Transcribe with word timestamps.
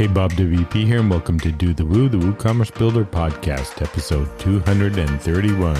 Hey, 0.00 0.06
Bob 0.06 0.32
WP 0.32 0.86
here, 0.86 1.00
and 1.00 1.10
welcome 1.10 1.38
to 1.40 1.52
Do 1.52 1.74
the 1.74 1.84
Woo, 1.84 2.08
the 2.08 2.16
WooCommerce 2.16 2.72
Builder 2.78 3.04
podcast, 3.04 3.82
episode 3.82 4.30
231. 4.38 5.74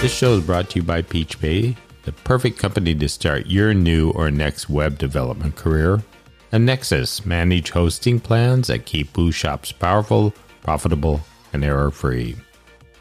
This 0.00 0.12
show 0.12 0.32
is 0.32 0.44
brought 0.44 0.68
to 0.70 0.80
you 0.80 0.82
by 0.82 1.00
PeachPay, 1.00 1.76
the 2.02 2.12
perfect 2.12 2.58
company 2.58 2.92
to 2.96 3.08
start 3.08 3.46
your 3.46 3.72
new 3.72 4.10
or 4.10 4.32
next 4.32 4.68
web 4.68 4.98
development 4.98 5.54
career. 5.54 6.02
And 6.50 6.68
Nexcess, 6.68 7.24
manage 7.24 7.70
hosting 7.70 8.18
plans 8.18 8.66
that 8.66 8.84
keep 8.84 9.16
Woo 9.16 9.30
shops 9.30 9.70
powerful, 9.70 10.34
profitable, 10.60 11.20
and 11.52 11.62
error 11.62 11.92
free. 11.92 12.34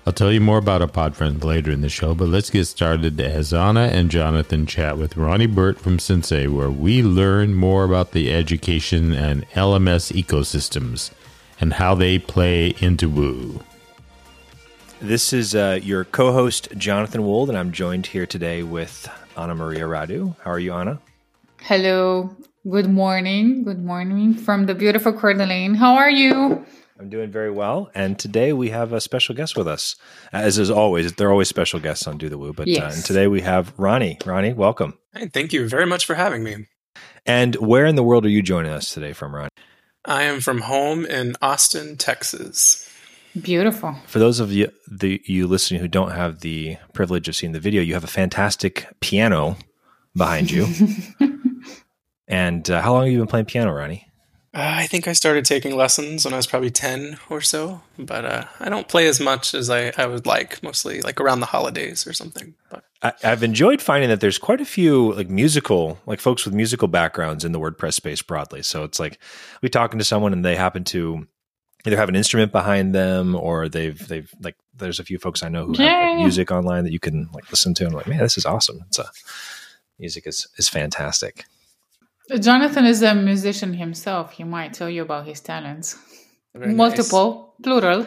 I'll 0.08 0.14
tell 0.14 0.32
you 0.32 0.40
more 0.40 0.60
about 0.60 0.82
our 0.82 0.88
pod 0.88 1.18
friends 1.18 1.44
later 1.44 1.70
in 1.70 1.82
the 1.82 1.90
show, 1.90 2.16
but 2.16 2.30
let's 2.30 2.50
get 2.50 2.64
started 2.64 3.20
as 3.20 3.54
Anna 3.54 3.90
and 3.92 4.10
Jonathan 4.10 4.66
chat 4.66 4.98
with 4.98 5.18
Ronnie 5.18 5.48
Burt 5.48 5.82
from 5.82 6.00
Sensei, 6.00 6.48
where 6.48 6.70
we 6.72 7.04
learn 7.04 7.54
more 7.54 7.84
about 7.84 8.14
the 8.14 8.34
education 8.34 9.14
and 9.14 9.46
LMS 9.50 10.14
ecosystems 10.14 11.12
and 11.60 11.74
how 11.74 11.94
they 11.94 12.20
play 12.20 12.74
into 12.80 13.10
Woo. 13.10 13.62
This 15.02 15.34
is 15.34 15.54
uh, 15.54 15.82
your 15.84 16.06
co 16.06 16.32
host, 16.32 16.70
Jonathan 16.78 17.24
Wold, 17.24 17.50
and 17.50 17.58
I'm 17.58 17.74
joined 17.74 18.08
here 18.08 18.26
today 18.26 18.64
with 18.64 19.10
Anna 19.36 19.56
Maria 19.56 19.84
Radu. 19.84 20.38
How 20.42 20.52
are 20.52 20.60
you, 20.60 20.72
Anna? 20.72 21.02
Hello. 21.64 22.34
Good 22.70 22.90
morning. 22.90 23.66
Good 23.66 23.84
morning 23.84 24.36
from 24.36 24.68
the 24.68 24.74
beautiful 24.74 25.12
Coeur 25.12 25.34
d'Alene. 25.34 25.74
How 25.74 25.96
are 25.96 26.10
you? 26.10 26.66
I'm 27.00 27.10
doing 27.10 27.32
very 27.32 27.52
well. 27.52 27.92
And 27.94 28.18
today 28.18 28.54
we 28.54 28.70
have 28.70 28.92
a 28.92 29.00
special 29.00 29.36
guest 29.36 29.56
with 29.56 29.68
us. 29.68 29.96
As 30.34 30.58
is 30.58 30.72
always, 30.72 31.14
there 31.14 31.28
are 31.28 31.32
always 31.32 31.48
special 31.48 31.80
guests 31.80 32.08
on 32.08 32.18
Do 32.18 32.28
the 32.28 32.38
Woo. 32.38 32.54
But 32.54 32.68
yes. 32.68 32.82
uh, 32.82 32.96
and 32.96 33.06
today 33.06 33.28
we 33.28 33.42
have 33.42 33.74
Ronnie. 33.78 34.18
Ronnie, 34.26 34.54
welcome. 34.54 34.98
Hey, 35.14 35.28
thank 35.28 35.54
you 35.54 35.68
very 35.70 35.86
much 35.86 36.06
for 36.06 36.16
having 36.16 36.44
me. 36.44 36.66
And 37.26 37.56
where 37.56 37.86
in 37.86 37.96
the 37.96 38.04
world 38.04 38.26
are 38.26 38.30
you 38.30 38.42
joining 38.42 38.72
us 38.72 38.94
today 38.94 39.14
from, 39.14 39.36
Ronnie? 39.36 39.50
I 40.06 40.24
am 40.24 40.40
from 40.40 40.62
home 40.62 41.06
in 41.06 41.36
Austin, 41.42 41.98
Texas. 41.98 42.90
Beautiful. 43.40 43.96
For 44.08 44.18
those 44.18 44.40
of 44.40 44.52
you 44.52 44.72
the 44.90 45.22
you 45.26 45.46
listening 45.46 45.82
who 45.82 45.88
don't 45.88 46.12
have 46.12 46.40
the 46.40 46.78
privilege 46.94 47.28
of 47.28 47.36
seeing 47.36 47.52
the 47.52 47.60
video, 47.60 47.84
you 47.84 47.94
have 47.94 48.06
a 48.06 48.08
fantastic 48.08 48.88
piano 49.00 49.58
behind 50.16 50.50
you. 50.50 50.66
and 52.28 52.68
uh, 52.72 52.82
how 52.82 52.94
long 52.94 53.04
have 53.04 53.12
you 53.12 53.20
been 53.20 53.28
playing 53.28 53.46
piano, 53.46 53.72
Ronnie? 53.72 54.08
Uh, 54.58 54.74
I 54.76 54.88
think 54.88 55.08
I 55.08 55.14
started 55.14 55.46
taking 55.46 55.76
lessons 55.76 56.26
when 56.26 56.34
I 56.34 56.38
was 56.38 56.48
probably 56.48 56.72
10 56.72 57.20
or 57.30 57.42
so, 57.42 57.82
but 58.00 58.26
uh, 58.26 58.46
I 58.60 58.70
don't 58.70 58.88
play 58.88 59.06
as 59.08 59.20
much 59.20 59.54
as 59.54 59.70
I, 59.70 59.94
I 59.96 60.08
would 60.08 60.26
like, 60.26 60.64
mostly 60.64 61.00
like 61.02 61.22
around 61.22 61.42
the 61.42 61.46
holidays 61.46 62.08
or 62.08 62.14
something. 62.14 62.56
But 62.72 62.84
I, 63.04 63.14
have 63.22 63.44
enjoyed 63.44 63.84
finding 63.84 64.10
that 64.10 64.20
there's 64.20 64.40
quite 64.40 64.60
a 64.60 64.66
few 64.66 65.14
like 65.14 65.30
musical, 65.30 66.00
like 66.08 66.20
folks 66.20 66.44
with 66.44 66.56
musical 66.56 66.88
backgrounds 66.88 67.46
in 67.46 67.52
the 67.52 67.60
WordPress 67.60 67.94
space 67.94 68.24
broadly. 68.24 68.64
So 68.64 68.84
it's 68.84 69.00
like 69.00 69.20
we 69.62 69.70
talking 69.70 70.00
to 70.00 70.06
someone 70.06 70.34
and 70.34 70.44
they 70.44 70.56
happen 70.56 70.84
to 70.86 71.28
either 71.86 71.98
have 71.98 72.10
an 72.10 72.16
instrument 72.16 72.52
behind 72.52 72.96
them 72.96 73.36
or 73.36 73.70
they've 73.70 74.08
they've 74.08 74.34
like 74.42 74.56
there's 74.76 75.00
a 75.00 75.04
few 75.04 75.20
folks 75.20 75.44
I 75.44 75.50
know 75.50 75.68
who 75.68 75.74
have 75.74 76.10
like, 76.10 76.18
music 76.18 76.50
online 76.50 76.84
that 76.86 76.92
you 76.94 77.00
can 77.00 77.30
like 77.32 77.48
listen 77.52 77.76
to 77.76 77.84
and 77.84 77.94
I'm 77.94 77.98
like, 77.98 78.08
man, 78.08 78.20
this 78.22 78.40
is 78.40 78.46
awesome. 78.48 78.84
It's 78.88 78.98
a 78.98 79.08
music 80.00 80.26
is 80.26 80.48
is 80.58 80.68
fantastic. 80.68 81.46
Jonathan 82.40 82.86
is 82.86 83.02
a 83.02 83.16
musician 83.16 83.74
himself. 83.74 84.34
He 84.34 84.44
might 84.44 84.74
tell 84.74 84.90
you 84.90 85.02
about 85.02 85.26
his 85.26 85.40
talents. 85.40 85.98
Very 86.54 86.74
Multiple, 86.74 87.56
nice. 87.60 87.64
plural. 87.64 88.06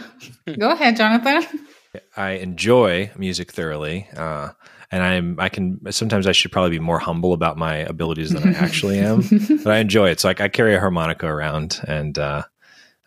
Go 0.58 0.70
ahead, 0.72 0.96
Jonathan. 0.96 1.66
I 2.16 2.32
enjoy 2.32 3.10
music 3.16 3.52
thoroughly, 3.52 4.08
uh, 4.16 4.50
and 4.92 5.02
I'm 5.02 5.41
I 5.41 5.48
can 5.48 5.80
sometimes 5.91 6.26
I 6.26 6.32
should 6.32 6.52
probably 6.52 6.70
be 6.70 6.78
more 6.78 6.98
humble 6.98 7.32
about 7.32 7.56
my 7.56 7.76
abilities 7.78 8.30
than 8.30 8.47
I 8.47 8.59
actually 8.59 8.98
am, 8.98 9.22
but 9.64 9.72
I 9.72 9.78
enjoy 9.78 10.10
it. 10.10 10.20
So 10.20 10.28
I, 10.28 10.34
I 10.38 10.48
carry 10.48 10.75
a 10.75 10.80
harmonica 10.80 11.26
around, 11.26 11.80
and 11.88 12.16
uh, 12.19 12.42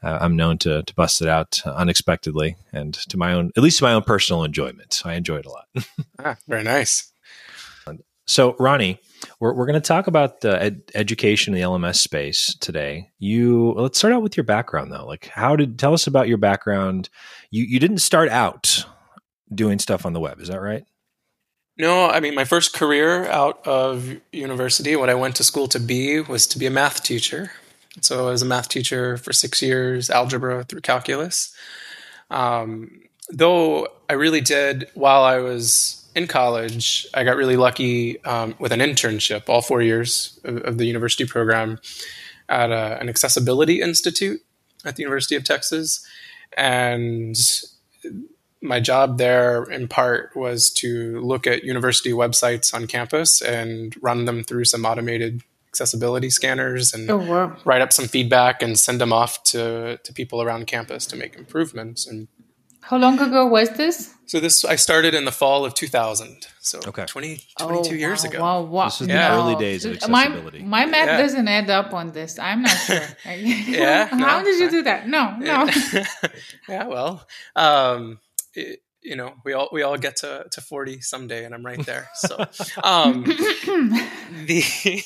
I'm 0.02 0.36
known 0.36 0.58
to 0.60 0.84
to 0.84 0.96
bust 0.96 1.22
it 1.22 1.30
out 1.30 1.62
unexpectedly 1.66 2.58
and 2.74 2.94
to 2.94 3.18
my 3.18 3.34
own, 3.34 3.52
at 3.56 3.64
least 3.64 3.80
to 3.80 3.86
my 3.86 3.94
own 3.94 4.04
personal 4.04 4.44
enjoyment. 4.44 5.02
I 5.06 5.14
enjoy 5.14 5.38
it 5.38 5.46
a 5.46 5.50
lot. 5.50 5.68
ah, 6.20 6.36
very 6.48 6.64
nice. 6.64 7.12
So, 8.26 8.56
Ronnie, 8.58 9.00
we're, 9.40 9.54
we're 9.54 9.66
going 9.66 9.82
to 9.82 9.88
talk 9.88 10.08
about 10.08 10.42
the 10.42 10.62
ed- 10.62 10.82
education 10.96 11.54
in 11.54 11.60
the 11.60 11.66
LMS 11.66 11.96
space 11.96 12.56
today. 12.56 13.10
You 13.20 13.74
let's 13.74 13.98
start 13.98 14.14
out 14.14 14.22
with 14.22 14.38
your 14.38 14.44
background 14.44 14.92
though. 14.92 15.06
Like, 15.06 15.28
how 15.28 15.56
did 15.56 15.80
tell 15.80 15.94
us 15.94 16.08
about 16.08 16.28
your 16.28 16.38
background? 16.38 17.10
You 17.52 17.64
you 17.64 17.80
didn't 17.80 18.00
start 18.00 18.30
out 18.30 18.86
doing 19.54 19.80
stuff 19.80 20.06
on 20.06 20.14
the 20.14 20.20
web, 20.20 20.40
is 20.40 20.48
that 20.48 20.62
right? 20.62 20.86
No, 21.78 22.08
I 22.10 22.20
mean 22.20 22.36
my 22.36 22.46
first 22.46 22.74
career 22.74 23.26
out 23.26 23.66
of 23.66 24.16
university, 24.32 24.96
what 24.96 25.10
I 25.10 25.16
went 25.16 25.36
to 25.38 25.44
school 25.44 25.68
to 25.68 25.80
be 25.80 26.22
was 26.22 26.46
to 26.48 26.60
be 26.60 26.66
a 26.66 26.72
math 26.72 27.04
teacher. 27.04 27.52
So 28.02 28.28
I 28.28 28.32
was 28.32 28.42
a 28.42 28.46
math 28.46 28.70
teacher 28.70 29.18
for 29.18 29.34
six 29.34 29.62
years, 29.62 30.10
algebra 30.10 30.64
through 30.64 30.82
calculus. 30.82 31.56
Um, 32.32 33.02
though 33.30 33.88
I 34.10 34.14
really 34.14 34.42
did 34.42 34.90
while 34.94 35.24
I 35.24 35.38
was 35.38 36.03
in 36.16 36.28
college, 36.28 37.08
I 37.14 37.24
got 37.24 37.38
really 37.38 37.58
lucky 37.58 38.24
um, 38.24 38.56
with 38.60 38.72
an 38.72 38.80
internship 38.80 39.50
all 39.50 39.62
four 39.62 39.82
years 39.82 40.40
of, 40.44 40.58
of 40.58 40.78
the 40.78 40.86
university 40.86 41.26
program 41.26 41.80
at 42.50 42.72
a, 42.72 43.00
an 43.00 43.10
accessibility 43.10 43.82
institute 43.82 44.42
at 44.86 44.96
the 44.96 45.02
University 45.02 45.36
of 45.36 45.44
Texas. 45.44 46.06
And 46.56 47.36
my 48.62 48.80
job 48.80 49.18
there, 49.18 49.64
in 49.64 49.88
part, 49.88 50.36
was 50.36 50.70
to 50.72 51.20
look 51.22 51.48
at 51.48 51.64
university 51.64 52.12
websites 52.12 52.74
on 52.74 52.88
campus 52.88 53.42
and 53.42 53.96
run 54.02 54.26
them 54.26 54.44
through 54.44 54.66
some 54.66 54.86
automated 54.86 55.42
accessibility 55.68 56.30
scanners 56.30 56.94
and 56.94 57.10
oh, 57.10 57.18
wow. 57.18 57.58
write 57.66 57.82
up 57.82 57.92
some 57.92 58.08
feedback 58.08 58.62
and 58.62 58.80
send 58.80 59.02
them 59.02 59.12
off 59.12 59.44
to, 59.44 59.98
to 60.04 60.14
people 60.14 60.42
around 60.42 60.68
campus 60.68 61.08
to 61.08 61.16
make 61.16 61.36
improvements. 61.36 62.06
And 62.06 62.28
how 62.84 62.98
long 62.98 63.20
ago 63.20 63.46
was 63.46 63.70
this? 63.72 64.14
So 64.26 64.40
this 64.40 64.66
I 64.66 64.76
started 64.76 65.14
in 65.14 65.26
the 65.26 65.32
fall 65.32 65.64
of 65.66 65.74
2000. 65.74 66.48
So 66.60 66.80
okay. 66.88 67.06
20, 67.06 67.40
22 67.60 67.90
oh, 67.90 67.94
years 67.94 68.24
wow, 68.24 68.30
ago. 68.30 68.42
Wow, 68.42 68.62
wow. 68.64 68.86
This 68.86 69.02
is 69.02 69.08
yeah. 69.08 69.30
the 69.30 69.36
early 69.36 69.56
days 69.56 69.86
of 69.86 69.94
accessibility. 69.96 70.60
My, 70.60 70.86
my 70.86 70.92
math 70.92 71.08
yeah. 71.08 71.18
doesn't 71.18 71.48
add 71.48 71.70
up 71.70 71.94
on 71.94 72.12
this. 72.12 72.40
I'm 72.40 72.62
not 72.62 72.72
sure. 72.88 73.02
yeah. 73.26 74.08
How 74.08 74.40
no, 74.40 74.44
did 74.44 74.60
you 74.60 74.70
do 74.70 74.84
that? 74.84 75.08
No, 75.08 75.36
no. 75.38 75.70
yeah, 76.70 76.88
well, 76.88 77.26
um, 77.56 78.20
it, 78.54 78.80
you 79.02 79.16
know, 79.16 79.34
we 79.44 79.54
all 79.54 79.70
we 79.72 79.82
all 79.82 79.98
get 79.98 80.18
to, 80.18 80.46
to 80.52 80.62
40 80.62 81.02
someday 81.02 81.46
and 81.46 81.54
I'm 81.54 81.66
right 81.66 81.86
there. 81.86 82.10
So 82.16 82.38
um 82.84 83.24
the 83.24 85.04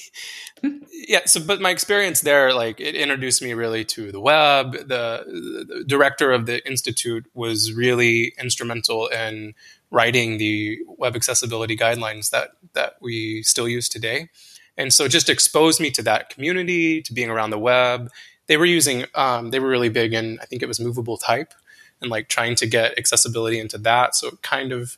yeah, 0.91 1.25
so 1.25 1.41
but 1.41 1.61
my 1.61 1.69
experience 1.69 2.21
there 2.21 2.53
like 2.53 2.79
it 2.79 2.95
introduced 2.95 3.41
me 3.41 3.53
really 3.53 3.85
to 3.85 4.11
the 4.11 4.19
web. 4.19 4.73
The, 4.73 5.65
the 5.67 5.83
director 5.85 6.31
of 6.31 6.45
the 6.45 6.65
institute 6.67 7.25
was 7.33 7.73
really 7.73 8.33
instrumental 8.39 9.07
in 9.07 9.53
writing 9.91 10.37
the 10.37 10.79
web 10.87 11.15
accessibility 11.15 11.77
guidelines 11.77 12.29
that 12.31 12.51
that 12.73 12.95
we 13.01 13.43
still 13.43 13.67
use 13.67 13.87
today. 13.87 14.29
And 14.77 14.93
so 14.93 15.07
just 15.07 15.29
exposed 15.29 15.79
me 15.79 15.89
to 15.91 16.03
that 16.03 16.29
community, 16.29 17.01
to 17.01 17.13
being 17.13 17.29
around 17.29 17.49
the 17.49 17.59
web. 17.59 18.11
They 18.47 18.57
were 18.57 18.65
using 18.65 19.05
um, 19.15 19.51
they 19.51 19.59
were 19.59 19.69
really 19.69 19.89
big 19.89 20.13
in 20.13 20.39
I 20.41 20.45
think 20.45 20.61
it 20.61 20.67
was 20.67 20.79
movable 20.79 21.17
type 21.17 21.53
and 22.01 22.11
like 22.11 22.27
trying 22.27 22.55
to 22.55 22.67
get 22.67 22.97
accessibility 22.97 23.59
into 23.59 23.77
that. 23.79 24.15
So 24.15 24.27
it 24.29 24.41
kind 24.41 24.71
of 24.71 24.97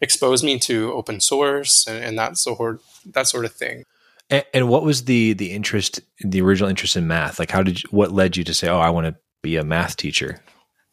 exposed 0.00 0.44
me 0.44 0.58
to 0.58 0.92
open 0.92 1.20
source 1.20 1.86
and, 1.86 2.02
and 2.02 2.18
that 2.18 2.38
sort 2.38 2.80
that 3.06 3.26
sort 3.26 3.44
of 3.44 3.52
thing. 3.52 3.84
And, 4.30 4.68
what 4.68 4.84
was 4.84 5.04
the 5.04 5.32
the 5.32 5.52
interest, 5.52 6.00
the 6.20 6.40
original 6.40 6.70
interest 6.70 6.96
in 6.96 7.06
math? 7.06 7.38
Like, 7.38 7.50
how 7.50 7.62
did 7.62 7.82
you, 7.82 7.88
what 7.90 8.12
led 8.12 8.36
you 8.36 8.44
to 8.44 8.54
say, 8.54 8.68
"Oh, 8.68 8.78
I 8.78 8.90
want 8.90 9.06
to 9.06 9.16
be 9.42 9.56
a 9.56 9.64
math 9.64 9.96
teacher"? 9.96 10.40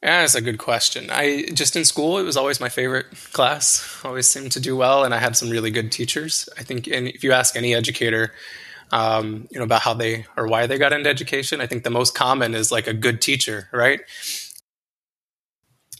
Yeah, 0.01 0.21
that's 0.21 0.35
a 0.35 0.41
good 0.41 0.57
question. 0.57 1.09
I 1.11 1.45
just 1.53 1.75
in 1.75 1.85
school, 1.85 2.17
it 2.17 2.23
was 2.23 2.37
always 2.37 2.59
my 2.59 2.69
favorite 2.69 3.07
class. 3.33 3.99
Always 4.03 4.27
seemed 4.27 4.51
to 4.53 4.59
do 4.59 4.75
well, 4.75 5.03
and 5.03 5.13
I 5.13 5.17
had 5.19 5.35
some 5.35 5.49
really 5.49 5.71
good 5.71 5.91
teachers. 5.91 6.49
I 6.57 6.63
think, 6.63 6.87
and 6.87 7.07
if 7.07 7.23
you 7.23 7.31
ask 7.31 7.55
any 7.55 7.75
educator, 7.75 8.33
um, 8.91 9.47
you 9.51 9.59
know, 9.59 9.65
about 9.65 9.81
how 9.81 9.93
they 9.93 10.25
or 10.35 10.47
why 10.47 10.65
they 10.65 10.77
got 10.77 10.93
into 10.93 11.09
education, 11.09 11.61
I 11.61 11.67
think 11.67 11.83
the 11.83 11.89
most 11.89 12.15
common 12.15 12.55
is 12.55 12.71
like 12.71 12.87
a 12.87 12.93
good 12.93 13.21
teacher, 13.21 13.69
right? 13.71 14.01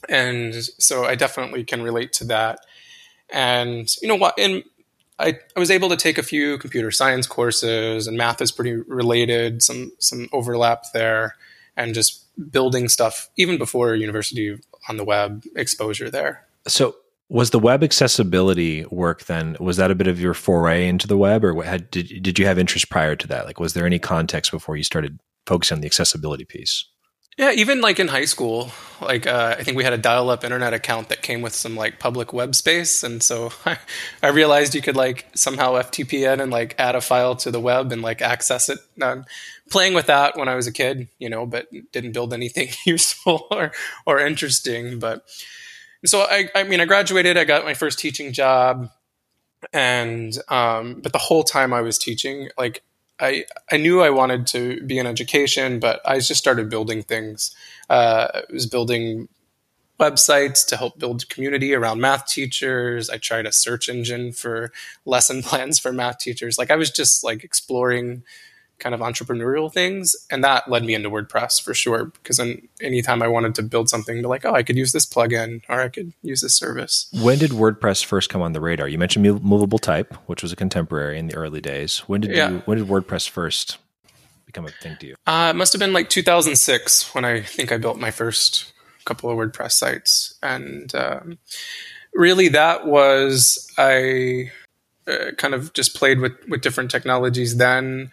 and 0.10 0.56
so 0.80 1.06
I 1.06 1.16
definitely 1.16 1.64
can 1.64 1.82
relate 1.82 2.14
to 2.14 2.26
that. 2.26 2.60
And 3.32 3.90
you 4.02 4.08
know 4.08 4.16
what? 4.16 4.38
And 4.40 4.64
I, 5.20 5.40
I 5.56 5.60
was 5.60 5.72
able 5.72 5.90
to 5.90 5.98
take 5.98 6.18
a 6.18 6.24
few 6.24 6.58
computer 6.58 6.92
science 6.92 7.26
courses, 7.28 8.08
and 8.08 8.18
math 8.18 8.42
is 8.42 8.52
pretty 8.52 8.74
related. 8.74 9.64
Some 9.64 9.92
some 10.00 10.30
overlap 10.32 10.86
there, 10.94 11.36
and 11.76 11.94
just 11.94 12.24
building 12.52 12.88
stuff 12.88 13.30
even 13.38 13.58
before 13.58 13.96
university 13.96 14.58
on 14.90 14.98
the 14.98 15.04
web 15.04 15.44
exposure 15.56 16.10
there. 16.10 16.46
So 16.68 16.96
was 17.30 17.50
the 17.50 17.60
web 17.60 17.84
accessibility 17.84 18.86
work 18.86 19.26
then 19.26 19.58
was 19.60 19.78
that 19.78 19.92
a 19.92 19.96
bit 19.96 20.08
of 20.08 20.20
your 20.20 20.34
foray 20.34 20.88
into 20.88 21.08
the 21.08 21.18
web 21.18 21.44
or 21.44 21.62
had, 21.64 21.90
did, 21.92 22.24
did 22.24 22.40
you 22.40 22.46
have 22.46 22.58
interest 22.58 22.90
prior 22.90 23.16
to 23.16 23.28
that 23.28 23.46
like 23.46 23.60
was 23.60 23.74
there 23.74 23.86
any 23.86 24.00
context 24.00 24.52
before 24.52 24.78
you 24.78 24.84
started 24.84 25.20
focusing 25.46 25.76
on 25.76 25.82
the 25.82 25.88
accessibility 25.88 26.46
piece 26.46 26.86
Yeah, 27.38 27.52
even 27.52 27.82
like 27.82 28.00
in 28.00 28.08
high 28.08 28.26
school, 28.26 28.72
like 29.00 29.28
uh, 29.28 29.56
I 29.60 29.64
think 29.64 29.78
we 29.78 29.84
had 29.84 29.94
a 29.94 29.98
dial-up 29.98 30.44
internet 30.44 30.74
account 30.74 31.10
that 31.10 31.22
came 31.22 31.44
with 31.44 31.54
some 31.54 31.76
like 31.76 32.00
public 32.00 32.34
web 32.34 32.56
space, 32.56 33.04
and 33.04 33.22
so 33.22 33.52
I, 33.64 33.78
I 34.24 34.30
realized 34.30 34.74
you 34.74 34.82
could 34.82 34.96
like 34.96 35.28
somehow 35.36 35.74
FTP 35.74 36.34
in 36.34 36.40
and 36.40 36.52
like 36.52 36.74
add 36.80 36.96
a 36.96 37.02
file 37.02 37.36
to 37.38 37.52
the 37.52 37.60
web 37.60 37.92
and 37.92 38.02
like 38.02 38.24
access 38.24 38.70
it. 38.70 38.80
Playing 39.70 39.94
with 39.94 40.08
that 40.08 40.36
when 40.36 40.48
I 40.48 40.56
was 40.56 40.66
a 40.66 40.72
kid, 40.72 41.10
you 41.20 41.30
know, 41.30 41.46
but 41.46 41.68
didn't 41.92 42.14
build 42.14 42.34
anything 42.34 42.70
useful 42.86 43.46
or 43.52 43.72
or 44.08 44.20
interesting. 44.20 44.98
But 44.98 45.24
so 46.06 46.22
I, 46.22 46.50
I 46.56 46.64
mean, 46.64 46.82
I 46.82 46.86
graduated, 46.86 47.38
I 47.38 47.44
got 47.44 47.66
my 47.66 47.76
first 47.76 48.00
teaching 48.00 48.34
job, 48.34 48.90
and 49.74 50.36
um, 50.48 51.02
but 51.02 51.12
the 51.14 51.20
whole 51.20 51.44
time 51.44 51.72
I 51.72 51.82
was 51.82 52.00
teaching, 52.00 52.50
like 52.58 52.82
I 53.20 53.46
I 53.72 53.78
knew 53.78 54.02
I 54.02 54.10
wanted 54.10 54.48
to 54.48 54.82
be 54.86 54.98
in 54.98 55.08
education, 55.08 55.80
but 55.80 56.02
I 56.06 56.20
just 56.20 56.36
started 56.36 56.70
building 56.70 57.04
things. 57.04 57.56
Uh, 57.90 58.28
I 58.34 58.44
was 58.52 58.66
building 58.66 59.28
websites 60.00 60.66
to 60.68 60.78
help 60.78 61.00
build 61.00 61.28
community 61.30 61.74
around 61.74 62.00
math 62.00 62.28
teachers. 62.28 63.10
I 63.10 63.18
tried 63.18 63.48
a 63.48 63.52
search 63.52 63.90
engine 63.90 64.32
for 64.32 64.72
lesson 65.06 65.42
plans 65.44 65.80
for 65.80 65.92
math 65.92 66.20
teachers. 66.20 66.58
Like 66.58 66.72
I 66.72 66.76
was 66.76 66.92
just 66.92 67.24
like 67.24 67.44
exploring 67.44 68.24
kind 68.80 68.94
of 68.94 69.02
entrepreneurial 69.02 69.72
things 69.72 70.16
and 70.30 70.44
that 70.44 70.70
led 70.70 70.84
me 70.84 70.94
into 70.94 71.10
wordpress 71.10 71.62
for 71.62 71.74
sure 71.74 72.06
because 72.06 72.38
then 72.38 72.68
anytime 72.82 73.24
i 73.24 73.28
wanted 73.28 73.56
to 73.56 73.64
build 73.64 73.90
something 73.90 74.22
to 74.22 74.28
like 74.28 74.46
oh 74.46 74.54
i 74.54 74.62
could 74.62 74.78
use 74.78 74.92
this 74.92 75.06
plugin 75.06 75.62
or 75.68 75.82
i 75.82 75.90
could 75.90 76.14
use 76.22 76.42
this 76.42 76.56
service. 76.56 77.10
When 77.12 77.40
did 77.40 77.52
wordpress 77.52 78.06
first 78.06 78.30
come 78.30 78.42
on 78.42 78.54
the 78.54 78.62
radar? 78.62 78.88
You 78.88 78.98
mentioned 78.98 79.26
movable 79.44 79.80
type 79.80 80.14
which 80.28 80.42
was 80.42 80.52
a 80.52 80.56
contemporary 80.56 81.18
in 81.18 81.28
the 81.28 81.36
early 81.36 81.62
days. 81.62 82.00
When 82.00 82.22
did 82.22 82.32
yeah. 82.32 82.50
you 82.50 82.62
when 82.66 82.78
did 82.78 82.88
wordpress 82.88 83.28
first 83.28 83.78
become 84.46 84.66
a 84.66 84.70
thing 84.70 84.98
to 85.00 85.08
you? 85.08 85.16
Uh, 85.26 85.52
it 85.54 85.58
must 85.58 85.74
have 85.74 85.80
been 85.80 85.94
like 85.94 86.10
2006 86.10 87.16
when 87.16 87.26
i 87.26 87.42
think 87.42 87.72
i 87.72 87.78
built 87.78 87.98
my 87.98 88.12
first 88.12 88.74
couple 89.08 89.30
of 89.30 89.38
wordpress 89.38 89.72
sites. 89.72 90.36
And 90.44 90.94
um, 90.94 91.40
really 92.14 92.50
that 92.50 92.86
was 92.86 93.72
i 93.78 94.52
uh, 95.08 95.32
kind 95.38 95.54
of 95.54 95.72
just 95.74 95.96
played 95.96 96.20
with 96.20 96.34
with 96.50 96.62
different 96.62 96.92
technologies 96.92 97.58
then 97.58 98.12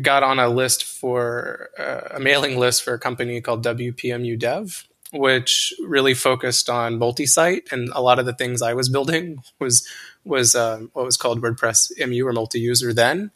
got 0.00 0.22
on 0.22 0.38
a 0.38 0.48
list 0.48 0.84
for 0.84 1.70
uh, 1.78 2.16
a 2.16 2.20
mailing 2.20 2.58
list 2.58 2.82
for 2.82 2.94
a 2.94 2.98
company 2.98 3.40
called 3.40 3.64
WPMU 3.64 4.38
Dev, 4.38 4.88
which 5.12 5.74
really 5.86 6.14
focused 6.14 6.70
on 6.70 6.98
multi-site, 6.98 7.68
and 7.70 7.90
a 7.90 8.00
lot 8.00 8.18
of 8.18 8.26
the 8.26 8.32
things 8.32 8.62
I 8.62 8.74
was 8.74 8.88
building 8.88 9.42
was 9.58 9.86
was 10.24 10.54
uh, 10.54 10.82
what 10.92 11.04
was 11.04 11.16
called 11.16 11.42
WordPress 11.42 11.92
MU 12.08 12.26
or 12.26 12.32
multi-user 12.32 12.92
then, 12.92 13.32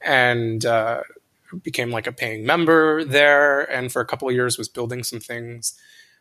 and 0.00 0.64
uh, 0.64 1.02
became 1.62 1.90
like 1.90 2.06
a 2.06 2.12
paying 2.12 2.44
member 2.44 3.04
there, 3.04 3.60
and 3.70 3.92
for 3.92 4.00
a 4.00 4.06
couple 4.06 4.28
of 4.28 4.34
years 4.34 4.58
was 4.58 4.68
building 4.68 5.04
some 5.04 5.20
things 5.20 5.78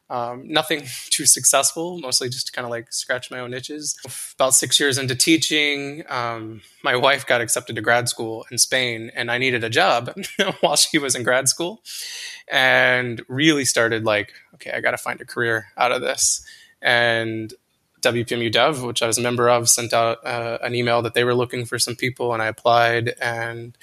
um, 0.09 0.47
nothing 0.47 0.83
too 1.09 1.25
successful, 1.25 2.00
mostly 2.00 2.29
just 2.29 2.53
kind 2.53 2.65
of 2.65 2.71
like 2.71 2.91
scratch 2.91 3.29
my 3.29 3.39
own 3.39 3.53
itches. 3.53 3.97
About 4.35 4.53
six 4.53 4.79
years 4.79 4.97
into 4.97 5.15
teaching, 5.15 6.03
um, 6.09 6.61
my 6.83 6.95
wife 6.95 7.25
got 7.25 7.41
accepted 7.41 7.75
to 7.75 7.81
grad 7.81 8.09
school 8.09 8.45
in 8.51 8.57
Spain, 8.57 9.11
and 9.13 9.29
I 9.29 9.38
needed 9.38 9.63
a 9.63 9.69
job 9.69 10.13
while 10.61 10.75
she 10.75 10.97
was 10.97 11.15
in 11.15 11.23
grad 11.23 11.47
school, 11.47 11.81
and 12.47 13.21
really 13.27 13.65
started 13.65 14.03
like, 14.03 14.33
okay, 14.56 14.71
I 14.71 14.81
got 14.81 14.91
to 14.91 14.97
find 14.97 15.21
a 15.21 15.25
career 15.25 15.67
out 15.77 15.91
of 15.91 16.01
this. 16.01 16.44
And 16.81 17.53
WPMU 18.01 18.51
Dev, 18.51 18.81
which 18.83 19.03
I 19.03 19.07
was 19.07 19.17
a 19.17 19.21
member 19.21 19.50
of, 19.50 19.69
sent 19.69 19.94
out 19.94 20.25
uh, 20.25 20.57
an 20.61 20.73
email 20.73 21.01
that 21.01 21.13
they 21.13 21.23
were 21.23 21.35
looking 21.35 21.65
for 21.65 21.77
some 21.77 21.95
people, 21.95 22.33
and 22.33 22.41
I 22.41 22.47
applied 22.47 23.13
and 23.21 23.77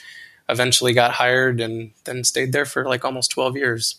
eventually 0.49 0.93
got 0.93 1.13
hired, 1.13 1.61
and 1.61 1.93
then 2.05 2.25
stayed 2.25 2.53
there 2.53 2.65
for 2.65 2.85
like 2.85 3.05
almost 3.05 3.31
twelve 3.31 3.57
years. 3.57 3.97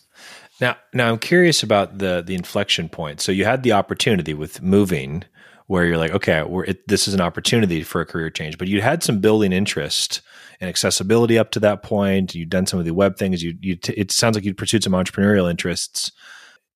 Now, 0.60 0.76
now 0.92 1.08
I'm 1.08 1.18
curious 1.18 1.62
about 1.62 1.98
the 1.98 2.22
the 2.26 2.34
inflection 2.34 2.88
point. 2.88 3.20
So 3.20 3.32
you 3.32 3.44
had 3.44 3.62
the 3.62 3.72
opportunity 3.72 4.34
with 4.34 4.60
moving, 4.62 5.24
where 5.68 5.84
you're 5.84 5.98
like, 5.98 6.12
okay, 6.12 6.42
it, 6.66 6.88
this 6.88 7.06
is 7.06 7.14
an 7.14 7.20
opportunity 7.20 7.82
for 7.82 8.00
a 8.00 8.06
career 8.06 8.30
change, 8.30 8.58
but 8.58 8.68
you 8.68 8.80
had 8.80 9.02
some 9.02 9.20
building 9.20 9.52
interest 9.52 10.22
and 10.60 10.68
accessibility 10.68 11.38
up 11.38 11.50
to 11.52 11.60
that 11.60 11.82
point. 11.82 12.34
You'd 12.34 12.48
done 12.48 12.66
some 12.66 12.80
of 12.80 12.86
the 12.86 12.94
web 12.94 13.16
things. 13.16 13.42
You, 13.42 13.54
you 13.60 13.76
t- 13.76 13.92
it 13.92 14.10
sounds 14.10 14.34
like 14.34 14.44
you'd 14.44 14.56
pursued 14.56 14.82
some 14.82 14.94
entrepreneurial 14.94 15.48
interests. 15.48 16.10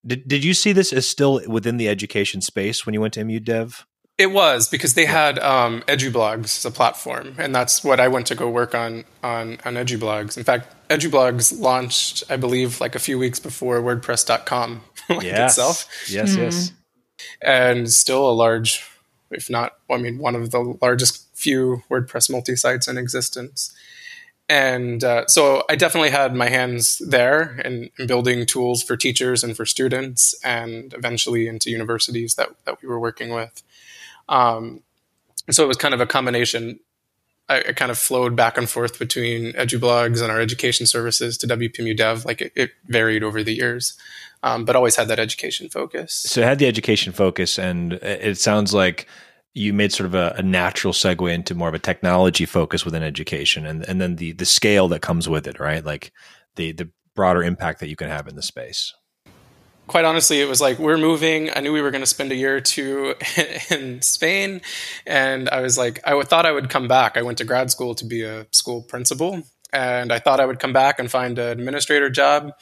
Did 0.06 0.28
did 0.28 0.44
you 0.44 0.52
see 0.52 0.72
this 0.72 0.92
as 0.92 1.08
still 1.08 1.40
within 1.48 1.78
the 1.78 1.88
education 1.88 2.40
space 2.42 2.84
when 2.84 2.92
you 2.92 3.00
went 3.00 3.14
to 3.14 3.24
MU 3.24 3.40
Dev? 3.40 3.86
It 4.18 4.30
was 4.30 4.68
because 4.68 4.94
they 4.94 5.06
had 5.06 5.38
um, 5.38 5.82
EduBlogs 5.88 6.44
as 6.44 6.64
a 6.66 6.70
platform, 6.70 7.34
and 7.38 7.54
that's 7.54 7.82
what 7.82 7.98
I 7.98 8.08
went 8.08 8.26
to 8.26 8.34
go 8.34 8.48
work 8.48 8.74
on 8.74 9.04
on 9.22 9.58
on 9.64 9.74
EduBlogs. 9.74 10.36
In 10.36 10.44
fact, 10.44 10.68
EduBlogs 10.92 11.58
launched, 11.58 12.24
I 12.28 12.36
believe, 12.36 12.80
like 12.80 12.94
a 12.94 12.98
few 12.98 13.18
weeks 13.18 13.38
before 13.38 13.80
WordPress.com 13.80 14.82
like 15.08 15.22
yes. 15.22 15.52
itself. 15.52 15.88
Yes, 16.08 16.36
mm. 16.36 16.38
yes, 16.38 16.72
and 17.40 17.90
still 17.90 18.28
a 18.28 18.32
large, 18.32 18.84
if 19.30 19.48
not, 19.48 19.72
I 19.90 19.96
mean, 19.96 20.18
one 20.18 20.34
of 20.34 20.50
the 20.50 20.76
largest 20.82 21.28
few 21.34 21.82
WordPress 21.90 22.30
multi 22.30 22.56
sites 22.56 22.88
in 22.88 22.98
existence. 22.98 23.74
And 24.48 25.02
uh, 25.02 25.26
so 25.28 25.64
I 25.70 25.76
definitely 25.76 26.10
had 26.10 26.34
my 26.34 26.48
hands 26.48 26.98
there 26.98 27.58
in, 27.64 27.90
in, 27.98 28.06
building 28.06 28.44
tools 28.44 28.82
for 28.82 28.96
teachers 28.96 29.42
and 29.42 29.56
for 29.56 29.64
students, 29.64 30.34
and 30.44 30.92
eventually 30.92 31.46
into 31.46 31.70
universities 31.70 32.34
that 32.34 32.50
that 32.64 32.82
we 32.82 32.88
were 32.88 33.00
working 33.00 33.30
with. 33.30 33.62
Um, 34.28 34.82
so 35.50 35.64
it 35.64 35.68
was 35.68 35.76
kind 35.76 35.94
of 35.94 36.00
a 36.00 36.06
combination. 36.06 36.80
I, 37.52 37.68
I, 37.68 37.72
kind 37.72 37.90
of 37.90 37.98
flowed 37.98 38.34
back 38.34 38.56
and 38.56 38.68
forth 38.68 38.98
between 38.98 39.52
EduBlogs 39.52 40.22
and 40.22 40.30
our 40.30 40.40
education 40.40 40.86
services 40.86 41.38
to 41.38 41.46
WPMU 41.46 41.96
Dev. 41.96 42.24
Like 42.24 42.40
it, 42.40 42.52
it 42.54 42.70
varied 42.86 43.22
over 43.22 43.42
the 43.42 43.54
years, 43.54 43.96
um, 44.42 44.64
but 44.64 44.76
always 44.76 44.96
had 44.96 45.08
that 45.08 45.18
education 45.18 45.68
focus. 45.68 46.14
So 46.14 46.40
it 46.40 46.44
had 46.44 46.58
the 46.58 46.66
education 46.66 47.12
focus, 47.12 47.58
and 47.58 47.94
it 47.94 48.38
sounds 48.38 48.74
like 48.74 49.06
you 49.54 49.72
made 49.72 49.92
sort 49.92 50.06
of 50.06 50.14
a, 50.14 50.34
a, 50.38 50.42
natural 50.42 50.94
segue 50.94 51.30
into 51.30 51.54
more 51.54 51.68
of 51.68 51.74
a 51.74 51.78
technology 51.78 52.46
focus 52.46 52.84
within 52.84 53.02
education, 53.02 53.66
and 53.66 53.86
and 53.88 54.00
then 54.00 54.16
the 54.16 54.32
the 54.32 54.46
scale 54.46 54.88
that 54.88 55.02
comes 55.02 55.28
with 55.28 55.46
it, 55.46 55.60
right? 55.60 55.84
Like 55.84 56.12
the 56.56 56.72
the 56.72 56.90
broader 57.14 57.42
impact 57.42 57.80
that 57.80 57.88
you 57.88 57.96
can 57.96 58.08
have 58.08 58.26
in 58.26 58.36
the 58.36 58.42
space 58.42 58.94
quite 59.92 60.06
honestly, 60.06 60.40
it 60.40 60.48
was 60.48 60.58
like 60.58 60.78
we're 60.78 60.96
moving. 60.96 61.50
I 61.54 61.60
knew 61.60 61.70
we 61.70 61.82
were 61.82 61.90
going 61.90 62.02
to 62.02 62.06
spend 62.06 62.32
a 62.32 62.34
year 62.34 62.56
or 62.56 62.62
two 62.62 63.14
in 63.70 64.00
Spain, 64.00 64.62
and 65.06 65.50
I 65.50 65.60
was 65.60 65.76
like, 65.76 66.00
I 66.04 66.20
thought 66.22 66.46
I 66.46 66.50
would 66.50 66.70
come 66.70 66.88
back. 66.88 67.18
I 67.18 67.22
went 67.22 67.36
to 67.38 67.44
grad 67.44 67.70
school 67.70 67.94
to 67.96 68.04
be 68.06 68.22
a 68.22 68.46
school 68.52 68.80
principal, 68.80 69.42
and 69.70 70.10
I 70.10 70.18
thought 70.18 70.40
I 70.40 70.46
would 70.46 70.60
come 70.60 70.72
back 70.72 70.98
and 70.98 71.10
find 71.10 71.38
an 71.38 71.60
administrator 71.60 72.08
job. 72.08 72.52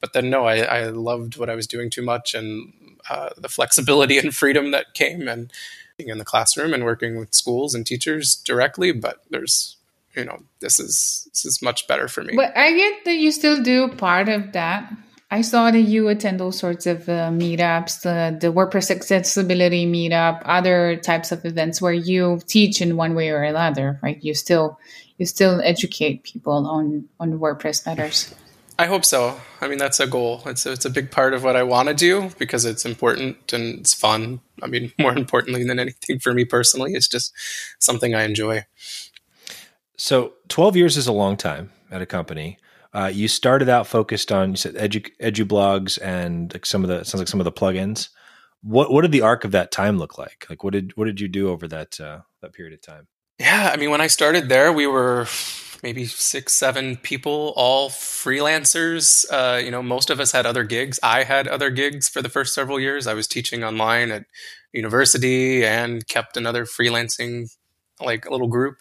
But 0.00 0.14
then 0.14 0.30
no, 0.30 0.46
I, 0.46 0.62
I 0.62 0.84
loved 0.88 1.36
what 1.36 1.48
I 1.48 1.54
was 1.54 1.68
doing 1.68 1.90
too 1.90 2.02
much, 2.02 2.34
and 2.34 2.72
uh, 3.08 3.28
the 3.38 3.48
flexibility 3.48 4.18
and 4.22 4.34
freedom 4.34 4.72
that 4.72 4.92
came, 4.92 5.28
and 5.28 5.52
being 5.96 6.08
in 6.08 6.18
the 6.18 6.24
classroom 6.24 6.74
and 6.74 6.84
working 6.84 7.20
with 7.20 7.32
schools 7.32 7.72
and 7.72 7.86
teachers 7.86 8.34
directly. 8.34 8.90
But 8.90 9.22
there's 9.30 9.76
you 10.16 10.24
know 10.24 10.42
this 10.58 10.80
is 10.80 11.28
this 11.30 11.44
is 11.44 11.62
much 11.62 11.86
better 11.86 12.08
for 12.08 12.24
me. 12.24 12.34
But 12.34 12.56
I 12.56 12.72
get 12.72 13.04
that 13.04 13.14
you 13.14 13.30
still 13.30 13.62
do 13.62 13.86
part 13.90 14.28
of 14.28 14.50
that 14.54 14.92
I 15.32 15.42
saw 15.42 15.70
that 15.70 15.80
you 15.80 16.08
attend 16.08 16.40
all 16.40 16.50
sorts 16.50 16.86
of 16.86 17.08
uh, 17.08 17.30
meetups, 17.30 18.02
the, 18.02 18.36
the 18.40 18.52
WordPress 18.52 18.90
accessibility 18.90 19.86
meetup, 19.86 20.42
other 20.44 20.96
types 20.96 21.30
of 21.30 21.44
events 21.44 21.80
where 21.80 21.92
you 21.92 22.40
teach 22.46 22.82
in 22.82 22.96
one 22.96 23.14
way 23.14 23.30
or 23.30 23.42
another, 23.42 24.00
right? 24.02 24.18
You 24.22 24.34
still 24.34 24.78
you 25.18 25.26
still 25.26 25.60
educate 25.62 26.24
people 26.24 26.66
on 26.66 27.08
on 27.20 27.38
WordPress 27.38 27.86
matters. 27.86 28.34
I 28.80 28.86
hope 28.86 29.04
so. 29.04 29.38
I 29.60 29.68
mean, 29.68 29.76
that's 29.76 30.00
a 30.00 30.06
goal. 30.06 30.42
It's 30.46 30.64
a, 30.64 30.72
it's 30.72 30.86
a 30.86 30.90
big 30.90 31.10
part 31.10 31.34
of 31.34 31.44
what 31.44 31.54
I 31.54 31.62
want 31.62 31.88
to 31.88 31.94
do 31.94 32.30
because 32.38 32.64
it's 32.64 32.86
important 32.86 33.52
and 33.52 33.78
it's 33.78 33.92
fun. 33.92 34.40
I 34.62 34.68
mean, 34.68 34.90
more 34.98 35.14
importantly 35.14 35.64
than 35.64 35.78
anything 35.78 36.18
for 36.18 36.32
me 36.32 36.46
personally, 36.46 36.94
it's 36.94 37.06
just 37.06 37.34
something 37.78 38.14
I 38.14 38.22
enjoy. 38.22 38.64
So, 39.98 40.32
12 40.48 40.76
years 40.76 40.96
is 40.96 41.06
a 41.06 41.12
long 41.12 41.36
time 41.36 41.70
at 41.90 42.00
a 42.00 42.06
company. 42.06 42.56
Uh, 42.92 43.10
you 43.12 43.28
started 43.28 43.68
out 43.68 43.86
focused 43.86 44.32
on 44.32 44.50
you 44.50 44.56
said 44.56 44.74
edu, 44.74 45.06
edu 45.22 45.44
blogs 45.44 45.98
and 46.02 46.52
like 46.52 46.66
some 46.66 46.82
of 46.82 46.88
the 46.88 47.04
sounds 47.04 47.20
like 47.20 47.28
some 47.28 47.40
of 47.40 47.44
the 47.44 47.52
plugins. 47.52 48.08
What 48.62 48.92
what 48.92 49.02
did 49.02 49.12
the 49.12 49.22
arc 49.22 49.44
of 49.44 49.52
that 49.52 49.70
time 49.70 49.98
look 49.98 50.18
like? 50.18 50.46
Like 50.50 50.64
what 50.64 50.72
did 50.72 50.96
what 50.96 51.04
did 51.04 51.20
you 51.20 51.28
do 51.28 51.50
over 51.50 51.68
that 51.68 52.00
uh, 52.00 52.20
that 52.42 52.52
period 52.52 52.74
of 52.74 52.82
time? 52.82 53.06
Yeah, 53.38 53.70
I 53.72 53.78
mean, 53.78 53.90
when 53.90 54.02
I 54.02 54.08
started 54.08 54.50
there, 54.50 54.70
we 54.70 54.86
were 54.86 55.26
maybe 55.82 56.04
six, 56.04 56.52
seven 56.52 56.96
people, 56.96 57.54
all 57.56 57.88
freelancers. 57.88 59.24
Uh, 59.30 59.56
you 59.56 59.70
know, 59.70 59.82
most 59.82 60.10
of 60.10 60.20
us 60.20 60.32
had 60.32 60.44
other 60.44 60.64
gigs. 60.64 61.00
I 61.02 61.24
had 61.24 61.48
other 61.48 61.70
gigs 61.70 62.08
for 62.08 62.20
the 62.20 62.28
first 62.28 62.54
several 62.54 62.78
years. 62.78 63.06
I 63.06 63.14
was 63.14 63.26
teaching 63.26 63.64
online 63.64 64.10
at 64.10 64.26
university 64.72 65.64
and 65.64 66.06
kept 66.06 66.36
another 66.36 66.64
freelancing 66.66 67.48
like 68.00 68.30
little 68.30 68.48
group. 68.48 68.76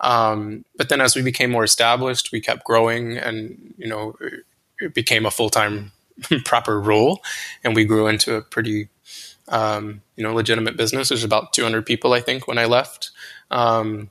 Um, 0.00 0.64
but 0.76 0.88
then 0.88 1.00
as 1.00 1.16
we 1.16 1.22
became 1.22 1.50
more 1.50 1.64
established, 1.64 2.30
we 2.32 2.40
kept 2.40 2.64
growing 2.64 3.16
and, 3.16 3.74
you 3.76 3.88
know, 3.88 4.16
it, 4.80 4.94
became 4.94 5.26
a 5.26 5.30
full 5.30 5.50
time 5.50 5.90
proper 6.44 6.80
role. 6.80 7.20
And 7.64 7.74
we 7.74 7.84
grew 7.84 8.06
into 8.06 8.36
a 8.36 8.42
pretty, 8.42 8.88
um, 9.48 10.02
you 10.16 10.22
know, 10.22 10.32
legitimate 10.32 10.76
business. 10.76 11.08
There's 11.08 11.24
about 11.24 11.52
200 11.52 11.84
people, 11.84 12.12
I 12.12 12.20
think, 12.20 12.46
when 12.46 12.58
I 12.58 12.66
left. 12.66 13.10
Um, 13.50 14.10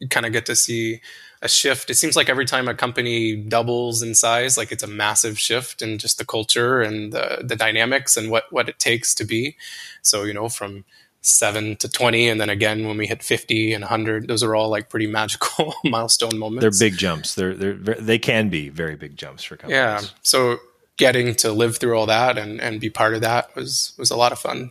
you 0.00 0.08
kind 0.08 0.26
of 0.26 0.32
get 0.32 0.46
to 0.46 0.56
see 0.56 1.00
a 1.42 1.48
shift. 1.48 1.90
It 1.90 1.94
seems 1.94 2.16
like 2.16 2.28
every 2.28 2.44
time 2.44 2.68
a 2.68 2.74
company 2.74 3.36
doubles 3.36 4.02
in 4.02 4.14
size, 4.14 4.58
like 4.58 4.72
it's 4.72 4.82
a 4.82 4.88
massive 4.88 5.38
shift 5.38 5.80
in 5.80 5.98
just 5.98 6.18
the 6.18 6.24
culture 6.24 6.80
and 6.80 7.12
the, 7.12 7.42
the 7.42 7.56
dynamics 7.56 8.16
and 8.16 8.30
what, 8.30 8.44
what 8.50 8.68
it 8.68 8.78
takes 8.78 9.14
to 9.14 9.24
be. 9.24 9.56
So, 10.02 10.24
you 10.24 10.34
know, 10.34 10.48
from 10.48 10.84
seven 11.22 11.76
to 11.76 11.88
20. 11.88 12.28
And 12.28 12.40
then 12.40 12.50
again, 12.50 12.86
when 12.86 12.96
we 12.96 13.06
hit 13.06 13.22
50 13.22 13.72
and 13.72 13.82
100, 13.82 14.28
those 14.28 14.42
are 14.42 14.54
all 14.54 14.68
like 14.68 14.88
pretty 14.88 15.06
magical 15.06 15.74
milestone 15.84 16.38
moments. 16.38 16.62
They're 16.62 16.88
big 16.88 16.98
jumps. 16.98 17.34
They're, 17.34 17.54
they're, 17.54 17.74
they 17.94 18.18
can 18.18 18.48
be 18.48 18.68
very 18.68 18.96
big 18.96 19.16
jumps 19.16 19.44
for 19.44 19.56
companies. 19.56 19.76
Yeah. 19.76 20.00
So 20.22 20.58
getting 20.96 21.34
to 21.36 21.52
live 21.52 21.78
through 21.78 21.98
all 21.98 22.06
that 22.06 22.38
and, 22.38 22.60
and 22.60 22.80
be 22.80 22.90
part 22.90 23.14
of 23.14 23.20
that 23.22 23.54
was, 23.54 23.92
was 23.98 24.10
a 24.10 24.16
lot 24.16 24.32
of 24.32 24.38
fun. 24.38 24.70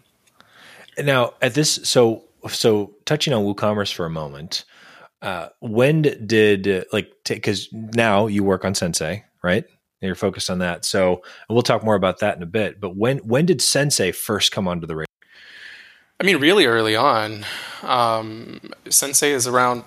Now 0.97 1.33
at 1.41 1.53
this, 1.53 1.79
so, 1.83 2.23
so 2.49 2.93
touching 3.05 3.33
on 3.33 3.43
WooCommerce 3.43 3.93
for 3.93 4.05
a 4.05 4.09
moment, 4.09 4.65
uh, 5.21 5.49
when 5.59 6.01
did 6.01 6.85
like 6.93 7.11
because 7.27 7.67
now 7.73 8.27
you 8.27 8.43
work 8.43 8.63
on 8.63 8.73
Sensei, 8.73 9.25
right? 9.43 9.65
And 9.65 10.07
you're 10.07 10.15
focused 10.15 10.49
on 10.49 10.59
that. 10.59 10.85
So 10.85 11.23
we'll 11.49 11.61
talk 11.61 11.83
more 11.83 11.95
about 11.95 12.19
that 12.19 12.37
in 12.37 12.43
a 12.43 12.45
bit. 12.45 12.79
But 12.79 12.95
when 12.95 13.17
when 13.19 13.45
did 13.45 13.61
Sensei 13.61 14.11
first 14.11 14.51
come 14.51 14.67
onto 14.67 14.87
the 14.87 14.95
radar? 14.95 15.05
I 16.19 16.25
mean, 16.25 16.37
really 16.37 16.65
early 16.65 16.95
on. 16.95 17.45
Um, 17.81 18.59
Sensei 18.89 19.31
is 19.31 19.47
around. 19.47 19.83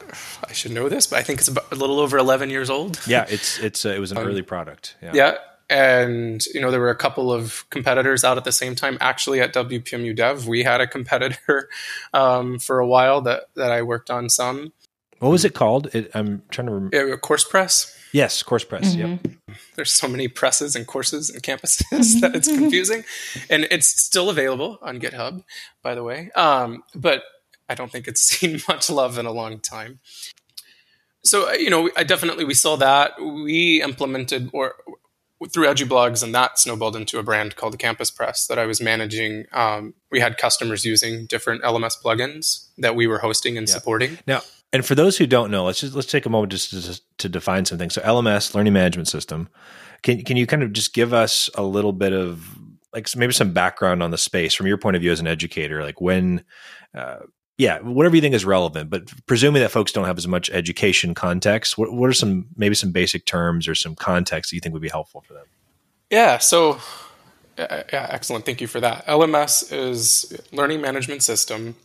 I 0.48 0.52
should 0.52 0.72
know 0.72 0.88
this, 0.88 1.06
but 1.06 1.18
I 1.18 1.22
think 1.22 1.40
it's 1.40 1.48
about 1.48 1.70
a 1.70 1.74
little 1.74 2.00
over 2.00 2.16
eleven 2.16 2.48
years 2.48 2.70
old. 2.70 2.98
Yeah, 3.06 3.26
it's 3.28 3.58
it's 3.58 3.84
uh, 3.84 3.90
it 3.90 3.98
was 3.98 4.12
an 4.12 4.18
um, 4.18 4.26
early 4.26 4.42
product. 4.42 4.96
Yeah. 5.02 5.10
yeah, 5.14 5.34
and 5.68 6.44
you 6.46 6.60
know 6.60 6.70
there 6.70 6.80
were 6.80 6.90
a 6.90 6.96
couple 6.96 7.30
of 7.30 7.68
competitors 7.68 8.24
out 8.24 8.38
at 8.38 8.44
the 8.44 8.52
same 8.52 8.74
time. 8.74 8.96
Actually, 9.00 9.40
at 9.40 9.52
WPMU 9.52 10.16
Dev, 10.16 10.46
we 10.46 10.62
had 10.62 10.80
a 10.80 10.86
competitor 10.86 11.68
um, 12.14 12.58
for 12.58 12.78
a 12.78 12.86
while 12.86 13.20
that 13.22 13.44
that 13.56 13.70
I 13.70 13.82
worked 13.82 14.10
on 14.10 14.30
some. 14.30 14.72
What 15.18 15.30
was 15.30 15.44
it 15.44 15.54
called? 15.54 15.94
It, 15.94 16.10
I'm 16.14 16.42
trying 16.50 16.66
to 16.66 16.72
remember. 16.72 17.16
Course 17.18 17.44
Press. 17.44 17.96
Yes, 18.12 18.42
Course 18.42 18.64
Press. 18.64 18.94
Mm-hmm. 18.94 19.26
Yep. 19.48 19.56
There's 19.74 19.92
so 19.92 20.06
many 20.06 20.28
presses 20.28 20.76
and 20.76 20.86
courses 20.86 21.30
and 21.30 21.42
campuses 21.42 21.80
that 22.20 22.34
it's 22.34 22.48
confusing, 22.48 23.04
and 23.48 23.66
it's 23.70 23.88
still 23.88 24.30
available 24.30 24.78
on 24.82 25.00
GitHub, 25.00 25.42
by 25.82 25.94
the 25.94 26.02
way. 26.02 26.30
Um, 26.34 26.82
but 26.94 27.22
I 27.68 27.74
don't 27.74 27.90
think 27.90 28.06
it's 28.06 28.20
seen 28.20 28.60
much 28.68 28.90
love 28.90 29.18
in 29.18 29.26
a 29.26 29.32
long 29.32 29.60
time. 29.60 30.00
So 31.24 31.48
uh, 31.48 31.52
you 31.52 31.70
know, 31.70 31.90
I 31.96 32.04
definitely 32.04 32.44
we 32.44 32.54
saw 32.54 32.76
that 32.76 33.20
we 33.20 33.82
implemented 33.82 34.50
or 34.52 34.74
through 35.50 35.66
EduBlogs, 35.66 36.22
and 36.22 36.34
that 36.34 36.58
snowballed 36.58 36.96
into 36.96 37.18
a 37.18 37.22
brand 37.22 37.56
called 37.56 37.72
the 37.72 37.78
Campus 37.78 38.10
Press 38.10 38.46
that 38.46 38.58
I 38.58 38.66
was 38.66 38.80
managing. 38.80 39.46
Um, 39.52 39.94
we 40.10 40.20
had 40.20 40.36
customers 40.36 40.84
using 40.84 41.26
different 41.26 41.62
LMS 41.62 42.00
plugins 42.00 42.68
that 42.78 42.94
we 42.94 43.06
were 43.06 43.18
hosting 43.18 43.56
and 43.58 43.66
yeah. 43.66 43.74
supporting. 43.74 44.18
Now, 44.26 44.42
and 44.72 44.84
for 44.84 44.94
those 44.94 45.18
who 45.18 45.26
don't 45.26 45.50
know, 45.50 45.64
let's 45.64 45.80
just 45.80 45.94
let's 45.94 46.10
take 46.10 46.24
a 46.24 46.30
moment 46.30 46.52
just 46.52 46.70
to, 46.70 47.00
to 47.18 47.28
define 47.28 47.64
something. 47.64 47.90
So 47.90 48.00
LMS, 48.02 48.54
Learning 48.54 48.72
Management 48.72 49.08
System. 49.08 49.48
Can 50.02 50.22
can 50.24 50.36
you 50.36 50.46
kind 50.46 50.62
of 50.62 50.72
just 50.72 50.94
give 50.94 51.12
us 51.12 51.50
a 51.54 51.62
little 51.62 51.92
bit 51.92 52.12
of 52.12 52.58
like 52.92 53.14
maybe 53.16 53.32
some 53.32 53.52
background 53.52 54.02
on 54.02 54.10
the 54.10 54.18
space 54.18 54.54
from 54.54 54.66
your 54.66 54.78
point 54.78 54.96
of 54.96 55.02
view 55.02 55.12
as 55.12 55.20
an 55.20 55.26
educator? 55.26 55.82
Like 55.82 56.00
when, 56.00 56.42
uh, 56.94 57.20
yeah, 57.58 57.80
whatever 57.80 58.16
you 58.16 58.22
think 58.22 58.34
is 58.34 58.44
relevant. 58.44 58.90
But 58.90 59.12
presuming 59.26 59.62
that 59.62 59.70
folks 59.70 59.92
don't 59.92 60.06
have 60.06 60.18
as 60.18 60.26
much 60.26 60.50
education 60.50 61.14
context, 61.14 61.76
what 61.76 61.92
what 61.92 62.08
are 62.08 62.14
some 62.14 62.46
maybe 62.56 62.74
some 62.74 62.92
basic 62.92 63.26
terms 63.26 63.68
or 63.68 63.74
some 63.74 63.94
context 63.94 64.50
that 64.50 64.56
you 64.56 64.60
think 64.60 64.72
would 64.72 64.82
be 64.82 64.88
helpful 64.88 65.20
for 65.20 65.34
them? 65.34 65.46
Yeah. 66.10 66.38
So. 66.38 66.80
Yeah, 67.58 68.08
excellent. 68.10 68.46
Thank 68.46 68.62
you 68.62 68.66
for 68.66 68.80
that. 68.80 69.06
LMS 69.06 69.70
is 69.70 70.40
Learning 70.52 70.80
Management 70.80 71.22
System, 71.22 71.76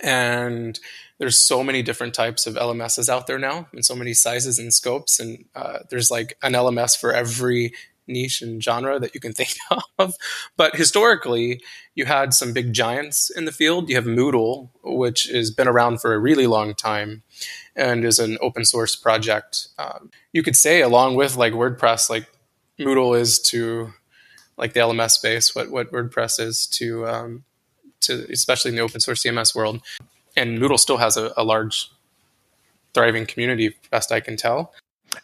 and 0.00 0.78
there's 1.22 1.38
so 1.38 1.62
many 1.62 1.82
different 1.82 2.14
types 2.14 2.48
of 2.48 2.56
LMSs 2.56 3.08
out 3.08 3.28
there 3.28 3.38
now, 3.38 3.68
and 3.72 3.84
so 3.84 3.94
many 3.94 4.12
sizes 4.12 4.58
and 4.58 4.74
scopes. 4.74 5.20
And 5.20 5.44
uh, 5.54 5.78
there's 5.88 6.10
like 6.10 6.36
an 6.42 6.54
LMS 6.54 6.98
for 6.98 7.12
every 7.12 7.74
niche 8.08 8.42
and 8.42 8.60
genre 8.60 8.98
that 8.98 9.14
you 9.14 9.20
can 9.20 9.32
think 9.38 9.54
of. 10.00 10.14
But 10.56 10.74
historically, 10.74 11.60
you 11.94 12.06
had 12.06 12.34
some 12.34 12.52
big 12.52 12.72
giants 12.72 13.30
in 13.30 13.44
the 13.44 13.52
field. 13.52 13.88
You 13.88 13.94
have 13.94 14.04
Moodle, 14.04 14.70
which 14.82 15.28
has 15.28 15.52
been 15.52 15.68
around 15.68 16.00
for 16.00 16.12
a 16.12 16.18
really 16.18 16.48
long 16.48 16.74
time 16.74 17.22
and 17.76 18.04
is 18.04 18.18
an 18.18 18.36
open 18.40 18.64
source 18.64 18.96
project. 18.96 19.68
Um, 19.78 20.10
you 20.32 20.42
could 20.42 20.56
say, 20.56 20.80
along 20.80 21.14
with 21.14 21.36
like 21.36 21.52
WordPress, 21.52 22.10
like 22.10 22.26
Moodle 22.80 23.16
is 23.16 23.38
to 23.42 23.92
like 24.56 24.72
the 24.72 24.80
LMS 24.80 25.12
space, 25.12 25.54
what 25.54 25.70
what 25.70 25.92
WordPress 25.92 26.40
is 26.40 26.66
to 26.78 27.06
um, 27.06 27.44
to 28.00 28.26
especially 28.28 28.70
in 28.70 28.74
the 28.74 28.82
open 28.82 28.98
source 28.98 29.22
CMS 29.22 29.54
world 29.54 29.82
and 30.36 30.58
Moodle 30.58 30.78
still 30.78 30.98
has 30.98 31.16
a, 31.16 31.32
a 31.36 31.44
large, 31.44 31.90
thriving 32.94 33.26
community, 33.26 33.74
best 33.90 34.12
I 34.12 34.20
can 34.20 34.36
tell. 34.36 34.72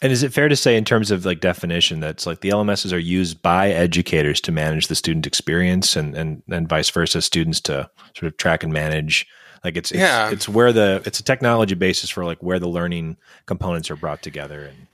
And 0.03 0.13
is 0.13 0.23
it 0.23 0.33
fair 0.33 0.49
to 0.49 0.57
say, 0.57 0.77
in 0.77 0.85
terms 0.85 1.11
of 1.11 1.25
like 1.25 1.41
definition, 1.41 2.01
that's 2.01 2.27
like 2.27 2.41
the 2.41 2.51
LMSs 2.51 2.93
are 2.93 2.99
used 2.99 3.41
by 3.43 3.71
educators 3.71 4.41
to 4.43 4.53
manage 4.53 4.89
the 4.89 4.95
student 4.95 5.27
experience, 5.27 5.97
and 5.97 6.15
and 6.15 6.43
and 6.49 6.69
vice 6.69 6.91
versa, 6.91 7.23
students 7.23 7.61
to 7.63 7.91
sort 8.15 8.31
of 8.31 8.37
track 8.37 8.63
and 8.63 8.73
manage. 8.73 9.27
Like 9.65 9.77
it's 9.77 9.91
it's, 9.91 10.01
yeah. 10.01 10.31
it's 10.31 10.49
where 10.49 10.73
the 10.73 11.03
it's 11.05 11.21
a 11.21 11.25
technology 11.25 11.75
basis 11.75 12.11
for 12.11 12.25
like 12.25 12.43
where 12.43 12.59
the 12.59 12.69
learning 12.69 13.17
components 13.47 13.91
are 13.91 13.97
brought 13.97 14.23
together 14.23 14.65
and 14.67 14.87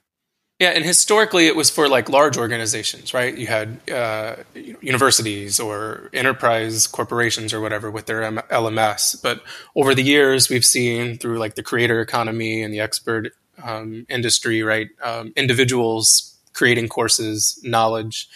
yeah, 0.65 0.71
and 0.71 0.83
historically 0.83 1.47
it 1.47 1.57
was 1.57 1.69
for 1.69 1.91
like 1.91 2.09
large 2.09 2.39
organizations, 2.39 3.13
right? 3.13 3.37
You 3.37 3.49
had 3.49 3.91
uh, 3.91 4.37
universities 4.81 5.61
or 5.61 6.09
enterprise 6.15 6.87
corporations 6.87 7.53
or 7.53 7.61
whatever 7.61 7.91
with 7.91 8.07
their 8.07 8.23
M- 8.23 8.41
LMS. 8.51 9.21
But 9.23 9.43
over 9.77 9.95
the 9.95 10.03
years, 10.03 10.49
we've 10.49 10.65
seen 10.65 11.19
through 11.19 11.39
like 11.39 11.55
the 11.55 11.63
creator 11.63 12.01
economy 12.01 12.63
and 12.63 12.73
the 12.73 12.81
expert 12.81 13.33
um, 13.63 14.07
industry, 14.09 14.63
right? 14.63 14.89
Um, 15.03 15.35
individuals 15.37 16.39
creating 16.55 16.89
courses, 16.89 17.61
knowledge, 17.63 18.31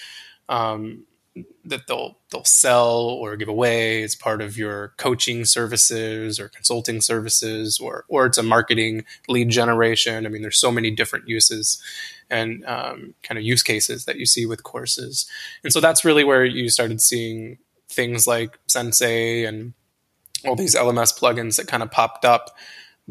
um, 0.51 1.07
that 1.65 1.87
they'll 1.87 2.19
they'll 2.31 2.45
sell 2.45 2.99
or 2.99 3.37
give 3.37 3.49
away 3.49 4.03
as 4.03 4.17
part 4.17 4.43
of 4.43 4.59
your 4.59 4.93
coaching 4.97 5.45
services 5.45 6.39
or 6.39 6.49
consulting 6.49 7.01
services 7.01 7.79
or 7.79 8.05
or 8.09 8.27
it's 8.27 8.39
a 8.39 8.43
marketing 8.43 9.05
lead 9.29 9.49
generation. 9.49 10.27
I 10.27 10.29
mean, 10.29 10.43
there's 10.43 10.61
so 10.61 10.73
many 10.73 10.91
different 10.91 11.29
uses 11.29 11.81
and 12.31 12.65
um, 12.67 13.15
kind 13.23 13.39
of 13.39 13.45
use 13.45 13.63
cases 13.63 14.05
that 14.05 14.17
you 14.17 14.27
see 14.27 14.47
with 14.47 14.63
courses, 14.63 15.27
and 15.63 15.73
so 15.73 15.81
that's 15.81 16.05
really 16.05 16.25
where 16.25 16.45
you 16.45 16.69
started 16.69 17.01
seeing 17.01 17.59
things 17.89 18.27
like 18.27 18.59
Sensei 18.67 19.45
and 19.45 19.73
all 20.47 20.55
these 20.55 20.75
LMS 20.75 21.19
plugins 21.19 21.57
that 21.57 21.67
kind 21.67 21.83
of 21.83 21.91
popped 21.91 22.25
up 22.25 22.57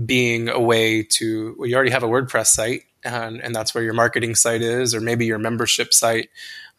being 0.06 0.48
a 0.48 0.60
way 0.60 1.04
to 1.04 1.56
well, 1.58 1.68
you 1.68 1.76
already 1.76 1.92
have 1.92 2.04
a 2.04 2.08
WordPress 2.08 2.48
site 2.48 2.84
and, 3.04 3.42
and 3.42 3.56
that's 3.56 3.74
where 3.74 3.84
your 3.84 3.94
marketing 3.94 4.36
site 4.36 4.62
is, 4.62 4.94
or 4.94 5.02
maybe 5.02 5.26
your 5.26 5.40
membership 5.40 5.94
site 5.94 6.30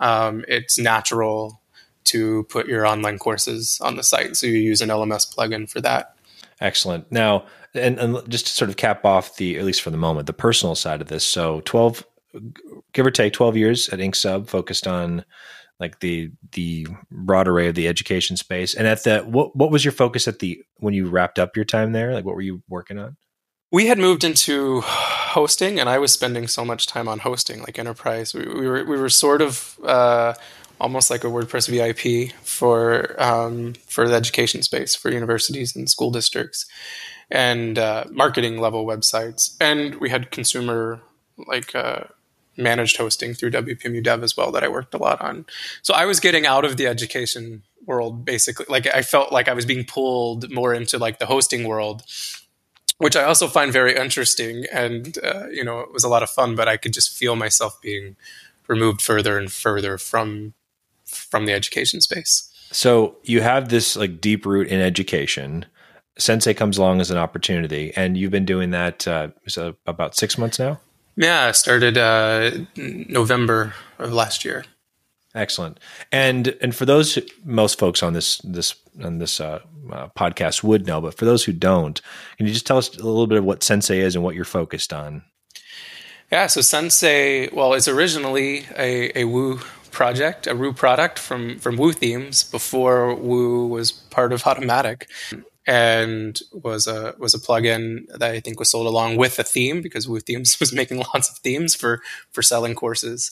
um, 0.00 0.45
it's 0.49 0.78
natural 0.78 1.61
to 2.04 2.45
put 2.45 2.66
your 2.66 2.87
online 2.87 3.18
courses 3.18 3.80
on 3.83 3.97
the 3.97 4.02
site. 4.02 4.37
So 4.37 4.47
you 4.47 4.54
use 4.54 4.80
an 4.80 4.88
LMS 4.88 5.35
plugin 5.35 5.68
for 5.68 5.80
that. 5.83 6.14
Excellent. 6.61 7.11
Now, 7.12 7.47
and, 7.75 7.99
and 7.99 8.30
just 8.30 8.47
to 8.47 8.52
sort 8.52 8.71
of 8.71 8.76
cap 8.76 9.04
off 9.04 9.37
the, 9.37 9.59
at 9.59 9.64
least 9.64 9.83
for 9.83 9.90
the 9.90 9.99
moment, 9.99 10.26
the 10.26 10.33
personal 10.33 10.75
side 10.75 11.00
of 11.00 11.09
this. 11.09 11.25
So 11.25 11.61
12, 11.64 12.04
give 12.92 13.07
or 13.07 13.11
take 13.11 13.33
12 13.33 13.57
years 13.57 13.88
at 13.88 13.99
Incsub 13.99 14.49
focused 14.49 14.87
on 14.87 15.25
like 15.80 16.00
the 16.00 16.30
the 16.52 16.87
broad 17.11 17.47
array 17.47 17.68
of 17.68 17.75
the 17.75 17.87
education 17.87 18.37
space 18.37 18.75
and 18.75 18.87
at 18.87 19.04
the 19.04 19.21
what 19.21 19.54
what 19.54 19.71
was 19.71 19.85
your 19.85 19.92
focus 19.92 20.26
at 20.26 20.40
the 20.40 20.61
when 20.78 20.92
you 20.92 21.09
wrapped 21.09 21.38
up 21.38 21.54
your 21.54 21.64
time 21.64 21.92
there 21.92 22.12
like 22.12 22.25
what 22.25 22.35
were 22.35 22.42
you 22.42 22.62
working 22.68 22.99
on 22.99 23.16
we 23.71 23.87
had 23.87 23.99
moved 23.99 24.25
into 24.25 24.80
hosting, 24.83 25.78
and 25.78 25.88
I 25.88 25.99
was 25.99 26.12
spending 26.12 26.49
so 26.49 26.64
much 26.64 26.87
time 26.87 27.07
on 27.07 27.18
hosting, 27.18 27.61
like 27.61 27.78
enterprise. 27.78 28.33
We, 28.33 28.47
we 28.47 28.66
were 28.66 28.85
we 28.85 28.97
were 28.97 29.11
sort 29.11 29.42
of 29.42 29.78
uh, 29.85 30.35
almost 30.80 31.11
like 31.11 31.25
a 31.25 31.26
WordPress 31.26 31.68
VIP 31.68 32.33
for 32.42 33.21
um, 33.23 33.75
for 33.87 34.09
the 34.09 34.14
education 34.14 34.62
space 34.62 34.95
for 34.95 35.11
universities 35.11 35.76
and 35.76 35.88
school 35.88 36.11
districts, 36.11 36.64
and 37.30 37.78
uh, 37.78 38.04
marketing 38.11 38.59
level 38.59 38.87
websites, 38.87 39.54
and 39.61 39.97
we 39.97 40.11
had 40.11 40.30
consumer 40.30 41.02
like. 41.37 41.75
Uh, 41.75 42.04
managed 42.59 42.97
hosting 42.97 43.35
through 43.35 43.53
WPMU 43.53 44.03
Dev 44.03 44.23
as 44.23 44.37
well 44.37 44.53
that 44.53 44.65
I 44.65 44.69
worked 44.69 44.95
a 44.95 44.99
lot 44.99 45.21
on. 45.21 45.47
So 45.83 45.95
I 45.95 46.05
was 46.05 46.21
getting 46.21 46.47
out 46.47 46.65
of 46.65 46.77
the 46.77 46.87
education 46.87 47.62
world 47.87 48.25
basically. 48.25 48.67
Like 48.69 48.87
I 48.93 49.03
felt 49.03 49.33
like 49.33 49.49
I 49.49 49.55
was 49.55 49.65
being 49.65 49.85
pulled 49.85 50.50
more 50.50 50.75
into 50.75 50.99
like 50.99 51.19
the 51.19 51.27
hosting 51.27 51.65
world 51.67 52.03
which 52.99 53.17
I 53.17 53.23
also 53.23 53.47
find 53.47 53.73
very 53.73 53.97
interesting. 53.97 54.65
And, 54.73 55.17
uh, 55.25 55.47
you 55.50 55.65
know, 55.65 55.81
it 55.81 55.93
was 55.93 56.05
a 56.05 56.09
lot 56.09 56.23
of 56.23 56.31
fun, 56.31 56.57
but 56.57 56.69
I 56.69 56.77
could 56.77 56.93
just 56.93 57.17
feel 57.17 57.37
myself 57.37 57.81
being 57.81 58.17
removed 58.67 59.00
further 59.00 59.38
and 59.38 59.50
further 59.50 59.97
from 59.99 60.55
from 61.07 61.47
the 61.47 61.55
education 61.55 62.03
space. 62.03 62.53
So 62.71 63.17
you 63.23 63.41
have 63.41 63.71
this 63.71 63.97
like 63.97 64.21
deep 64.21 64.45
root 64.45 64.69
in 64.69 64.81
education. 64.81 65.65
Sensei 66.19 66.53
comes 66.53 66.77
along 66.77 67.00
as 67.00 67.11
an 67.11 67.17
opportunity, 67.17 67.93
and 67.97 68.19
you've 68.19 68.31
been 68.31 68.45
doing 68.45 68.71
that 68.71 69.09
uh, 69.09 69.29
about 69.87 70.17
six 70.17 70.37
months 70.37 70.59
now. 70.59 70.79
Yeah, 71.19 71.47
I 71.47 71.53
started 71.53 71.99
uh, 71.99 72.53
November 72.77 73.75
of 73.99 74.13
last 74.13 74.45
year. 74.45 74.65
Excellent. 75.35 75.81
And 76.13 76.57
and 76.61 76.75
for 76.75 76.87
those 76.87 77.19
most 77.45 77.77
folks 77.77 78.05
on 78.05 78.13
this 78.13 78.39
this 78.45 78.77
on 79.03 79.19
this 79.19 79.41
uh, 79.41 79.59
uh, 79.93 80.09
podcast 80.17 80.63
would 80.63 80.87
know, 80.87 81.01
but 81.01 81.15
for 81.15 81.25
those 81.25 81.45
who 81.45 81.53
don't, 81.53 82.01
can 82.37 82.47
you 82.47 82.53
just 82.53 82.69
tell 82.69 82.79
us 82.79 82.97
a 82.97 83.03
little 83.03 83.27
bit 83.27 83.39
of 83.39 83.45
what 83.45 83.65
Sensei 83.65 83.99
is 83.99 84.15
and 84.15 84.23
what 84.23 84.37
you're 84.37 84.45
focused 84.45 84.93
on? 84.93 85.25
Yeah, 86.31 86.47
so 86.47 86.61
Sensei, 86.61 87.49
well, 87.53 87.75
it's 87.75 87.89
originally 87.89 88.67
a, 88.77 89.19
a 89.19 89.25
Woo 89.25 89.59
project, 89.91 90.47
a 90.47 90.55
Woo 90.55 90.73
product 90.73 91.19
from 91.19 91.59
from 91.59 91.77
Woo 91.77 91.93
Themes 91.93 92.45
before 92.45 93.13
Woo 93.13 93.67
was 93.67 93.91
part 93.91 94.33
of 94.33 94.45
Automattic, 94.45 95.09
and 95.69 96.41
was 96.51 96.87
a 96.87 97.15
was 97.19 97.35
a 97.35 97.39
plugin 97.39 98.09
that 98.09 98.31
I 98.31 98.41
think 98.41 98.59
was 98.59 98.71
sold 98.71 98.87
along 98.87 99.19
with 99.19 99.39
a 99.39 99.45
theme 99.45 99.83
because 99.83 100.09
Woo 100.09 100.19
Themes 100.19 100.59
was 100.61 100.73
making 100.73 100.99
lots 100.99 101.31
of 101.31 101.37
themes 101.37 101.75
for 101.77 102.01
for 102.33 102.43
selling 102.43 102.75
courses, 102.75 103.31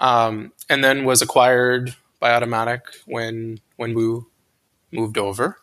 um, 0.00 0.52
and 0.68 0.82
then 0.82 1.04
was 1.04 1.22
acquired 1.22 1.94
by 2.18 2.30
Automattic 2.30 2.80
when 3.06 3.60
when 3.76 3.94
Woo 3.94 4.26
moved 4.90 5.16
over, 5.16 5.58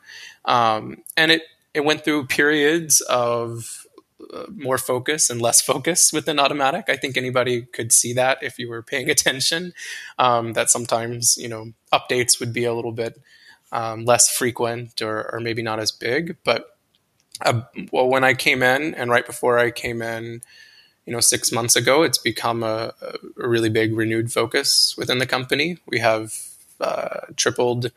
um, 0.46 1.04
and 1.18 1.30
it 1.30 1.42
it 1.74 1.84
went 1.84 2.06
through 2.06 2.28
periods 2.28 3.02
of 3.02 3.86
uh, 4.34 4.46
more 4.56 4.78
focus 4.78 5.30
and 5.30 5.42
less 5.42 5.62
focus 5.72 6.14
within 6.14 6.38
Automattic. 6.38 6.88
I 6.88 6.96
think 6.96 7.18
anybody 7.18 7.64
could 7.64 7.92
see 7.92 8.14
that 8.14 8.38
if 8.42 8.58
you 8.58 8.70
were 8.70 8.82
paying 8.82 9.10
attention. 9.16 9.74
Um, 10.18 10.54
that 10.54 10.70
sometimes 10.70 11.36
you 11.36 11.50
know 11.50 11.74
updates 11.92 12.40
would 12.40 12.54
be 12.54 12.64
a 12.64 12.74
little 12.74 12.94
bit 12.94 13.20
um, 13.74 14.06
less 14.06 14.30
frequent 14.30 15.02
or, 15.02 15.34
or, 15.34 15.40
maybe 15.40 15.62
not 15.62 15.80
as 15.80 15.92
big. 15.92 16.38
But 16.46 16.78
uh, 17.42 17.64
well, 17.92 18.08
when 18.08 18.24
I 18.24 18.36
came 18.36 18.62
in 18.62 18.94
and 18.94 19.10
right 19.10 19.26
before 19.26 19.58
I 19.58 19.72
came 19.72 20.02
in, 20.02 20.42
you 21.06 21.12
know, 21.12 21.20
six 21.20 21.52
months 21.52 21.76
ago, 21.76 22.04
it's 22.04 22.20
become 22.20 22.64
a, 22.64 22.94
a 23.02 23.48
really 23.48 23.70
big 23.70 23.98
renewed 23.98 24.32
focus 24.32 24.96
within 24.98 25.18
the 25.18 25.26
company. 25.26 25.80
We 25.88 26.00
have 26.00 26.34
uh, 26.80 27.22
tripled 27.36 27.92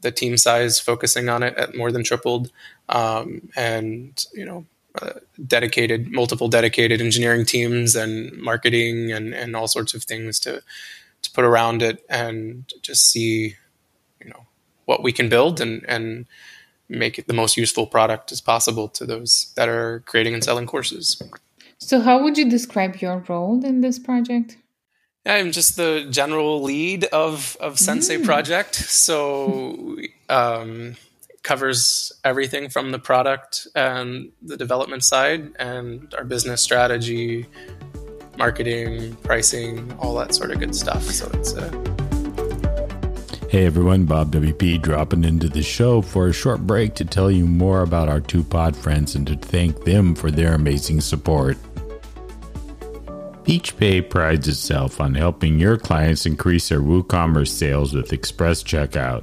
the 0.00 0.10
team 0.10 0.36
size, 0.36 0.80
focusing 0.80 1.28
on 1.28 1.42
it 1.42 1.54
at 1.56 1.76
more 1.76 1.92
than 1.92 2.02
tripled, 2.02 2.50
um, 2.88 3.50
and 3.54 4.26
you 4.32 4.44
know 4.44 4.66
uh, 5.00 5.20
dedicated, 5.46 6.10
multiple 6.10 6.48
dedicated 6.48 7.00
engineering 7.00 7.44
teams 7.44 7.94
and 7.94 8.32
marketing 8.38 9.12
and, 9.12 9.34
and 9.34 9.54
all 9.54 9.68
sorts 9.68 9.94
of 9.94 10.02
things 10.04 10.40
to 10.40 10.62
to 11.22 11.30
put 11.30 11.44
around 11.44 11.82
it 11.82 12.04
and 12.08 12.72
just 12.82 13.08
see, 13.08 13.54
what 14.84 15.02
we 15.02 15.12
can 15.12 15.28
build 15.28 15.60
and 15.60 15.84
and 15.88 16.26
make 16.88 17.18
it 17.18 17.26
the 17.26 17.34
most 17.34 17.56
useful 17.56 17.86
product 17.86 18.32
as 18.32 18.40
possible 18.40 18.88
to 18.88 19.06
those 19.06 19.52
that 19.56 19.68
are 19.68 20.02
creating 20.06 20.34
and 20.34 20.44
selling 20.44 20.66
courses. 20.66 21.22
So, 21.78 22.00
how 22.00 22.22
would 22.22 22.38
you 22.38 22.48
describe 22.48 22.96
your 22.96 23.24
role 23.28 23.64
in 23.64 23.80
this 23.80 23.98
project? 23.98 24.56
I'm 25.24 25.52
just 25.52 25.76
the 25.76 26.06
general 26.10 26.62
lead 26.62 27.04
of 27.06 27.56
of 27.60 27.78
Sensei 27.78 28.18
mm. 28.18 28.24
Project. 28.24 28.74
So. 28.74 29.98
Um, 30.28 30.96
covers 31.42 32.12
everything 32.24 32.68
from 32.68 32.92
the 32.92 32.98
product 32.98 33.66
and 33.74 34.30
the 34.42 34.56
development 34.56 35.02
side 35.04 35.52
and 35.58 36.14
our 36.14 36.24
business 36.24 36.62
strategy, 36.62 37.46
marketing, 38.38 39.16
pricing, 39.24 39.92
all 39.98 40.14
that 40.14 40.34
sort 40.34 40.50
of 40.52 40.60
good 40.60 40.74
stuff. 40.74 41.02
So 41.02 41.28
it's 41.34 41.52
a 41.54 41.66
uh, 41.66 42.01
Hey 43.52 43.66
everyone, 43.66 44.06
Bob 44.06 44.32
WP 44.32 44.80
dropping 44.80 45.24
into 45.24 45.46
the 45.46 45.62
show 45.62 46.00
for 46.00 46.26
a 46.26 46.32
short 46.32 46.66
break 46.66 46.94
to 46.94 47.04
tell 47.04 47.30
you 47.30 47.46
more 47.46 47.82
about 47.82 48.08
our 48.08 48.18
two 48.18 48.42
pod 48.42 48.74
friends 48.74 49.14
and 49.14 49.26
to 49.26 49.36
thank 49.36 49.84
them 49.84 50.14
for 50.14 50.30
their 50.30 50.54
amazing 50.54 51.02
support. 51.02 51.58
PeachPay 53.44 54.08
prides 54.08 54.48
itself 54.48 55.02
on 55.02 55.14
helping 55.14 55.58
your 55.58 55.76
clients 55.76 56.24
increase 56.24 56.70
their 56.70 56.80
WooCommerce 56.80 57.48
sales 57.48 57.92
with 57.92 58.14
Express 58.14 58.62
Checkout. 58.62 59.22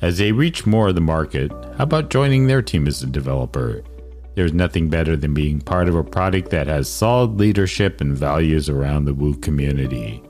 As 0.00 0.16
they 0.16 0.32
reach 0.32 0.64
more 0.64 0.88
of 0.88 0.94
the 0.94 1.02
market, 1.02 1.52
how 1.76 1.84
about 1.84 2.08
joining 2.08 2.46
their 2.46 2.62
team 2.62 2.86
as 2.86 3.02
a 3.02 3.06
developer? 3.06 3.82
There's 4.36 4.54
nothing 4.54 4.88
better 4.88 5.18
than 5.18 5.34
being 5.34 5.60
part 5.60 5.86
of 5.86 5.96
a 5.96 6.02
product 6.02 6.48
that 6.48 6.66
has 6.66 6.88
solid 6.88 7.38
leadership 7.38 8.00
and 8.00 8.16
values 8.16 8.70
around 8.70 9.04
the 9.04 9.12
Woo 9.12 9.34
community. 9.34 10.22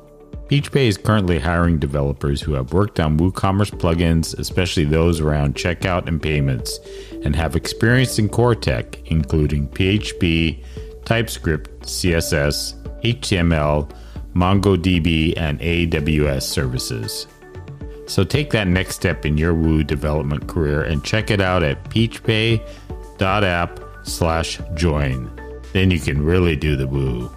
PeachPay 0.50 0.88
is 0.88 0.98
currently 0.98 1.38
hiring 1.38 1.78
developers 1.78 2.40
who 2.40 2.54
have 2.54 2.72
worked 2.72 2.98
on 2.98 3.16
WooCommerce 3.16 3.70
plugins, 3.70 4.36
especially 4.36 4.82
those 4.84 5.20
around 5.20 5.54
checkout 5.54 6.08
and 6.08 6.20
payments, 6.20 6.80
and 7.24 7.36
have 7.36 7.54
experience 7.54 8.18
in 8.18 8.28
core 8.28 8.56
tech, 8.56 8.98
including 9.12 9.68
PHP, 9.68 10.64
TypeScript, 11.04 11.82
CSS, 11.82 12.74
HTML, 13.04 13.92
MongoDB, 14.34 15.34
and 15.36 15.60
AWS 15.60 16.42
services. 16.42 17.28
So 18.08 18.24
take 18.24 18.50
that 18.50 18.66
next 18.66 18.96
step 18.96 19.24
in 19.24 19.38
your 19.38 19.54
Woo 19.54 19.84
development 19.84 20.48
career 20.48 20.82
and 20.82 21.04
check 21.04 21.30
it 21.30 21.40
out 21.40 21.62
at 21.62 21.84
peachpay.app 21.90 23.80
slash 24.02 24.60
join. 24.74 25.30
Then 25.72 25.92
you 25.92 26.00
can 26.00 26.24
really 26.24 26.56
do 26.56 26.74
the 26.74 26.88
Woo. 26.88 27.30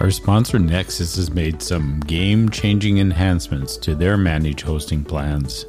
Our 0.00 0.10
sponsor 0.10 0.58
Nexcess 0.58 1.16
has 1.16 1.30
made 1.30 1.62
some 1.62 2.00
game 2.00 2.48
changing 2.48 2.98
enhancements 2.98 3.76
to 3.78 3.94
their 3.94 4.16
managed 4.16 4.62
hosting 4.62 5.04
plans. 5.04 5.66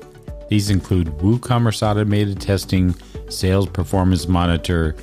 These 0.50 0.72
include 0.72 1.08
WooCommerce 1.20 1.88
Automated 1.88 2.42
Testing, 2.42 2.96
Sales 3.30 3.68
Performance 3.68 4.28
Monitor, 4.28 4.96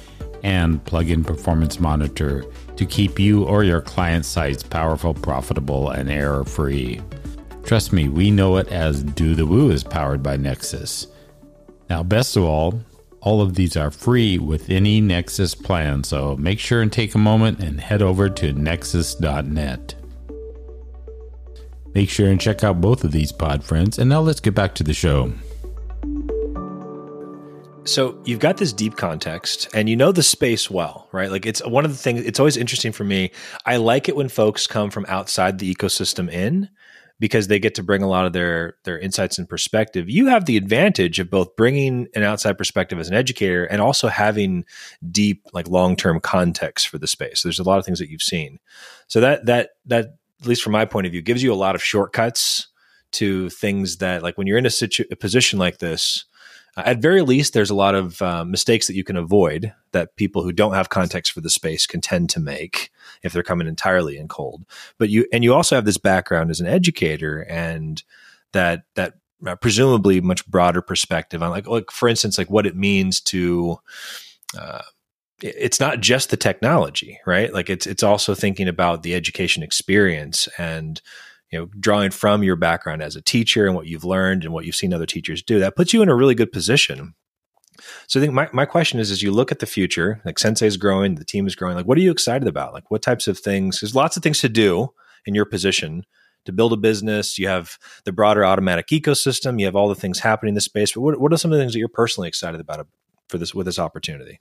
and 0.42 0.84
Plugin 0.84 1.24
Performance 1.24 1.78
Monitor 1.78 2.44
to 2.76 2.84
keep 2.84 3.18
you 3.18 3.44
or 3.44 3.62
your 3.62 3.80
client 3.80 4.24
sites 4.24 4.62
powerful, 4.62 5.14
profitable, 5.14 5.90
and 5.90 6.10
error 6.10 6.44
free. 6.44 7.00
Trust 7.64 7.92
me, 7.92 8.08
we 8.08 8.30
know 8.30 8.56
it 8.56 8.68
as 8.68 9.04
Do 9.04 9.36
the 9.36 9.46
Woo 9.46 9.70
is 9.70 9.84
powered 9.84 10.22
by 10.22 10.36
Nexcess. 10.36 11.06
Now, 11.88 12.02
best 12.02 12.36
of 12.36 12.42
all, 12.42 12.82
all 13.22 13.40
of 13.40 13.54
these 13.54 13.76
are 13.76 13.92
free 13.92 14.36
with 14.36 14.68
any 14.68 15.00
Nexcess 15.00 15.60
plan, 15.60 16.02
so 16.02 16.36
make 16.36 16.58
sure 16.58 16.82
and 16.82 16.92
take 16.92 17.14
a 17.14 17.18
moment 17.18 17.60
and 17.60 17.80
head 17.80 18.02
over 18.02 18.28
to 18.28 18.52
nexcess.net. 18.52 19.94
Make 21.94 22.10
sure 22.10 22.28
and 22.28 22.40
check 22.40 22.64
out 22.64 22.80
both 22.80 23.04
of 23.04 23.12
these 23.12 23.30
pod 23.30 23.62
friends, 23.62 23.98
and 23.98 24.10
now 24.10 24.20
let's 24.20 24.40
get 24.40 24.56
back 24.56 24.74
to 24.74 24.82
the 24.82 24.92
show. 24.92 25.32
So 27.84 28.20
you've 28.24 28.40
got 28.40 28.56
this 28.56 28.72
deep 28.72 28.96
context 28.96 29.68
and 29.74 29.88
you 29.88 29.96
know 29.96 30.12
the 30.12 30.22
space 30.22 30.70
well, 30.70 31.08
right? 31.10 31.30
Like 31.30 31.46
it's 31.46 31.64
one 31.66 31.84
of 31.84 31.90
the 31.90 31.96
things 31.96 32.24
it's 32.24 32.38
always 32.38 32.56
interesting 32.56 32.92
for 32.92 33.02
me. 33.02 33.32
I 33.66 33.76
like 33.76 34.08
it 34.08 34.14
when 34.14 34.28
folks 34.28 34.68
come 34.68 34.88
from 34.90 35.04
outside 35.08 35.58
the 35.58 35.72
ecosystem 35.72 36.30
in 36.30 36.68
because 37.22 37.46
they 37.46 37.60
get 37.60 37.76
to 37.76 37.84
bring 37.84 38.02
a 38.02 38.08
lot 38.08 38.26
of 38.26 38.32
their 38.32 38.74
their 38.82 38.98
insights 38.98 39.38
and 39.38 39.48
perspective. 39.48 40.10
You 40.10 40.26
have 40.26 40.44
the 40.44 40.56
advantage 40.56 41.20
of 41.20 41.30
both 41.30 41.54
bringing 41.54 42.08
an 42.16 42.24
outside 42.24 42.58
perspective 42.58 42.98
as 42.98 43.08
an 43.08 43.14
educator 43.14 43.64
and 43.64 43.80
also 43.80 44.08
having 44.08 44.64
deep 45.08 45.46
like 45.52 45.68
long-term 45.68 46.18
context 46.18 46.88
for 46.88 46.98
the 46.98 47.06
space. 47.06 47.38
So 47.38 47.48
there's 47.48 47.60
a 47.60 47.62
lot 47.62 47.78
of 47.78 47.84
things 47.84 48.00
that 48.00 48.10
you've 48.10 48.22
seen. 48.22 48.58
So 49.06 49.20
that 49.20 49.46
that 49.46 49.70
that 49.86 50.16
at 50.40 50.48
least 50.48 50.64
from 50.64 50.72
my 50.72 50.84
point 50.84 51.06
of 51.06 51.12
view 51.12 51.22
gives 51.22 51.44
you 51.44 51.52
a 51.52 51.54
lot 51.54 51.76
of 51.76 51.84
shortcuts 51.84 52.66
to 53.12 53.50
things 53.50 53.98
that 53.98 54.24
like 54.24 54.36
when 54.36 54.48
you're 54.48 54.58
in 54.58 54.66
a, 54.66 54.70
situ- 54.70 55.04
a 55.12 55.14
position 55.14 55.60
like 55.60 55.78
this 55.78 56.24
uh, 56.76 56.82
at 56.86 57.02
very 57.02 57.22
least, 57.22 57.52
there's 57.52 57.70
a 57.70 57.74
lot 57.74 57.94
of 57.94 58.22
uh, 58.22 58.44
mistakes 58.44 58.86
that 58.86 58.96
you 58.96 59.04
can 59.04 59.16
avoid 59.16 59.72
that 59.92 60.16
people 60.16 60.42
who 60.42 60.52
don't 60.52 60.74
have 60.74 60.88
context 60.88 61.32
for 61.32 61.40
the 61.40 61.50
space 61.50 61.86
can 61.86 62.00
tend 62.00 62.30
to 62.30 62.40
make 62.40 62.90
if 63.22 63.32
they're 63.32 63.42
coming 63.42 63.68
entirely 63.68 64.16
in 64.16 64.28
cold. 64.28 64.64
But 64.98 65.10
you 65.10 65.26
and 65.32 65.44
you 65.44 65.54
also 65.54 65.74
have 65.74 65.84
this 65.84 65.98
background 65.98 66.50
as 66.50 66.60
an 66.60 66.66
educator 66.66 67.42
and 67.48 68.02
that 68.52 68.84
that 68.94 69.14
uh, 69.46 69.56
presumably 69.56 70.20
much 70.20 70.46
broader 70.46 70.80
perspective 70.80 71.42
on 71.42 71.50
like 71.50 71.66
like 71.66 71.90
for 71.90 72.08
instance 72.08 72.38
like 72.38 72.50
what 72.50 72.66
it 72.66 72.76
means 72.76 73.20
to 73.20 73.76
uh, 74.58 74.82
it's 75.40 75.80
not 75.80 76.00
just 76.00 76.30
the 76.30 76.36
technology 76.36 77.18
right 77.26 77.52
like 77.52 77.68
it's 77.68 77.86
it's 77.86 78.04
also 78.04 78.34
thinking 78.34 78.68
about 78.68 79.02
the 79.02 79.14
education 79.14 79.62
experience 79.62 80.48
and 80.58 81.02
you 81.52 81.58
know 81.58 81.68
drawing 81.78 82.10
from 82.10 82.42
your 82.42 82.56
background 82.56 83.02
as 83.02 83.14
a 83.14 83.22
teacher 83.22 83.66
and 83.66 83.76
what 83.76 83.86
you've 83.86 84.04
learned 84.04 84.44
and 84.44 84.52
what 84.52 84.64
you've 84.64 84.74
seen 84.74 84.92
other 84.92 85.06
teachers 85.06 85.42
do 85.42 85.60
that 85.60 85.76
puts 85.76 85.92
you 85.92 86.02
in 86.02 86.08
a 86.08 86.14
really 86.14 86.34
good 86.34 86.50
position. 86.50 87.14
So 88.08 88.18
i 88.18 88.22
think 88.22 88.32
my, 88.32 88.48
my 88.52 88.64
question 88.64 88.98
is 88.98 89.10
as 89.10 89.22
you 89.22 89.32
look 89.32 89.52
at 89.52 89.58
the 89.58 89.66
future 89.66 90.20
like 90.24 90.38
sensei 90.38 90.66
is 90.66 90.76
growing 90.76 91.14
the 91.16 91.24
team 91.24 91.46
is 91.46 91.54
growing 91.54 91.74
like 91.76 91.86
what 91.86 91.98
are 91.98 92.02
you 92.02 92.10
excited 92.10 92.48
about? 92.48 92.72
Like 92.72 92.90
what 92.90 93.02
types 93.02 93.28
of 93.28 93.38
things 93.38 93.80
there's 93.80 93.94
lots 93.94 94.16
of 94.16 94.22
things 94.22 94.40
to 94.40 94.48
do 94.48 94.88
in 95.26 95.34
your 95.34 95.44
position 95.44 96.04
to 96.44 96.52
build 96.52 96.72
a 96.72 96.76
business. 96.76 97.38
You 97.38 97.46
have 97.46 97.78
the 98.04 98.10
broader 98.10 98.40
Automattic 98.40 98.86
ecosystem. 98.90 99.60
You 99.60 99.66
have 99.66 99.76
all 99.76 99.88
the 99.88 99.94
things 99.94 100.18
happening 100.18 100.50
in 100.50 100.54
the 100.54 100.60
space 100.60 100.92
but 100.92 101.02
what, 101.02 101.20
what 101.20 101.32
are 101.32 101.36
some 101.36 101.52
of 101.52 101.58
the 101.58 101.62
things 101.62 101.72
that 101.74 101.78
you're 101.78 101.88
personally 101.88 102.28
excited 102.28 102.60
about 102.60 102.80
uh, 102.80 102.84
for 103.28 103.38
this 103.38 103.54
with 103.54 103.66
this 103.66 103.78
opportunity? 103.78 104.40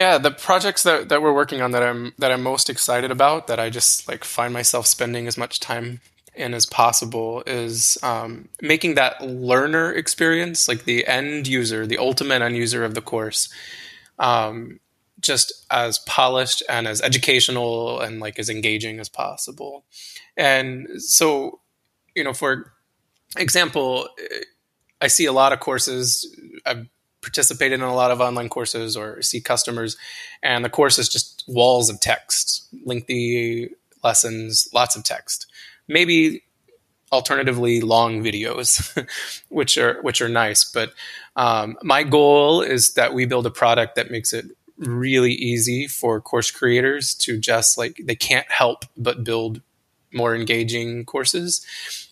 Yeah, 0.00 0.18
the 0.18 0.30
projects 0.30 0.82
that, 0.82 1.08
that 1.08 1.22
we're 1.22 1.32
working 1.32 1.62
on 1.62 1.70
that 1.70 1.82
I'm 1.82 2.12
that 2.18 2.30
I'm 2.30 2.42
most 2.42 2.68
excited 2.68 3.10
about 3.10 3.46
that 3.46 3.58
I 3.58 3.70
just 3.70 4.06
like 4.06 4.24
find 4.24 4.52
myself 4.52 4.86
spending 4.86 5.26
as 5.26 5.38
much 5.38 5.58
time 5.58 6.00
in 6.36 6.54
as 6.54 6.66
possible 6.66 7.42
is 7.46 7.98
um, 8.02 8.48
making 8.60 8.94
that 8.94 9.20
learner 9.22 9.92
experience, 9.92 10.68
like 10.68 10.84
the 10.84 11.06
end 11.06 11.46
user, 11.46 11.86
the 11.86 11.98
ultimate 11.98 12.42
end 12.42 12.56
user 12.56 12.84
of 12.84 12.94
the 12.94 13.00
course, 13.00 13.48
um, 14.18 14.78
just 15.20 15.66
as 15.70 15.98
polished 16.00 16.62
and 16.68 16.86
as 16.86 17.00
educational 17.00 18.00
and 18.00 18.20
like 18.20 18.38
as 18.38 18.50
engaging 18.50 19.00
as 19.00 19.08
possible. 19.08 19.84
And 20.36 20.86
so, 20.98 21.60
you 22.14 22.22
know, 22.22 22.34
for 22.34 22.72
example, 23.36 24.08
I 25.00 25.08
see 25.08 25.24
a 25.26 25.32
lot 25.32 25.52
of 25.52 25.60
courses. 25.60 26.34
I've 26.64 26.86
participated 27.22 27.80
in 27.80 27.86
a 27.86 27.94
lot 27.94 28.10
of 28.10 28.20
online 28.20 28.48
courses 28.48 28.96
or 28.96 29.20
see 29.22 29.40
customers, 29.40 29.96
and 30.42 30.64
the 30.64 30.70
course 30.70 30.98
is 30.98 31.08
just 31.08 31.44
walls 31.48 31.90
of 31.90 32.00
text, 32.00 32.68
lengthy 32.84 33.70
lessons, 34.04 34.68
lots 34.72 34.96
of 34.96 35.02
text. 35.02 35.46
Maybe 35.88 36.42
alternatively 37.12 37.80
long 37.80 38.22
videos, 38.22 39.06
which 39.48 39.78
are 39.78 40.00
which 40.02 40.20
are 40.20 40.28
nice. 40.28 40.64
But 40.64 40.92
um, 41.36 41.76
my 41.82 42.02
goal 42.02 42.62
is 42.62 42.94
that 42.94 43.14
we 43.14 43.26
build 43.26 43.46
a 43.46 43.50
product 43.50 43.96
that 43.96 44.10
makes 44.10 44.32
it 44.32 44.46
really 44.78 45.32
easy 45.32 45.86
for 45.86 46.20
course 46.20 46.50
creators 46.50 47.14
to 47.14 47.38
just 47.38 47.78
like 47.78 48.00
they 48.04 48.14
can't 48.14 48.50
help 48.50 48.84
but 48.96 49.24
build 49.24 49.62
more 50.12 50.34
engaging 50.34 51.04
courses 51.04 51.64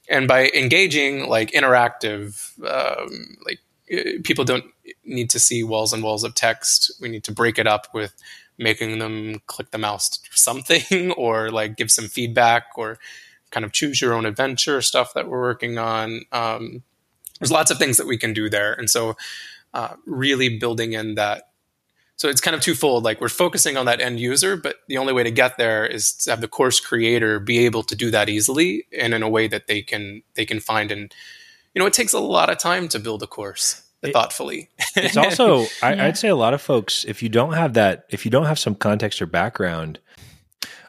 and 0.09 0.27
by 0.27 0.49
engaging 0.49 1.29
like 1.29 1.51
interactive 1.53 2.59
um, 2.67 3.37
like 3.45 3.59
uh, 3.93 4.19
people 4.25 4.45
don't 4.45 4.65
need 5.05 5.29
to 5.29 5.39
see 5.39 5.63
walls 5.63 5.93
and 5.93 6.03
walls 6.03 6.25
of 6.25 6.35
text 6.35 6.91
we 7.01 7.09
need 7.09 7.25
to 7.25 7.33
break 7.33 7.59
it 7.59 7.67
up 7.67 7.89
with 7.93 8.15
making 8.57 8.99
them 8.99 9.41
click 9.47 9.71
the 9.71 9.79
mouse 9.79 10.09
to 10.09 10.21
something 10.33 11.11
or 11.17 11.51
like 11.51 11.77
give 11.77 11.91
some 11.91 12.09
feedback 12.09 12.65
or 12.77 12.99
kind 13.55 13.65
of 13.65 13.73
choose 13.73 14.01
your 14.01 14.13
own 14.13 14.27
adventure 14.27 14.83
stuff 14.83 15.15
that 15.15 15.29
we're 15.29 15.41
working 15.41 15.79
on 15.79 16.23
um, 16.33 16.83
there's 17.39 17.53
lots 17.53 17.71
of 17.71 17.79
things 17.79 17.97
that 17.97 18.07
we 18.07 18.19
can 18.19 18.33
do 18.33 18.51
there 18.51 18.73
and 18.75 18.91
so 18.91 19.17
uh, 19.73 19.95
really 20.07 20.59
building 20.59 20.93
in 20.93 21.15
that 21.15 21.45
so 22.17 22.29
it's 22.29 22.41
kind 22.41 22.55
of 22.55 22.61
twofold. 22.61 23.05
Like 23.05 23.21
we're 23.21 23.29
focusing 23.29 23.77
on 23.77 23.87
that 23.87 24.01
end 24.01 24.21
user, 24.21 24.57
but 24.57 24.77
the 24.87 24.99
only 24.99 25.13
way 25.13 25.25
to 25.25 25.31
get 25.31 25.59
there 25.59 25.85
is 25.85 26.13
to 26.19 26.31
have 26.31 26.41
the 26.41 26.49
course 26.49 26.79
creator 26.79 27.41
be 27.41 27.59
able 27.67 27.83
to 27.83 27.97
do 27.97 28.11
that 28.13 28.29
easily 28.29 28.87
and 28.97 29.15
in 29.15 29.23
a 29.23 29.29
way 29.29 29.49
that 29.49 29.67
they 29.67 29.83
can 29.83 30.23
they 30.35 30.47
can 30.47 30.61
find. 30.61 30.93
And 30.93 31.13
you 31.75 31.81
know, 31.81 31.87
it 31.87 31.93
takes 31.93 32.13
a 32.13 32.21
lot 32.21 32.51
of 32.51 32.59
time 32.59 32.89
to 32.89 33.01
build 33.01 33.23
a 33.23 33.27
course 33.27 33.83
it, 34.03 34.13
thoughtfully. 34.13 34.71
it's 34.97 35.17
also, 35.17 35.67
I, 35.83 35.95
yeah. 35.95 36.07
I'd 36.07 36.19
say, 36.19 36.29
a 36.29 36.37
lot 36.37 36.55
of 36.55 36.63
folks, 36.63 37.05
if 37.05 37.23
you 37.23 37.29
don't 37.29 37.55
have 37.55 37.75
that, 37.75 38.07
if 38.11 38.25
you 38.25 38.31
don't 38.31 38.47
have 38.47 38.59
some 38.59 38.75
context 38.75 39.21
or 39.21 39.27
background, 39.27 39.99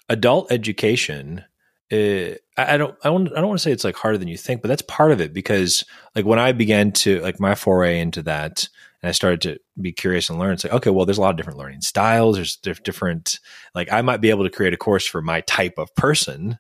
adult 0.10 0.52
education. 0.52 1.44
Uh, 1.92 2.36
I 2.58 2.78
don't. 2.78 2.96
I 3.04 3.10
don't. 3.10 3.32
I 3.32 3.36
don't 3.36 3.48
want 3.48 3.60
to 3.60 3.64
say 3.64 3.72
it's 3.72 3.84
like 3.84 3.96
harder 3.96 4.18
than 4.18 4.28
you 4.28 4.38
think, 4.38 4.62
but 4.62 4.70
that's 4.70 4.82
part 4.84 5.12
of 5.12 5.22
it 5.22 5.34
because, 5.34 5.84
like, 6.16 6.26
when 6.26 6.40
I 6.40 6.52
began 6.52 6.92
to 6.94 7.20
like 7.22 7.40
my 7.40 7.54
foray 7.54 8.00
into 8.00 8.24
that, 8.24 8.68
and 9.06 9.10
I 9.10 9.12
started 9.12 9.42
to 9.42 9.60
be 9.80 9.92
curious 9.92 10.30
and 10.30 10.40
learn. 10.40 10.54
It's 10.54 10.64
like, 10.64 10.74
okay, 10.74 10.90
well, 10.90 11.06
there's 11.06 11.20
a 11.20 11.22
lot 11.22 11.30
of 11.30 11.38
different 11.38 11.60
learning 11.60 11.82
styles. 11.82 12.38
There's 12.38 12.80
different, 12.80 13.40
like, 13.76 13.94
I 13.94 14.02
might 14.02 14.20
be 14.20 14.32
able 14.32 14.46
to 14.46 14.50
create 14.50 14.74
a 14.74 14.78
course 14.78 15.06
for 15.06 15.22
my 15.22 15.42
type 15.42 15.76
of 15.78 15.94
person. 15.94 16.58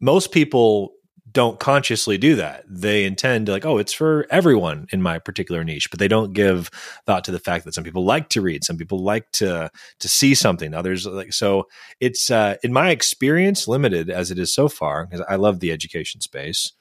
Most 0.00 0.32
people 0.32 0.92
don't 1.32 1.58
consciously 1.58 2.18
do 2.18 2.36
that. 2.36 2.64
They 2.68 3.04
intend 3.04 3.46
to 3.46 3.52
like, 3.52 3.66
oh, 3.66 3.78
it's 3.78 3.92
for 3.92 4.26
everyone 4.30 4.86
in 4.92 5.02
my 5.02 5.18
particular 5.18 5.64
niche, 5.64 5.90
but 5.90 5.98
they 5.98 6.08
don't 6.08 6.32
give 6.32 6.70
thought 7.06 7.24
to 7.24 7.32
the 7.32 7.38
fact 7.38 7.64
that 7.64 7.74
some 7.74 7.84
people 7.84 8.04
like 8.04 8.28
to 8.30 8.40
read, 8.40 8.64
some 8.64 8.76
people 8.76 9.02
like 9.02 9.30
to 9.32 9.70
to 9.98 10.08
see 10.08 10.34
something. 10.34 10.74
Others 10.74 11.06
like 11.06 11.32
so. 11.32 11.68
It's 12.00 12.30
uh, 12.30 12.56
in 12.62 12.72
my 12.72 12.90
experience, 12.90 13.68
limited 13.68 14.10
as 14.10 14.30
it 14.30 14.38
is 14.38 14.54
so 14.54 14.68
far, 14.68 15.06
because 15.06 15.24
I 15.28 15.36
love 15.36 15.60
the 15.60 15.72
education 15.72 16.20
space 16.20 16.72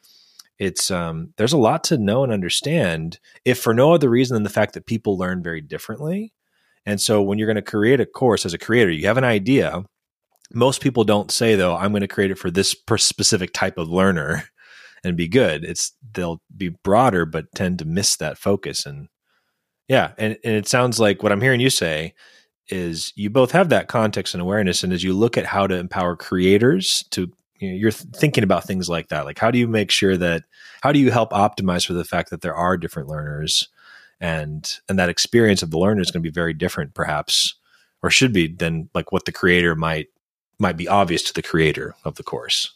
it's 0.59 0.89
um, 0.89 1.33
there's 1.37 1.53
a 1.53 1.57
lot 1.57 1.83
to 1.85 1.97
know 1.97 2.23
and 2.23 2.33
understand 2.33 3.19
if 3.45 3.59
for 3.59 3.73
no 3.73 3.93
other 3.93 4.09
reason 4.09 4.33
than 4.33 4.43
the 4.43 4.49
fact 4.49 4.73
that 4.73 4.85
people 4.85 5.17
learn 5.17 5.43
very 5.43 5.61
differently 5.61 6.33
and 6.85 6.99
so 7.01 7.21
when 7.21 7.37
you're 7.37 7.47
going 7.47 7.55
to 7.55 7.61
create 7.61 7.99
a 7.99 8.05
course 8.05 8.45
as 8.45 8.53
a 8.53 8.57
creator 8.57 8.91
you 8.91 9.07
have 9.07 9.17
an 9.17 9.23
idea 9.23 9.83
most 10.53 10.81
people 10.81 11.03
don't 11.03 11.31
say 11.31 11.55
though 11.55 11.75
i'm 11.75 11.91
going 11.91 12.01
to 12.01 12.07
create 12.07 12.31
it 12.31 12.37
for 12.39 12.51
this 12.51 12.75
specific 12.97 13.53
type 13.53 13.77
of 13.77 13.89
learner 13.89 14.43
and 15.03 15.17
be 15.17 15.27
good 15.27 15.63
it's 15.63 15.93
they'll 16.13 16.41
be 16.55 16.69
broader 16.69 17.25
but 17.25 17.51
tend 17.55 17.79
to 17.79 17.85
miss 17.85 18.15
that 18.17 18.37
focus 18.37 18.85
and 18.85 19.07
yeah 19.87 20.11
and, 20.17 20.37
and 20.43 20.55
it 20.55 20.67
sounds 20.67 20.99
like 20.99 21.23
what 21.23 21.31
i'm 21.31 21.41
hearing 21.41 21.59
you 21.59 21.69
say 21.69 22.13
is 22.69 23.13
you 23.15 23.29
both 23.29 23.51
have 23.51 23.69
that 23.69 23.87
context 23.87 24.33
and 24.33 24.41
awareness 24.41 24.83
and 24.83 24.91
as 24.91 25.03
you 25.03 25.13
look 25.13 25.37
at 25.37 25.45
how 25.45 25.67
to 25.67 25.75
empower 25.75 26.15
creators 26.15 27.03
to 27.11 27.31
you 27.59 27.69
know, 27.69 27.75
you're 27.75 27.91
thinking 27.91 28.43
about 28.43 28.65
things 28.65 28.89
like 28.89 29.09
that. 29.09 29.25
Like, 29.25 29.39
how 29.39 29.51
do 29.51 29.57
you 29.57 29.67
make 29.67 29.91
sure 29.91 30.17
that 30.17 30.43
how 30.81 30.91
do 30.91 30.99
you 30.99 31.11
help 31.11 31.31
optimize 31.31 31.85
for 31.85 31.93
the 31.93 32.05
fact 32.05 32.29
that 32.29 32.41
there 32.41 32.55
are 32.55 32.77
different 32.77 33.09
learners, 33.09 33.67
and 34.19 34.79
and 34.87 34.99
that 34.99 35.09
experience 35.09 35.63
of 35.63 35.71
the 35.71 35.79
learner 35.79 36.01
is 36.01 36.11
going 36.11 36.21
to 36.21 36.29
be 36.29 36.33
very 36.33 36.53
different, 36.53 36.93
perhaps, 36.93 37.55
or 38.03 38.09
should 38.09 38.33
be 38.33 38.47
than 38.47 38.89
like 38.93 39.11
what 39.11 39.25
the 39.25 39.31
creator 39.31 39.75
might 39.75 40.07
might 40.59 40.77
be 40.77 40.87
obvious 40.87 41.23
to 41.23 41.33
the 41.33 41.41
creator 41.41 41.95
of 42.03 42.15
the 42.15 42.23
course. 42.23 42.73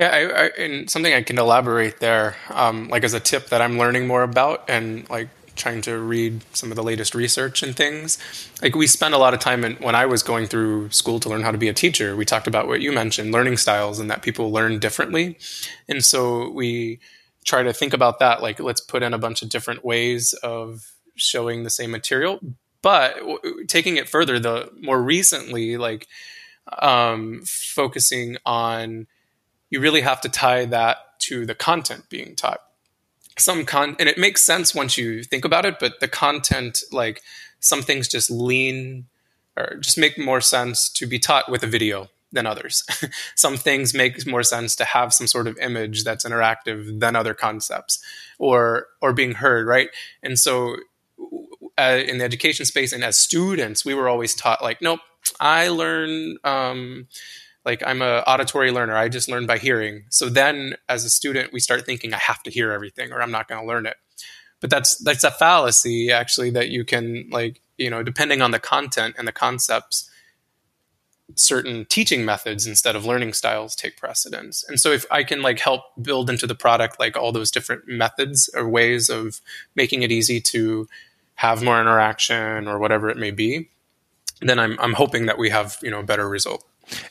Yeah, 0.00 0.10
I, 0.10 0.18
I, 0.18 0.46
and 0.58 0.88
something 0.88 1.12
I 1.12 1.22
can 1.22 1.38
elaborate 1.38 1.98
there, 1.98 2.36
um, 2.50 2.88
like 2.88 3.02
as 3.02 3.14
a 3.14 3.20
tip 3.20 3.48
that 3.48 3.60
I'm 3.60 3.78
learning 3.78 4.06
more 4.06 4.22
about, 4.22 4.64
and 4.68 5.08
like 5.10 5.28
trying 5.56 5.82
to 5.82 5.98
read 5.98 6.44
some 6.52 6.70
of 6.70 6.76
the 6.76 6.84
latest 6.84 7.14
research 7.14 7.62
and 7.62 7.76
things. 7.76 8.16
Like 8.62 8.76
we 8.76 8.86
spent 8.86 9.14
a 9.14 9.18
lot 9.18 9.34
of 9.34 9.40
time 9.40 9.64
in, 9.64 9.74
when 9.76 9.96
I 9.96 10.06
was 10.06 10.22
going 10.22 10.46
through 10.46 10.90
school 10.90 11.18
to 11.20 11.28
learn 11.28 11.42
how 11.42 11.50
to 11.50 11.58
be 11.58 11.68
a 11.68 11.74
teacher. 11.74 12.16
We 12.16 12.24
talked 12.24 12.46
about 12.46 12.68
what 12.68 12.80
you 12.80 12.92
mentioned, 12.92 13.32
learning 13.32 13.56
styles, 13.56 13.98
and 13.98 14.08
that 14.08 14.22
people 14.22 14.52
learn 14.52 14.78
differently. 14.78 15.36
And 15.88 16.04
so 16.04 16.50
we 16.50 17.00
try 17.44 17.64
to 17.64 17.72
think 17.72 17.92
about 17.92 18.20
that. 18.20 18.40
Like 18.40 18.60
let's 18.60 18.80
put 18.80 19.02
in 19.02 19.12
a 19.12 19.18
bunch 19.18 19.42
of 19.42 19.48
different 19.48 19.84
ways 19.84 20.32
of 20.44 20.92
showing 21.16 21.64
the 21.64 21.70
same 21.70 21.90
material. 21.90 22.38
But 22.82 23.16
w- 23.16 23.64
taking 23.66 23.96
it 23.96 24.08
further, 24.08 24.38
the 24.38 24.70
more 24.80 25.02
recently, 25.02 25.76
like 25.76 26.06
um, 26.80 27.42
focusing 27.44 28.36
on, 28.46 29.06
you 29.70 29.80
really 29.80 30.02
have 30.02 30.20
to 30.22 30.28
tie 30.28 30.64
that 30.66 31.18
to 31.20 31.46
the 31.46 31.54
content 31.54 32.08
being 32.08 32.36
taught. 32.36 32.60
Some 33.36 33.64
con 33.64 33.96
and 33.98 34.08
it 34.08 34.18
makes 34.18 34.42
sense 34.42 34.74
once 34.74 34.98
you 34.98 35.22
think 35.22 35.44
about 35.44 35.64
it 35.64 35.78
but 35.78 36.00
the 36.00 36.08
content 36.08 36.82
like 36.90 37.22
some 37.60 37.82
things 37.82 38.08
just 38.08 38.32
lean 38.32 39.06
or 39.56 39.76
just 39.76 39.96
make 39.96 40.18
more 40.18 40.40
sense 40.40 40.88
to 40.90 41.06
be 41.06 41.20
taught 41.20 41.48
with 41.48 41.62
a 41.62 41.66
video 41.68 42.08
than 42.32 42.46
others. 42.46 42.84
Some 43.34 43.56
things 43.56 43.94
make 43.94 44.26
more 44.26 44.42
sense 44.42 44.76
to 44.76 44.84
have 44.84 45.14
some 45.14 45.26
sort 45.26 45.46
of 45.46 45.56
image 45.58 46.04
that's 46.04 46.26
interactive 46.26 47.00
than 47.00 47.16
other 47.16 47.32
concepts 47.32 48.00
or 48.38 48.88
or 49.00 49.12
being 49.12 49.32
heard 49.32 49.66
right? 49.66 49.88
And 50.22 50.38
so 50.38 50.76
uh, 51.78 52.02
in 52.06 52.18
the 52.18 52.24
education 52.24 52.66
space 52.66 52.92
and 52.92 53.04
as 53.04 53.16
students 53.16 53.84
we 53.84 53.94
were 53.94 54.08
always 54.08 54.34
taught 54.34 54.62
like 54.62 54.82
nope 54.82 55.00
i 55.40 55.68
learn 55.68 56.36
um, 56.44 57.06
like 57.68 57.82
i'm 57.86 58.00
a 58.02 58.24
auditory 58.26 58.70
learner. 58.70 58.96
I 58.96 59.08
just 59.08 59.28
learn 59.28 59.46
by 59.46 59.58
hearing. 59.58 60.04
So 60.08 60.30
then 60.30 60.74
as 60.88 61.04
a 61.04 61.10
student 61.10 61.52
we 61.52 61.60
start 61.60 61.84
thinking 61.84 62.14
i 62.14 62.18
have 62.18 62.42
to 62.44 62.50
hear 62.50 62.72
everything 62.72 63.12
or 63.12 63.20
i'm 63.20 63.30
not 63.30 63.46
going 63.46 63.60
to 63.60 63.66
learn 63.66 63.86
it. 63.86 63.96
But 64.60 64.70
that's 64.70 64.96
that's 65.04 65.22
a 65.22 65.30
fallacy 65.30 66.10
actually 66.10 66.50
that 66.50 66.70
you 66.70 66.84
can 66.84 67.28
like 67.30 67.60
you 67.76 67.90
know 67.90 68.02
depending 68.02 68.42
on 68.42 68.52
the 68.52 68.58
content 68.58 69.16
and 69.18 69.28
the 69.28 69.32
concepts 69.32 70.10
certain 71.34 71.84
teaching 71.84 72.24
methods 72.24 72.66
instead 72.66 72.96
of 72.96 73.04
learning 73.04 73.34
styles 73.34 73.76
take 73.76 73.98
precedence. 73.98 74.64
And 74.66 74.80
so 74.80 74.90
if 74.90 75.04
i 75.10 75.22
can 75.22 75.42
like 75.42 75.60
help 75.60 75.82
build 76.00 76.30
into 76.30 76.46
the 76.46 76.54
product 76.54 76.98
like 76.98 77.18
all 77.18 77.32
those 77.32 77.50
different 77.50 77.86
methods 77.86 78.48
or 78.54 78.66
ways 78.66 79.10
of 79.10 79.42
making 79.74 80.02
it 80.02 80.10
easy 80.10 80.40
to 80.40 80.88
have 81.38 81.62
more 81.62 81.80
interaction 81.80 82.68
or 82.68 82.78
whatever 82.78 83.08
it 83.08 83.16
may 83.16 83.30
be 83.30 83.70
then 84.42 84.58
i'm, 84.58 84.78
I'm 84.80 84.92
hoping 84.92 85.26
that 85.26 85.38
we 85.38 85.50
have 85.50 85.78
you 85.82 85.90
know 85.90 86.00
a 86.00 86.04
better 86.04 86.28
result 86.28 86.64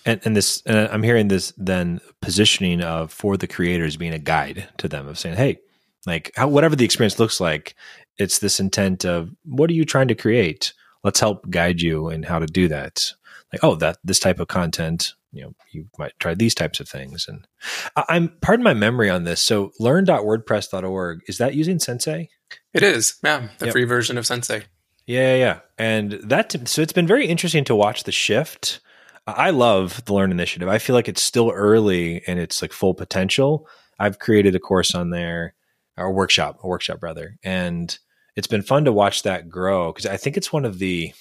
and, 0.06 0.22
and 0.24 0.36
this, 0.36 0.66
uh, 0.66 0.88
I'm 0.92 1.04
hearing 1.04 1.28
this 1.28 1.54
then 1.58 2.00
positioning 2.22 2.82
of 2.82 3.12
for 3.12 3.38
the 3.38 3.48
creators 3.48 3.98
being 3.98 4.14
a 4.14 4.20
guide 4.20 4.68
to 4.78 4.88
them 4.88 5.08
of 5.08 5.20
saying, 5.20 5.36
hey, 5.36 5.60
like 6.06 6.32
how, 6.36 6.48
whatever 6.48 6.76
the 6.76 6.86
experience 6.86 7.20
looks 7.20 7.40
like, 7.40 7.76
it's 8.18 8.40
this 8.40 8.60
intent 8.60 9.06
of 9.06 9.30
what 9.44 9.70
are 9.70 9.74
you 9.74 9.86
trying 9.86 10.08
to 10.08 10.16
create? 10.16 10.74
Let's 11.04 11.20
help 11.20 11.50
guide 11.50 11.82
you 11.82 12.10
in 12.10 12.24
how 12.24 12.40
to 12.40 12.48
do 12.48 12.68
that. 12.70 13.14
Like, 13.54 13.64
oh, 13.64 13.76
that 13.76 13.98
this 14.04 14.20
type 14.20 14.40
of 14.40 14.48
content, 14.48 15.14
you 15.38 15.44
know, 15.44 15.54
you 15.72 15.86
might 15.98 16.14
try 16.20 16.34
these 16.34 16.56
types 16.56 16.80
of 16.80 16.90
things. 16.90 17.28
And 17.28 17.48
I'm 17.96 18.30
pardon 18.42 18.64
my 18.64 18.74
memory 18.74 19.10
on 19.10 19.24
this. 19.24 19.42
So 19.42 19.72
learn.wordpress.org, 19.80 21.22
is 21.28 21.38
that 21.38 21.56
using 21.56 21.80
Sensei? 21.80 22.30
It 22.74 22.84
is, 22.84 23.16
yeah, 23.24 23.48
the 23.60 23.68
yep. 23.68 23.74
free 23.74 23.84
version 23.84 24.18
of 24.18 24.26
Sensei. 24.26 24.64
Yeah, 25.06 25.36
yeah. 25.36 25.60
And 25.78 26.14
that 26.24 26.68
so 26.68 26.82
it's 26.82 26.94
been 26.94 27.08
very 27.08 27.28
interesting 27.28 27.64
to 27.66 27.76
watch 27.76 28.04
the 28.04 28.12
shift 28.12 28.82
I 29.28 29.50
love 29.50 30.04
the 30.06 30.14
Learn 30.14 30.32
Initiative. 30.32 30.70
I 30.70 30.78
feel 30.78 30.96
like 30.96 31.10
it's 31.10 31.22
still 31.22 31.52
early 31.52 32.24
and 32.28 32.40
it's 32.40 32.62
like 32.62 32.72
full 32.72 32.94
potential. 32.94 33.68
I've 34.00 34.20
created 34.20 34.56
a 34.56 34.60
course 34.60 34.96
on 34.96 35.10
there, 35.10 35.54
or 35.98 36.14
workshop, 36.14 36.60
a 36.64 36.68
workshop 36.68 37.00
rather, 37.02 37.38
and 37.44 37.98
it's 38.36 38.48
been 38.48 38.62
fun 38.62 38.86
to 38.86 38.94
watch 38.94 39.24
that 39.24 39.50
grow 39.50 39.92
because 39.92 40.06
I 40.06 40.16
think 40.16 40.38
it's 40.38 40.54
one 40.54 40.64
of 40.64 40.80
the. 40.80 41.14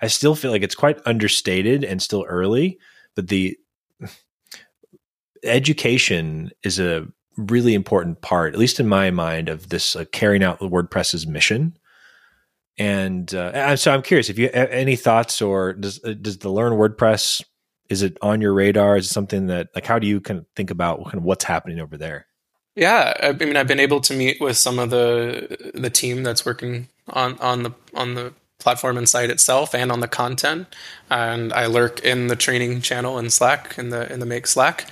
I 0.00 0.06
still 0.06 0.34
feel 0.34 0.50
like 0.50 0.62
it's 0.62 0.74
quite 0.74 1.00
understated 1.04 1.84
and 1.84 2.00
still 2.00 2.24
early, 2.28 2.78
but 3.16 3.28
the 3.28 3.56
education 5.42 6.50
is 6.62 6.78
a 6.78 7.06
really 7.36 7.74
important 7.74 8.20
part, 8.20 8.52
at 8.52 8.60
least 8.60 8.80
in 8.80 8.88
my 8.88 9.10
mind, 9.10 9.48
of 9.48 9.68
this 9.68 9.96
uh, 9.96 10.04
carrying 10.12 10.42
out 10.42 10.60
WordPress's 10.60 11.26
mission. 11.26 11.76
And 12.78 13.32
uh, 13.34 13.76
so 13.76 13.92
I'm 13.92 14.02
curious 14.02 14.30
if 14.30 14.38
you 14.38 14.48
any 14.48 14.96
thoughts 14.96 15.42
or 15.42 15.74
does 15.74 16.02
uh, 16.02 16.14
does 16.20 16.38
the 16.38 16.50
learn 16.50 16.72
WordPress 16.72 17.42
is 17.90 18.02
it 18.02 18.16
on 18.22 18.40
your 18.40 18.54
radar? 18.54 18.96
Is 18.96 19.06
it 19.06 19.12
something 19.12 19.48
that 19.48 19.68
like 19.74 19.84
how 19.84 19.98
do 19.98 20.06
you 20.06 20.20
kind 20.20 20.38
of 20.38 20.46
think 20.56 20.70
about 20.70 21.04
kind 21.04 21.16
of 21.16 21.24
what's 21.24 21.44
happening 21.44 21.80
over 21.80 21.98
there? 21.98 22.26
Yeah, 22.76 23.14
I 23.20 23.32
mean, 23.32 23.56
I've 23.56 23.66
been 23.66 23.80
able 23.80 24.00
to 24.02 24.14
meet 24.14 24.40
with 24.40 24.56
some 24.56 24.78
of 24.78 24.90
the 24.90 25.72
the 25.74 25.90
team 25.90 26.22
that's 26.22 26.46
working 26.46 26.88
on 27.08 27.38
on 27.40 27.64
the 27.64 27.72
on 27.94 28.14
the 28.14 28.32
platform 28.60 28.96
and 28.96 29.08
site 29.08 29.30
itself 29.30 29.74
and 29.74 29.90
on 29.90 30.00
the 30.00 30.08
content. 30.08 30.74
And 31.10 31.52
I 31.52 31.66
lurk 31.66 32.00
in 32.00 32.28
the 32.28 32.36
training 32.36 32.82
channel 32.82 33.18
in 33.18 33.30
Slack 33.30 33.76
in 33.78 33.90
the 33.90 34.10
in 34.12 34.20
the 34.20 34.26
Make 34.26 34.46
Slack. 34.46 34.88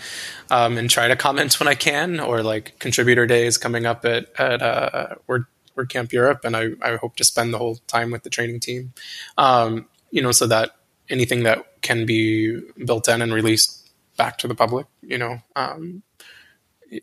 Um, 0.51 0.79
and 0.79 0.89
try 0.89 1.09
to 1.09 1.17
comment 1.17 1.61
when 1.61 1.69
I 1.69 1.75
can, 1.75 2.19
or 2.19 2.43
like 2.43 2.79
contributor 2.79 3.27
days 3.27 3.59
coming 3.59 3.87
up 3.87 4.05
at 4.05 4.29
at 4.41 4.63
uh, 4.63 5.15
Word 5.27 5.45
WordCamp 5.79 6.13
Europe, 6.13 6.41
and 6.45 6.57
I, 6.57 6.71
I 6.83 6.97
hope 6.97 7.17
to 7.17 7.25
spend 7.25 7.55
the 7.55 7.59
whole 7.59 7.77
time 7.87 8.11
with 8.11 8.25
the 8.25 8.31
training 8.31 8.61
team. 8.61 8.93
Um, 9.37 9.87
you 10.11 10.21
know, 10.21 10.33
so 10.33 10.47
that 10.47 10.73
anything 11.09 11.45
that 11.45 11.81
can 11.83 12.05
be 12.05 12.61
built 12.85 13.09
in 13.09 13.23
and 13.23 13.33
released 13.33 13.91
back 14.17 14.39
to 14.39 14.49
the 14.49 14.55
public, 14.55 14.87
you 15.03 15.17
know, 15.17 15.39
um, 15.55 16.03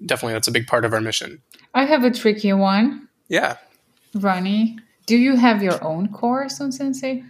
definitely 0.06 0.34
that's 0.34 0.48
a 0.48 0.52
big 0.52 0.68
part 0.68 0.86
of 0.86 0.94
our 0.94 1.02
mission. 1.02 1.42
I 1.74 1.86
have 1.86 2.04
a 2.04 2.12
tricky 2.12 2.54
one. 2.54 3.08
Yeah. 3.28 3.58
Ronnie, 4.14 4.78
do 5.06 5.18
you 5.18 5.36
have 5.36 5.62
your 5.62 5.84
own 5.84 6.10
course 6.10 6.60
on 6.62 6.72
Sensei? 6.72 7.24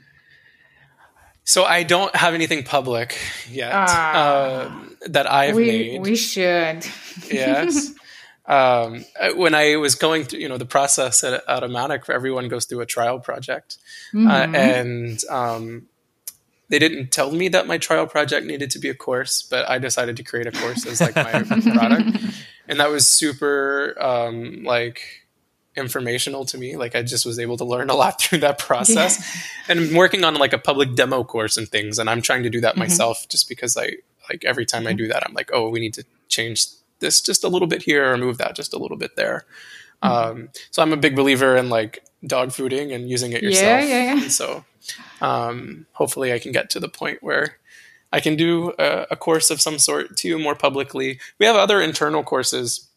So 1.44 1.64
I 1.64 1.84
don't 1.84 2.16
have 2.16 2.34
anything 2.34 2.64
public 2.64 3.18
yet 3.50 3.72
ah, 3.72 4.16
uh, 4.16 4.86
that 5.08 5.32
I've 5.32 5.56
we, 5.56 5.66
made. 5.66 6.02
We 6.02 6.16
should. 6.16 6.86
yes. 7.32 7.94
Um, 8.48 9.04
when 9.38 9.56
I 9.56 9.78
was 9.78 9.96
going 9.96 10.24
through, 10.24 10.40
you 10.40 10.48
know, 10.48 10.60
the 10.60 10.68
process 10.68 11.24
at 11.24 11.44
Automattic, 11.48 12.08
everyone 12.12 12.48
goes 12.48 12.66
through 12.66 12.82
a 12.82 12.86
trial 12.86 13.20
project, 13.20 13.80
uh, 14.14 14.18
mm-hmm. 14.18 14.28
uh, 14.28 14.58
and 14.58 15.26
um, 15.32 15.88
they 16.70 16.78
didn't 16.78 17.12
tell 17.12 17.32
me 17.32 17.48
that 17.50 17.66
my 17.66 17.80
trial 17.80 18.06
project 18.06 18.46
needed 18.46 18.70
to 18.72 18.80
be 18.80 18.90
a 18.90 18.94
course, 18.94 19.42
but 19.42 19.68
I 19.68 19.80
decided 19.80 20.18
to 20.18 20.24
create 20.24 20.46
a 20.46 20.52
course 20.52 20.86
as 20.86 21.02
like 21.02 21.16
my 21.16 21.42
product, 21.74 22.20
and 22.68 22.80
that 22.80 22.92
was 22.92 23.10
super 23.10 23.96
um, 24.00 24.64
like 24.64 25.25
informational 25.78 26.46
to 26.46 26.58
me. 26.58 26.78
Like 26.78 26.96
I 26.96 27.02
just 27.02 27.26
was 27.26 27.40
able 27.40 27.58
to 27.58 27.66
learn 27.66 27.90
a 27.90 27.96
lot 27.96 28.22
through 28.22 28.40
that 28.40 28.60
process, 28.60 29.20
yeah. 29.20 29.74
and 29.74 29.80
I'm 29.80 29.96
working 29.96 30.24
on 30.24 30.36
like 30.36 30.54
a 30.54 30.58
public 30.58 30.96
demo 30.96 31.24
course 31.24 31.58
and 31.58 31.68
things, 31.68 32.00
and 32.00 32.10
I'm 32.10 32.22
trying 32.22 32.44
to 32.44 32.50
do 32.50 32.62
that 32.62 32.72
mm-hmm. 32.74 32.82
myself 32.82 33.28
just 33.30 33.50
because 33.50 33.78
I 33.78 33.94
like 34.30 34.46
every 34.46 34.66
time 34.66 34.82
mm-hmm. 34.82 34.90
I 34.90 34.94
do 34.94 35.08
that, 35.08 35.24
I'm 35.28 35.34
like, 35.34 35.52
oh, 35.54 35.70
we 35.70 35.80
need 35.80 35.94
to 35.96 36.06
change 36.28 36.68
this 37.00 37.22
just 37.22 37.44
a 37.44 37.48
little 37.48 37.68
bit 37.68 37.84
here 37.84 38.12
or 38.12 38.18
move 38.18 38.38
that 38.38 38.56
just 38.56 38.74
a 38.74 38.78
little 38.78 38.98
bit 38.98 39.16
there. 39.16 39.46
Mm-hmm. 40.04 40.42
Um, 40.42 40.50
so 40.72 40.82
I'm 40.82 40.94
a 40.94 40.98
big 40.98 41.16
believer 41.16 41.56
in 41.56 41.70
like 41.70 42.04
dog 42.26 42.50
fooding 42.50 42.94
and 42.94 43.10
using 43.10 43.34
it 43.34 43.44
yourself. 43.44 43.82
Yeah, 43.82 43.86
yeah, 43.86 44.16
yeah. 44.16 44.28
so 44.28 44.66
um, 45.22 45.86
hopefully 45.94 46.34
I 46.34 46.40
can 46.40 46.52
get 46.52 46.70
to 46.72 46.80
the 46.80 46.90
point 46.90 47.22
where 47.22 47.58
I 48.12 48.20
can 48.20 48.36
do 48.36 48.74
a, 48.80 49.08
a, 49.12 49.16
course 49.16 49.50
of 49.50 49.60
some 49.60 49.80
sort 49.80 50.16
too 50.16 50.40
more 50.40 50.56
publicly. 50.56 51.20
We 51.40 51.46
have 51.46 51.56
other 51.56 51.82
internal 51.82 52.24
courses, 52.24 52.88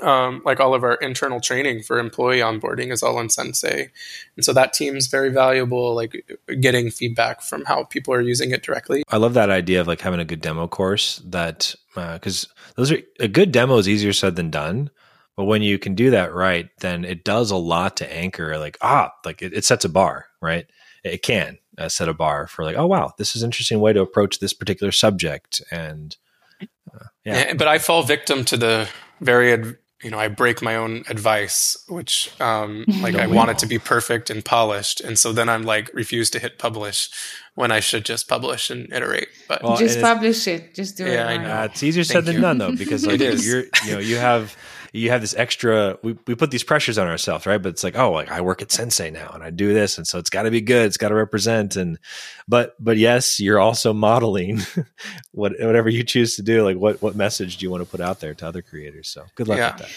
um, 0.00 0.42
like 0.44 0.60
all 0.60 0.74
of 0.74 0.82
our 0.84 0.94
internal 0.94 1.40
training 1.40 1.82
for 1.82 1.98
employee 1.98 2.38
onboarding 2.38 2.92
is 2.92 3.02
all 3.02 3.18
on 3.18 3.28
Sensei, 3.28 3.90
and 4.36 4.44
so 4.44 4.52
that 4.52 4.72
team's 4.72 5.06
very 5.06 5.30
valuable. 5.30 5.94
Like 5.94 6.24
getting 6.60 6.90
feedback 6.90 7.42
from 7.42 7.64
how 7.64 7.84
people 7.84 8.14
are 8.14 8.20
using 8.20 8.50
it 8.52 8.62
directly. 8.62 9.02
I 9.08 9.18
love 9.18 9.34
that 9.34 9.50
idea 9.50 9.80
of 9.80 9.86
like 9.86 10.00
having 10.00 10.20
a 10.20 10.24
good 10.24 10.40
demo 10.40 10.66
course 10.68 11.20
that 11.26 11.74
because 11.94 12.44
uh, 12.44 12.72
those 12.76 12.92
are 12.92 12.98
a 13.20 13.28
good 13.28 13.52
demo 13.52 13.76
is 13.78 13.88
easier 13.88 14.12
said 14.12 14.36
than 14.36 14.50
done. 14.50 14.90
But 15.34 15.44
when 15.44 15.62
you 15.62 15.78
can 15.78 15.94
do 15.94 16.10
that 16.10 16.34
right, 16.34 16.68
then 16.80 17.06
it 17.06 17.24
does 17.24 17.50
a 17.50 17.56
lot 17.56 17.96
to 17.98 18.12
anchor. 18.12 18.58
Like 18.58 18.78
ah, 18.80 19.12
like 19.24 19.42
it, 19.42 19.52
it 19.52 19.64
sets 19.64 19.84
a 19.84 19.88
bar, 19.88 20.26
right? 20.40 20.66
it 21.04 21.22
can 21.22 21.58
uh, 21.78 21.88
set 21.88 22.08
a 22.08 22.14
bar 22.14 22.46
for 22.46 22.64
like, 22.64 22.76
oh 22.76 22.86
wow, 22.86 23.12
this 23.18 23.34
is 23.34 23.42
an 23.42 23.48
interesting 23.48 23.80
way 23.80 23.92
to 23.92 24.00
approach 24.00 24.38
this 24.38 24.52
particular 24.52 24.92
subject, 24.92 25.62
and 25.70 26.16
uh, 26.60 27.06
yeah. 27.24 27.46
yeah. 27.48 27.54
But 27.54 27.68
I 27.68 27.78
fall 27.78 28.02
victim 28.02 28.44
to 28.46 28.56
the 28.56 28.88
very, 29.20 29.52
ad- 29.52 29.78
you 30.02 30.10
know, 30.10 30.18
I 30.18 30.28
break 30.28 30.62
my 30.62 30.76
own 30.76 31.04
advice, 31.08 31.76
which 31.88 32.30
um, 32.40 32.84
like 33.00 33.14
I 33.14 33.26
want 33.26 33.50
it 33.50 33.58
to 33.58 33.66
be 33.66 33.78
perfect 33.78 34.30
and 34.30 34.44
polished, 34.44 35.00
and 35.00 35.18
so 35.18 35.32
then 35.32 35.48
I'm 35.48 35.62
like 35.62 35.92
refuse 35.94 36.28
to 36.30 36.38
hit 36.38 36.58
publish 36.58 37.08
when 37.54 37.70
I 37.70 37.80
should 37.80 38.04
just 38.04 38.28
publish 38.28 38.70
and 38.70 38.92
iterate. 38.92 39.28
But 39.48 39.62
well, 39.62 39.76
just 39.76 40.00
publish 40.00 40.46
it, 40.48 40.74
just 40.74 40.96
do 40.96 41.04
yeah, 41.04 41.10
it. 41.10 41.14
Yeah, 41.14 41.26
I 41.26 41.36
know. 41.36 41.62
it's 41.64 41.82
easier 41.82 42.04
said 42.04 42.24
than 42.24 42.40
done 42.40 42.58
though, 42.58 42.76
because 42.76 43.06
like 43.06 43.20
you're, 43.20 43.64
you 43.84 43.92
know, 43.92 43.98
you 43.98 44.16
have 44.16 44.56
you 44.92 45.10
have 45.10 45.22
this 45.22 45.34
extra 45.34 45.98
we, 46.02 46.16
we 46.26 46.34
put 46.34 46.50
these 46.50 46.62
pressures 46.62 46.98
on 46.98 47.06
ourselves 47.06 47.46
right? 47.46 47.60
But 47.60 47.70
it's 47.70 47.84
like 47.84 47.96
oh 47.96 48.12
like 48.12 48.30
i 48.30 48.40
work 48.40 48.62
at 48.62 48.70
sensei 48.70 49.10
now 49.10 49.30
and 49.34 49.42
i 49.42 49.50
do 49.50 49.72
this. 49.72 49.98
And 49.98 50.06
so 50.06 50.18
it's 50.18 50.30
got 50.30 50.42
to 50.42 50.50
be 50.50 50.60
good. 50.60 50.86
It's 50.86 50.96
got 50.96 51.08
to 51.08 51.14
represent. 51.14 51.76
And 51.76 51.98
but 52.46 52.76
but 52.78 52.98
yes 52.98 53.40
you're 53.40 53.58
also 53.58 53.92
modeling 53.92 54.60
what 55.32 55.52
whatever 55.58 55.88
you 55.88 56.04
choose 56.04 56.36
to 56.36 56.42
do. 56.42 56.62
Like 56.62 56.76
what 56.76 57.00
what 57.02 57.16
message 57.16 57.56
do 57.56 57.64
you 57.64 57.70
want 57.70 57.82
to 57.82 57.90
put 57.90 58.00
out 58.00 58.20
there 58.20 58.34
to 58.34 58.46
other 58.46 58.62
creators? 58.62 59.08
So 59.08 59.24
good 59.34 59.48
luck 59.48 59.58
yeah. 59.58 59.76
with 59.76 59.82
that. 59.82 59.92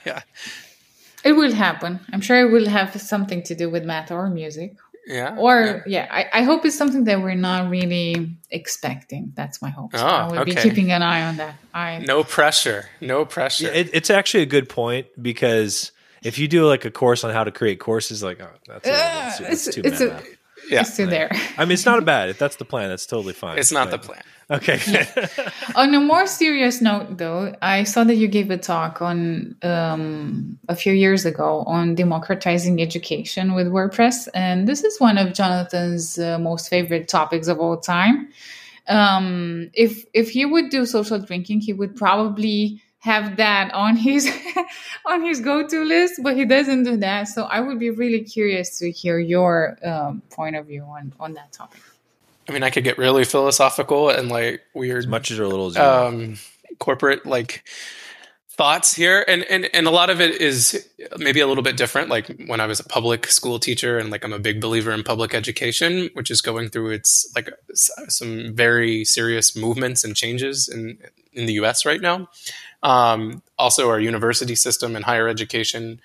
Yeah. 0.04 0.22
It 1.24 1.32
will 1.32 1.52
happen. 1.52 2.00
I'm 2.12 2.20
sure 2.20 2.38
it 2.38 2.52
will 2.52 2.68
have 2.68 2.98
something 3.00 3.42
to 3.44 3.54
do 3.54 3.68
with 3.68 3.84
math 3.84 4.12
or 4.12 4.30
music 4.30 4.76
yeah. 5.08 5.34
Or 5.38 5.82
yeah, 5.86 6.04
yeah 6.04 6.08
I, 6.10 6.40
I, 6.40 6.42
hope 6.42 6.64
it's 6.64 6.76
something 6.76 7.04
that 7.04 7.22
we're 7.22 7.34
not 7.34 7.70
really 7.70 8.36
expecting. 8.50 9.32
That's 9.34 9.62
my 9.62 9.70
hope. 9.70 9.96
So 9.96 10.04
oh, 10.04 10.06
I 10.06 10.28
will 10.28 10.38
okay. 10.40 10.54
be 10.54 10.60
keeping 10.60 10.92
an 10.92 11.02
eye 11.02 11.22
on 11.26 11.38
that. 11.38 11.54
I 11.72 11.98
no 11.98 12.22
pressure. 12.22 12.88
No 13.00 13.24
pressure. 13.24 13.64
Yeah, 13.64 13.72
it, 13.72 13.90
it's 13.92 14.10
actually 14.10 14.42
a 14.42 14.46
good 14.46 14.68
point 14.68 15.06
because 15.20 15.92
if 16.22 16.38
you 16.38 16.46
do 16.46 16.66
like 16.66 16.84
a 16.84 16.90
course 16.90 17.24
on 17.24 17.32
how 17.32 17.44
to 17.44 17.50
create 17.50 17.80
courses, 17.80 18.22
like 18.22 18.40
oh, 18.40 18.50
that's, 18.66 18.88
uh, 18.88 19.44
it's, 19.46 19.66
it's, 19.66 19.74
too 19.76 19.82
it's 19.84 20.00
a, 20.00 20.22
yeah. 20.70 20.80
It's 20.80 20.92
still 20.92 21.08
there. 21.08 21.30
I 21.56 21.64
mean, 21.64 21.72
it's 21.72 21.86
not 21.86 22.04
bad. 22.04 22.28
If 22.28 22.38
that's 22.38 22.56
the 22.56 22.64
plan, 22.64 22.88
that's 22.88 23.06
totally 23.06 23.34
fine. 23.34 23.58
It's 23.58 23.72
not 23.72 23.90
but, 23.90 24.02
the 24.02 24.06
plan. 24.08 24.22
Okay. 24.50 24.80
yeah. 24.86 25.50
On 25.74 25.94
a 25.94 26.00
more 26.00 26.26
serious 26.26 26.80
note, 26.80 27.18
though, 27.18 27.54
I 27.60 27.84
saw 27.84 28.04
that 28.04 28.14
you 28.14 28.28
gave 28.28 28.50
a 28.50 28.56
talk 28.56 29.02
on 29.02 29.56
um, 29.62 30.58
a 30.68 30.74
few 30.74 30.92
years 30.92 31.26
ago 31.26 31.64
on 31.66 31.94
democratizing 31.94 32.80
education 32.80 33.54
with 33.54 33.66
WordPress, 33.66 34.28
and 34.32 34.66
this 34.66 34.84
is 34.84 34.98
one 34.98 35.18
of 35.18 35.34
Jonathan's 35.34 36.18
uh, 36.18 36.38
most 36.38 36.70
favorite 36.70 37.08
topics 37.08 37.48
of 37.48 37.60
all 37.60 37.78
time. 37.78 38.28
Um, 38.88 39.70
if 39.74 40.06
if 40.14 40.30
he 40.30 40.46
would 40.46 40.70
do 40.70 40.86
social 40.86 41.18
drinking, 41.18 41.60
he 41.60 41.74
would 41.74 41.94
probably 41.94 42.82
have 43.00 43.36
that 43.36 43.72
on 43.72 43.96
his 43.96 44.28
on 45.06 45.22
his 45.22 45.40
go-to 45.40 45.84
list 45.84 46.20
but 46.22 46.36
he 46.36 46.44
doesn't 46.44 46.84
do 46.84 46.96
that. 46.96 47.28
So 47.28 47.44
i 47.44 47.60
would 47.60 47.78
be 47.78 47.90
really 47.90 48.22
curious 48.22 48.78
to 48.78 48.90
hear 48.90 49.18
your 49.18 49.78
um, 49.84 50.22
point 50.30 50.56
of 50.56 50.66
view 50.66 50.82
on 50.82 51.12
on 51.20 51.34
that 51.34 51.52
topic. 51.52 51.80
I 52.48 52.52
mean 52.52 52.62
i 52.62 52.70
could 52.70 52.84
get 52.84 52.98
really 52.98 53.24
philosophical 53.24 54.10
and 54.10 54.28
like 54.28 54.62
weird 54.74 54.98
as 54.98 55.06
much 55.06 55.30
as 55.30 55.38
a 55.38 55.46
little 55.46 55.76
um, 55.78 56.36
corporate 56.78 57.26
like 57.26 57.64
thoughts 58.58 58.92
here. 58.92 59.24
And, 59.28 59.44
and 59.44 59.70
and 59.72 59.86
a 59.86 59.90
lot 59.90 60.10
of 60.10 60.20
it 60.20 60.40
is 60.40 60.86
maybe 61.16 61.38
a 61.38 61.46
little 61.46 61.62
bit 61.62 61.76
different. 61.76 62.10
Like 62.10 62.26
when 62.48 62.60
i 62.60 62.66
was 62.66 62.80
a 62.80 62.84
public 62.84 63.28
school 63.28 63.58
teacher 63.58 63.98
and 63.98 64.10
like 64.10 64.24
i'm 64.24 64.32
a 64.32 64.38
big 64.38 64.60
believer 64.60 64.90
in 64.90 65.04
public 65.04 65.32
education 65.32 66.10
which 66.14 66.30
is 66.30 66.40
going 66.42 66.68
through 66.68 66.90
its 66.90 67.30
like 67.36 67.48
some 68.08 68.54
very 68.54 69.04
serious 69.04 69.56
movements 69.56 70.02
and 70.02 70.16
changes 70.16 70.68
in 70.68 70.98
in 71.38 71.46
the 71.46 71.54
us 71.54 71.86
right 71.86 72.00
now 72.00 72.28
um, 72.82 73.42
also, 73.58 73.88
our 73.88 74.00
university 74.00 74.54
system 74.54 74.94
and 74.94 75.04
higher 75.04 75.28
education, 75.28 76.00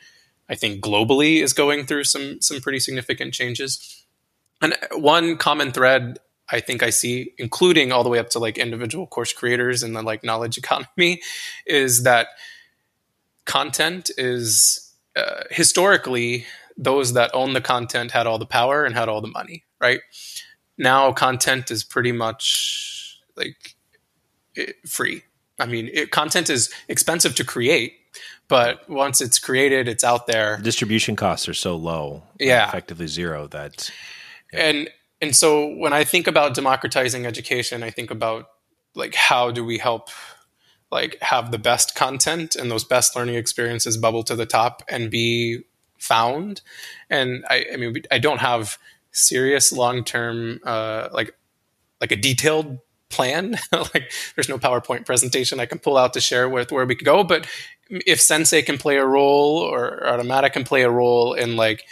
I 0.49 0.55
think 0.55 0.83
globally, 0.83 1.41
is 1.41 1.53
going 1.53 1.85
through 1.85 2.05
some 2.05 2.41
some 2.41 2.61
pretty 2.61 2.79
significant 2.79 3.33
changes. 3.33 4.05
And 4.61 4.75
one 4.93 5.37
common 5.37 5.71
thread 5.71 6.19
I 6.49 6.59
think 6.59 6.83
I 6.83 6.89
see, 6.89 7.31
including 7.37 7.91
all 7.91 8.03
the 8.03 8.09
way 8.09 8.19
up 8.19 8.29
to 8.31 8.39
like 8.39 8.57
individual 8.57 9.07
course 9.07 9.33
creators 9.33 9.83
and 9.83 9.95
the 9.95 10.01
like 10.01 10.23
knowledge 10.23 10.57
economy, 10.63 11.21
is 11.65 12.03
that 12.03 12.27
content 13.45 14.09
is 14.17 14.93
uh, 15.15 15.43
historically 15.51 16.45
those 16.75 17.13
that 17.13 17.29
own 17.35 17.53
the 17.53 17.61
content 17.61 18.11
had 18.11 18.25
all 18.25 18.39
the 18.39 18.47
power 18.47 18.83
and 18.83 18.95
had 18.95 19.07
all 19.07 19.21
the 19.21 19.27
money, 19.27 19.63
right? 19.79 19.99
Now 20.75 21.11
content 21.11 21.69
is 21.69 21.83
pretty 21.83 22.11
much 22.11 23.19
like 23.35 23.72
free 24.85 25.23
I 25.59 25.65
mean, 25.65 25.89
it, 25.93 26.11
content 26.11 26.49
is 26.49 26.69
expensive 26.87 27.35
to 27.35 27.43
create, 27.43 27.93
but 28.47 28.87
once 28.89 29.21
it's 29.21 29.39
created, 29.39 29.87
it's 29.87 30.03
out 30.03 30.27
there. 30.27 30.57
Distribution 30.57 31.15
costs 31.15 31.47
are 31.47 31.53
so 31.53 31.75
low, 31.75 32.23
yeah, 32.39 32.67
effectively 32.67 33.07
zero. 33.07 33.47
That 33.47 33.89
yeah. 34.51 34.59
and 34.59 34.89
and 35.21 35.35
so 35.35 35.67
when 35.75 35.93
I 35.93 36.03
think 36.03 36.27
about 36.27 36.55
democratizing 36.55 37.25
education, 37.25 37.83
I 37.83 37.91
think 37.91 38.09
about 38.11 38.49
like 38.95 39.15
how 39.15 39.51
do 39.51 39.63
we 39.63 39.77
help 39.77 40.09
like 40.91 41.17
have 41.21 41.51
the 41.51 41.57
best 41.57 41.95
content 41.95 42.55
and 42.55 42.69
those 42.69 42.83
best 42.83 43.15
learning 43.15 43.35
experiences 43.35 43.97
bubble 43.97 44.23
to 44.23 44.35
the 44.35 44.45
top 44.45 44.83
and 44.87 45.09
be 45.09 45.61
found. 45.97 46.61
And 47.09 47.43
I, 47.49 47.65
I 47.73 47.77
mean, 47.77 47.95
I 48.11 48.19
don't 48.19 48.39
have 48.39 48.77
serious 49.11 49.71
long 49.71 50.03
term 50.03 50.59
uh, 50.63 51.09
like 51.11 51.35
like 52.01 52.11
a 52.11 52.15
detailed 52.15 52.79
plan. 53.13 53.57
like 53.71 54.11
there's 54.35 54.49
no 54.49 54.57
PowerPoint 54.57 55.05
presentation 55.05 55.59
I 55.59 55.65
can 55.65 55.79
pull 55.79 55.97
out 55.97 56.13
to 56.13 56.21
share 56.21 56.49
with 56.49 56.71
where 56.71 56.85
we 56.85 56.95
could 56.95 57.05
go. 57.05 57.23
But 57.23 57.47
if 57.89 58.19
Sensei 58.19 58.61
can 58.61 58.77
play 58.77 58.97
a 58.97 59.05
role 59.05 59.57
or 59.57 60.05
Automata 60.07 60.49
can 60.49 60.63
play 60.63 60.81
a 60.81 60.89
role 60.89 61.33
in 61.33 61.55
like 61.55 61.83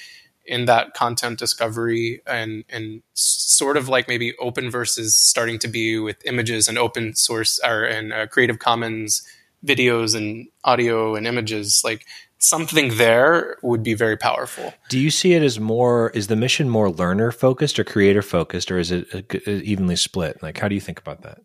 in 0.45 0.65
that 0.65 0.93
content 0.93 1.39
discovery 1.39 2.21
and 2.25 2.63
and 2.69 3.03
sort 3.13 3.77
of 3.77 3.87
like 3.87 4.07
maybe 4.07 4.35
open 4.37 4.71
versus 4.71 5.15
starting 5.15 5.59
to 5.59 5.67
be 5.67 5.99
with 5.99 6.25
images 6.25 6.67
and 6.67 6.77
open 6.77 7.15
source 7.15 7.59
or 7.63 7.83
and 7.83 8.11
uh, 8.11 8.27
Creative 8.27 8.59
Commons 8.59 9.21
videos 9.65 10.15
and 10.15 10.47
audio 10.63 11.15
and 11.15 11.27
images, 11.27 11.81
like 11.83 12.05
something 12.41 12.97
there 12.97 13.57
would 13.61 13.83
be 13.83 13.93
very 13.93 14.17
powerful. 14.17 14.73
Do 14.89 14.99
you 14.99 15.11
see 15.11 15.33
it 15.33 15.43
as 15.43 15.59
more? 15.59 16.09
Is 16.11 16.27
the 16.27 16.35
mission 16.35 16.69
more 16.69 16.89
learner 16.89 17.31
focused 17.31 17.79
or 17.79 17.83
creator 17.83 18.21
focused, 18.21 18.71
or 18.71 18.79
is 18.79 18.91
it 18.91 19.33
evenly 19.45 19.95
split? 19.95 20.41
Like, 20.43 20.57
how 20.57 20.67
do 20.67 20.75
you 20.75 20.81
think 20.81 20.99
about 20.99 21.21
that? 21.23 21.39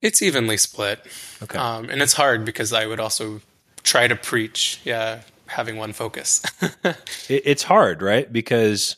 It's 0.00 0.20
evenly 0.20 0.56
split. 0.56 1.00
Okay, 1.42 1.58
um, 1.58 1.88
and 1.88 2.02
it's 2.02 2.14
hard 2.14 2.44
because 2.44 2.72
I 2.72 2.86
would 2.86 3.00
also 3.00 3.40
try 3.84 4.08
to 4.08 4.16
preach, 4.16 4.80
yeah, 4.84 5.20
having 5.46 5.76
one 5.76 5.92
focus. 5.92 6.42
it, 6.84 6.96
it's 7.28 7.62
hard, 7.62 8.02
right? 8.02 8.30
Because 8.30 8.96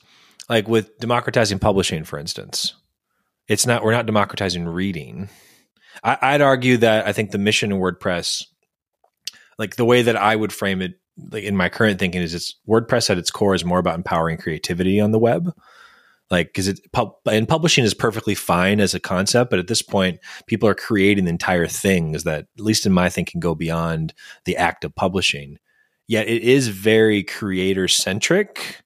like 0.49 0.69
with 0.69 0.99
democratizing 0.99 1.59
publishing, 1.59 2.05
for 2.05 2.19
instance, 2.19 2.75
it's 3.49 3.67
not 3.67 3.85
we're 3.85 3.93
not 3.93 4.07
democratizing 4.07 4.67
reading. 4.67 5.29
I, 6.03 6.19
I'd 6.21 6.41
argue 6.41 6.79
that 6.79 7.07
I 7.07 7.13
think 7.13 7.31
the 7.31 7.39
mission 7.39 7.73
in 7.73 7.79
WordPress, 7.79 8.45
like 9.59 9.77
the 9.77 9.85
way 9.85 10.03
that 10.03 10.17
I 10.17 10.35
would 10.35 10.53
frame 10.53 10.83
it, 10.83 10.95
like 11.31 11.45
in 11.45 11.57
my 11.57 11.69
current 11.69 11.99
thinking, 11.99 12.23
is 12.23 12.35
it's 12.35 12.57
WordPress 12.69 13.11
at 13.11 13.19
its 13.19 13.31
core 13.31 13.55
is 13.55 13.65
more 13.65 13.79
about 13.79 13.97
empowering 13.97 14.37
creativity 14.37 15.01
on 15.01 15.13
the 15.13 15.19
web. 15.19 15.55
Like 16.31 16.49
because 16.49 16.69
it 16.69 16.81
and 17.31 17.47
publishing 17.47 17.85
is 17.85 17.95
perfectly 17.95 18.35
fine 18.35 18.81
as 18.81 18.95
a 18.95 18.99
concept 18.99 19.51
but 19.51 19.59
at 19.59 19.69
this 19.69 19.83
point 19.83 20.19
people 20.47 20.69
are 20.69 20.75
creating 20.75 21.29
entire 21.29 21.67
things 21.67 22.25
that 22.25 22.47
at 22.59 22.65
least 22.65 22.87
in 22.87 22.93
my 22.93 23.11
thinking 23.11 23.41
go 23.41 23.55
beyond 23.55 24.15
the 24.47 24.57
act 24.57 24.85
of 24.85 24.95
publishing. 24.95 25.59
Yet 26.07 26.27
it 26.27 26.43
is 26.43 26.69
very 26.69 27.23
creator 27.23 27.89
centric 27.89 28.84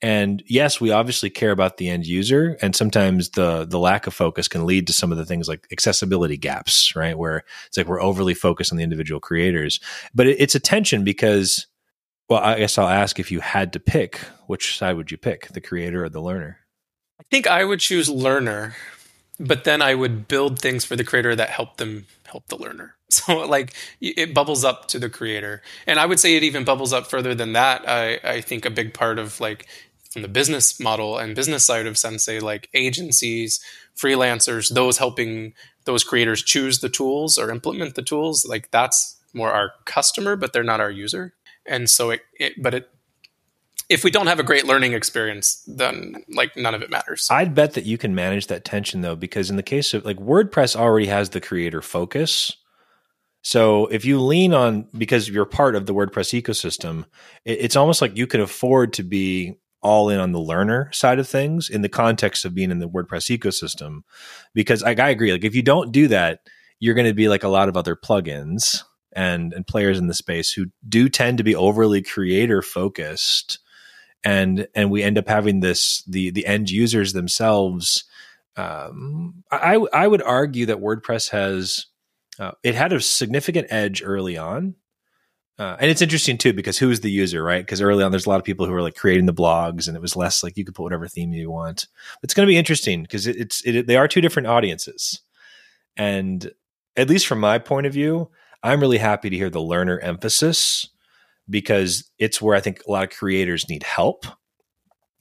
and 0.00 0.42
yes 0.46 0.80
we 0.80 0.90
obviously 0.90 1.28
care 1.28 1.50
about 1.50 1.76
the 1.76 1.88
end 1.88 2.06
user 2.06 2.56
and 2.62 2.76
sometimes 2.76 3.30
the 3.30 3.64
the 3.64 3.78
lack 3.78 4.06
of 4.06 4.14
focus 4.14 4.46
can 4.46 4.64
lead 4.64 4.86
to 4.86 4.92
some 4.92 5.10
of 5.10 5.18
the 5.18 5.24
things 5.24 5.48
like 5.48 5.66
accessibility 5.72 6.36
gaps 6.36 6.94
right? 6.94 7.18
Where 7.18 7.44
it's 7.66 7.76
like 7.76 7.88
we're 7.88 8.02
overly 8.02 8.34
focused 8.34 8.72
on 8.72 8.78
the 8.78 8.84
individual 8.84 9.20
creators. 9.20 9.80
But 10.14 10.26
it, 10.26 10.40
it's 10.40 10.54
a 10.54 10.60
tension 10.60 11.04
because 11.04 11.66
well 12.28 12.40
i 12.40 12.58
guess 12.58 12.78
i'll 12.78 12.88
ask 12.88 13.18
if 13.18 13.30
you 13.30 13.40
had 13.40 13.72
to 13.72 13.80
pick 13.80 14.20
which 14.46 14.76
side 14.76 14.96
would 14.96 15.10
you 15.10 15.16
pick 15.18 15.48
the 15.48 15.60
creator 15.60 16.04
or 16.04 16.08
the 16.08 16.20
learner? 16.20 16.58
I 17.20 17.24
think 17.30 17.46
i 17.46 17.64
would 17.64 17.80
choose 17.80 18.08
learner 18.08 18.74
but 19.40 19.64
then 19.64 19.82
i 19.82 19.94
would 19.94 20.28
build 20.28 20.58
things 20.58 20.84
for 20.84 20.96
the 20.96 21.04
creator 21.04 21.34
that 21.34 21.50
help 21.50 21.76
them 21.78 22.06
help 22.28 22.46
the 22.48 22.56
learner. 22.56 22.94
So 23.10 23.38
like 23.46 23.72
it 24.02 24.34
bubbles 24.34 24.64
up 24.64 24.86
to 24.88 24.98
the 24.98 25.08
creator, 25.08 25.62
and 25.86 25.98
I 25.98 26.04
would 26.04 26.20
say 26.20 26.36
it 26.36 26.42
even 26.42 26.64
bubbles 26.64 26.92
up 26.92 27.06
further 27.06 27.34
than 27.34 27.54
that. 27.54 27.88
I 27.88 28.20
I 28.22 28.40
think 28.42 28.66
a 28.66 28.70
big 28.70 28.92
part 28.92 29.18
of 29.18 29.40
like 29.40 29.66
from 30.10 30.22
the 30.22 30.28
business 30.28 30.80
model 30.80 31.18
and 31.18 31.34
business 31.34 31.64
side 31.64 31.86
of 31.86 31.98
Sensei, 31.98 32.40
like 32.40 32.68
agencies, 32.74 33.60
freelancers, 33.96 34.72
those 34.72 34.98
helping 34.98 35.52
those 35.84 36.04
creators 36.04 36.42
choose 36.42 36.80
the 36.80 36.88
tools 36.88 37.38
or 37.38 37.50
implement 37.50 37.94
the 37.94 38.02
tools, 38.02 38.46
like 38.46 38.70
that's 38.70 39.16
more 39.34 39.52
our 39.52 39.72
customer, 39.84 40.36
but 40.36 40.52
they're 40.52 40.62
not 40.62 40.80
our 40.80 40.90
user. 40.90 41.34
And 41.66 41.88
so 41.90 42.10
it, 42.10 42.20
it 42.38 42.54
but 42.62 42.74
it 42.74 42.90
if 43.88 44.04
we 44.04 44.10
don't 44.10 44.26
have 44.26 44.38
a 44.38 44.44
great 44.44 44.66
learning 44.66 44.92
experience, 44.92 45.62
then 45.66 46.22
like 46.28 46.56
none 46.56 46.74
of 46.74 46.82
it 46.82 46.90
matters. 46.90 47.26
I'd 47.30 47.54
bet 47.54 47.72
that 47.74 47.86
you 47.86 47.96
can 47.96 48.14
manage 48.14 48.46
that 48.48 48.64
tension 48.64 49.00
though, 49.00 49.16
because 49.16 49.50
in 49.50 49.56
the 49.56 49.62
case 49.62 49.94
of 49.94 50.04
like 50.04 50.18
WordPress 50.18 50.76
already 50.76 51.06
has 51.06 51.30
the 51.30 51.40
creator 51.40 51.80
focus. 51.80 52.54
So 53.42 53.86
if 53.86 54.04
you 54.04 54.20
lean 54.20 54.52
on 54.52 54.88
because 54.96 55.28
you're 55.28 55.46
part 55.46 55.74
of 55.74 55.86
the 55.86 55.94
WordPress 55.94 56.38
ecosystem, 56.38 57.04
it, 57.44 57.58
it's 57.60 57.76
almost 57.76 58.02
like 58.02 58.16
you 58.16 58.26
can 58.26 58.40
afford 58.40 58.92
to 58.94 59.02
be 59.02 59.54
all 59.82 60.08
in 60.08 60.18
on 60.18 60.32
the 60.32 60.40
learner 60.40 60.90
side 60.92 61.18
of 61.18 61.28
things 61.28 61.70
in 61.70 61.82
the 61.82 61.88
context 61.88 62.44
of 62.44 62.54
being 62.54 62.70
in 62.70 62.78
the 62.78 62.88
WordPress 62.88 63.36
ecosystem. 63.36 64.00
Because 64.54 64.82
I, 64.82 64.90
I 64.90 65.10
agree, 65.10 65.32
like 65.32 65.44
if 65.44 65.54
you 65.54 65.62
don't 65.62 65.92
do 65.92 66.08
that, 66.08 66.40
you're 66.80 66.94
going 66.94 67.06
to 67.06 67.14
be 67.14 67.28
like 67.28 67.42
a 67.42 67.48
lot 67.48 67.68
of 67.68 67.76
other 67.76 67.96
plugins 67.96 68.82
and 69.12 69.52
and 69.52 69.66
players 69.66 69.98
in 69.98 70.06
the 70.06 70.14
space 70.14 70.52
who 70.52 70.66
do 70.88 71.08
tend 71.08 71.38
to 71.38 71.44
be 71.44 71.54
overly 71.54 72.02
creator 72.02 72.62
focused, 72.62 73.58
and 74.24 74.68
and 74.74 74.90
we 74.90 75.02
end 75.02 75.18
up 75.18 75.28
having 75.28 75.60
this 75.60 76.02
the 76.06 76.30
the 76.30 76.46
end 76.46 76.70
users 76.70 77.12
themselves. 77.12 78.04
Um, 78.56 79.44
I 79.50 79.74
I 79.92 80.06
would 80.06 80.22
argue 80.22 80.66
that 80.66 80.78
WordPress 80.78 81.30
has 81.30 81.86
uh, 82.38 82.52
it 82.62 82.74
had 82.74 82.92
a 82.92 83.00
significant 83.00 83.68
edge 83.70 84.02
early 84.04 84.36
on. 84.36 84.74
Uh, 85.58 85.76
and 85.80 85.90
it's 85.90 86.02
interesting 86.02 86.38
too 86.38 86.52
because 86.52 86.78
who's 86.78 87.00
the 87.00 87.10
user, 87.10 87.42
right? 87.42 87.64
Because 87.64 87.82
early 87.82 88.04
on, 88.04 88.12
there's 88.12 88.26
a 88.26 88.28
lot 88.28 88.38
of 88.38 88.44
people 88.44 88.64
who 88.64 88.72
are 88.72 88.82
like 88.82 88.94
creating 88.94 89.26
the 89.26 89.34
blogs, 89.34 89.88
and 89.88 89.96
it 89.96 90.00
was 90.00 90.14
less 90.14 90.42
like 90.42 90.56
you 90.56 90.64
could 90.64 90.74
put 90.74 90.84
whatever 90.84 91.08
theme 91.08 91.32
you 91.32 91.50
want. 91.50 91.88
It's 92.22 92.32
going 92.34 92.46
to 92.46 92.50
be 92.50 92.56
interesting 92.56 93.02
because 93.02 93.26
it, 93.26 93.36
it's 93.36 93.62
it, 93.66 93.86
they 93.86 93.96
are 93.96 94.06
two 94.06 94.20
different 94.20 94.46
audiences, 94.46 95.20
and 95.96 96.52
at 96.96 97.08
least 97.08 97.26
from 97.26 97.40
my 97.40 97.58
point 97.58 97.86
of 97.86 97.92
view, 97.92 98.30
I'm 98.62 98.80
really 98.80 98.98
happy 98.98 99.30
to 99.30 99.36
hear 99.36 99.50
the 99.50 99.60
learner 99.60 99.98
emphasis 99.98 100.88
because 101.50 102.08
it's 102.18 102.40
where 102.40 102.54
I 102.54 102.60
think 102.60 102.82
a 102.86 102.90
lot 102.90 103.04
of 103.04 103.10
creators 103.10 103.68
need 103.68 103.82
help. 103.82 104.26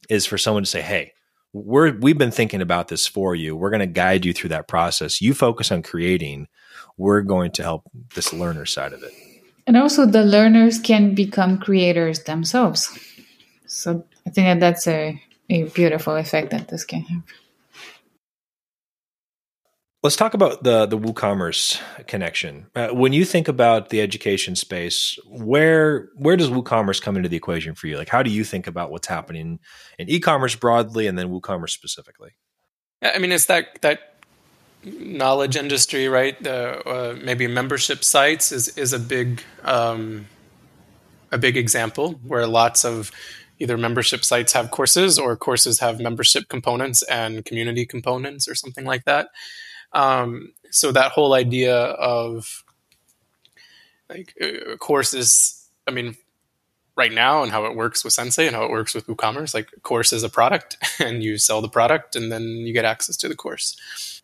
Is 0.08 0.28
for 0.28 0.38
someone 0.38 0.64
to 0.64 0.70
say, 0.70 0.82
"Hey, 0.82 1.14
we're 1.52 1.98
we've 1.98 2.18
been 2.18 2.32
thinking 2.32 2.62
about 2.62 2.90
this 2.90 3.08
for 3.08 3.34
you. 3.34 3.56
We're 3.56 3.72
going 3.72 3.80
to 3.80 3.88
guide 3.88 4.24
you 4.24 4.34
through 4.34 4.50
that 4.50 4.68
process. 4.68 5.20
You 5.20 5.34
focus 5.34 5.72
on 5.72 5.82
creating." 5.82 6.48
we're 6.98 7.22
going 7.22 7.52
to 7.52 7.62
help 7.62 7.84
this 8.16 8.34
learner 8.34 8.66
side 8.66 8.92
of 8.92 9.04
it. 9.04 9.14
And 9.68 9.76
also, 9.76 10.06
the 10.06 10.24
learners 10.24 10.80
can 10.80 11.14
become 11.14 11.60
creators 11.60 12.24
themselves. 12.24 12.98
So 13.68 14.06
I 14.26 14.30
think 14.30 14.48
that 14.48 14.60
that's 14.62 14.88
a, 14.88 15.22
a 15.50 15.64
beautiful 15.64 16.16
effect 16.16 16.52
that 16.52 16.70
this 16.70 16.86
can 16.86 17.02
have. 17.02 17.24
Let's 20.04 20.16
talk 20.16 20.34
about 20.34 20.64
the 20.64 20.86
the 20.86 20.98
WooCommerce 20.98 21.82
connection. 22.08 22.68
Uh, 22.76 22.90
when 22.90 23.12
you 23.12 23.26
think 23.26 23.50
about 23.50 23.90
the 23.90 24.00
education 24.00 24.56
space, 24.56 25.20
where 25.26 26.10
where 26.16 26.38
does 26.38 26.50
WooCommerce 26.50 27.02
come 27.02 27.18
into 27.18 27.28
the 27.28 27.36
equation 27.36 27.76
for 27.76 27.88
you? 27.88 27.98
Like, 27.98 28.08
how 28.08 28.24
do 28.24 28.30
you 28.30 28.46
think 28.46 28.68
about 28.68 28.90
what's 28.90 29.08
happening 29.08 29.60
in 30.00 30.10
e-commerce 30.10 30.56
broadly, 30.56 31.08
and 31.08 31.20
then 31.20 31.30
WooCommerce 31.30 31.72
specifically? 31.72 32.38
I 33.02 33.18
mean, 33.18 33.34
it's 33.34 33.48
that 33.48 33.82
that 33.82 34.17
knowledge 35.00 35.56
industry, 35.56 36.08
right? 36.08 36.46
Uh, 36.46 37.16
maybe 37.22 37.48
membership 37.48 38.04
sites 38.04 38.52
is 38.52 38.70
is 38.78 38.94
a 38.94 39.00
big 39.00 39.42
um, 39.64 40.28
a 41.32 41.38
big 41.38 41.58
example 41.58 42.14
where 42.24 42.48
lots 42.48 42.86
of 42.86 43.12
either 43.60 43.78
membership 43.78 44.24
sites 44.24 44.54
have 44.54 44.72
courses 44.72 45.18
or 45.18 45.36
courses 45.36 45.80
have 45.80 46.00
membership 46.00 46.48
components 46.48 47.02
and 47.04 47.44
community 47.44 47.86
components 47.86 48.48
or 48.48 48.56
something 48.56 48.86
like 48.86 49.04
that. 49.06 49.30
Um, 49.94 50.54
so 50.70 50.92
that 50.92 51.12
whole 51.12 51.34
idea 51.34 51.76
of 51.76 52.64
like 54.10 54.34
uh, 54.42 54.76
courses, 54.78 55.70
I 55.88 55.92
mean, 55.92 56.16
right 56.96 57.12
now 57.12 57.44
and 57.44 57.52
how 57.52 57.66
it 57.66 57.76
works 57.76 58.04
with 58.04 58.14
Sensei 58.14 58.48
and 58.48 58.56
how 58.56 58.64
it 58.64 58.72
works 58.72 58.94
with 58.94 59.08
WooCommerce, 59.08 59.54
like 59.54 59.70
course 59.84 60.14
is 60.14 60.24
a 60.24 60.30
product 60.30 60.78
and 61.00 61.24
you 61.24 61.38
sell 61.38 61.62
the 61.62 61.70
product 61.70 62.16
and 62.16 62.32
then 62.32 62.44
you 62.44 62.74
get 62.74 62.86
access 62.86 63.18
to 63.18 63.28
the 63.28 63.36
course 63.36 64.17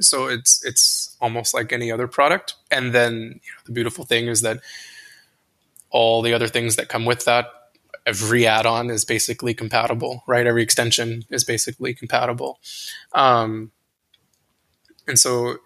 so 0.00 0.26
it's 0.26 0.64
it's 0.64 1.16
almost 1.20 1.54
like 1.54 1.72
any 1.72 1.90
other 1.90 2.06
product. 2.06 2.54
And 2.70 2.92
then 2.92 3.14
you 3.14 3.52
know, 3.52 3.62
the 3.66 3.72
beautiful 3.72 4.04
thing 4.04 4.26
is 4.26 4.42
that 4.42 4.60
all 5.90 6.22
the 6.22 6.34
other 6.34 6.48
things 6.48 6.76
that 6.76 6.88
come 6.88 7.04
with 7.04 7.24
that, 7.24 7.46
every 8.06 8.46
add-on 8.46 8.90
is 8.90 9.04
basically 9.04 9.54
compatible, 9.54 10.22
right? 10.26 10.46
Every 10.46 10.62
extension 10.62 11.24
is 11.30 11.44
basically 11.44 11.94
compatible, 11.94 12.60
um, 13.12 13.72
and 15.06 15.18
so 15.18 15.56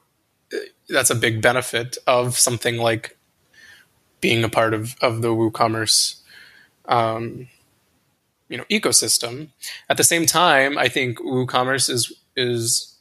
uh, 0.53 0.59
that's 0.89 1.11
a 1.11 1.17
big 1.17 1.43
benefit 1.43 1.99
of 2.07 2.39
something 2.39 2.77
like 2.77 3.17
being 4.21 4.45
a 4.45 4.49
part 4.49 4.75
of 4.75 4.97
of 5.01 5.23
the 5.23 5.29
WooCommerce. 5.29 6.21
Um, 6.87 7.49
you 8.53 8.59
know 8.59 8.65
ecosystem. 8.71 9.49
At 9.89 9.97
the 9.97 10.05
same 10.05 10.27
time, 10.27 10.77
I 10.77 10.89
think 10.89 11.19
WooCommerce 11.19 11.89
is 11.89 12.13
is 12.37 12.92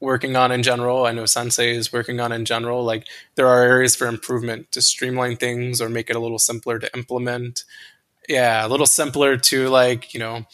working 0.00 0.34
on 0.34 0.50
in 0.50 0.62
general. 0.62 1.04
I 1.04 1.12
know 1.12 1.26
Sensei 1.26 1.74
is 1.74 1.92
working 1.92 2.20
on 2.20 2.32
in 2.32 2.44
general. 2.44 2.82
Like 2.84 3.06
there 3.34 3.46
are 3.46 3.62
areas 3.62 3.94
for 3.94 4.06
improvement 4.06 4.72
to 4.72 4.82
streamline 4.82 5.36
things 5.36 5.80
or 5.80 5.88
make 5.88 6.10
it 6.10 6.16
a 6.16 6.20
little 6.20 6.38
simpler 6.38 6.78
to 6.78 6.96
implement. 6.96 7.64
Yeah, 8.28 8.66
a 8.66 8.68
little 8.68 8.86
simpler 8.86 9.36
to 9.36 9.68
like 9.68 10.14
you 10.14 10.20
know 10.20 10.46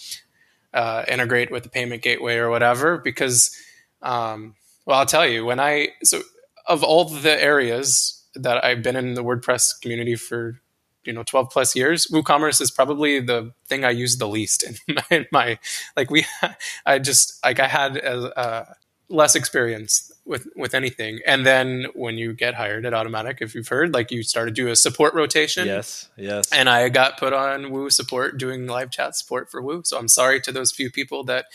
uh, 0.75 1.05
integrate 1.09 1.51
with 1.51 1.63
the 1.63 1.69
payment 1.69 2.03
gateway 2.03 2.37
or 2.37 2.51
whatever. 2.51 2.99
Because 2.99 3.57
um, 4.03 4.57
well, 4.85 4.99
I'll 4.99 5.07
tell 5.07 5.27
you 5.27 5.45
when 5.45 5.61
I 5.61 5.89
so 6.03 6.23
of 6.67 6.83
all 6.83 7.05
the 7.05 7.43
areas 7.43 8.25
that 8.35 8.65
I've 8.65 8.83
been 8.83 8.97
in 8.97 9.15
the 9.15 9.25
WordPress 9.25 9.81
community 9.81 10.17
for 10.17 10.61
you 11.05 11.13
know 11.13 11.23
12 11.23 11.51
plus 11.51 11.77
years 11.77 12.09
woocommerce 12.09 12.61
is 12.61 12.73
probably 12.73 13.21
the 13.21 13.53
thing 13.69 13.85
i 13.85 13.91
use 13.91 14.19
the 14.19 14.27
least 14.27 14.65
in 14.65 14.75
my, 14.97 15.17
in 15.17 15.27
my 15.31 15.59
like 15.97 16.11
we 16.11 16.27
i 16.87 16.99
just 16.99 17.39
like 17.45 17.61
i 17.61 17.69
had 17.69 17.97
a, 17.97 18.77
less 19.09 19.35
experience 19.37 20.13
with 20.25 20.49
with 20.57 20.75
anything. 20.75 21.21
And 21.25 21.47
then 21.47 21.87
when 21.95 22.19
you 22.19 22.33
get 22.33 22.55
hired 22.55 22.85
at 22.85 22.93
Automattic 22.93 23.41
if 23.41 23.55
you've 23.55 23.69
heard, 23.69 23.95
like 23.95 24.11
you 24.11 24.23
start 24.23 24.49
to 24.49 24.53
do 24.53 24.69
a 24.69 24.77
support 24.77 25.15
rotation. 25.15 25.67
Yes, 25.67 26.09
yes. 26.17 26.53
And 26.53 26.69
I 26.69 26.89
got 26.89 27.19
put 27.19 27.33
on 27.33 27.71
Woo 27.71 27.89
support 27.91 28.37
doing 28.37 28.67
live 28.67 28.91
chat 28.91 29.15
support 29.17 29.51
for 29.51 29.63
Woo. 29.63 29.83
So 29.85 29.99
I'm 29.99 30.09
sorry 30.09 30.41
to 30.41 30.53
those 30.53 30.73
few 30.73 30.91
people 30.91 31.23
that 31.25 31.47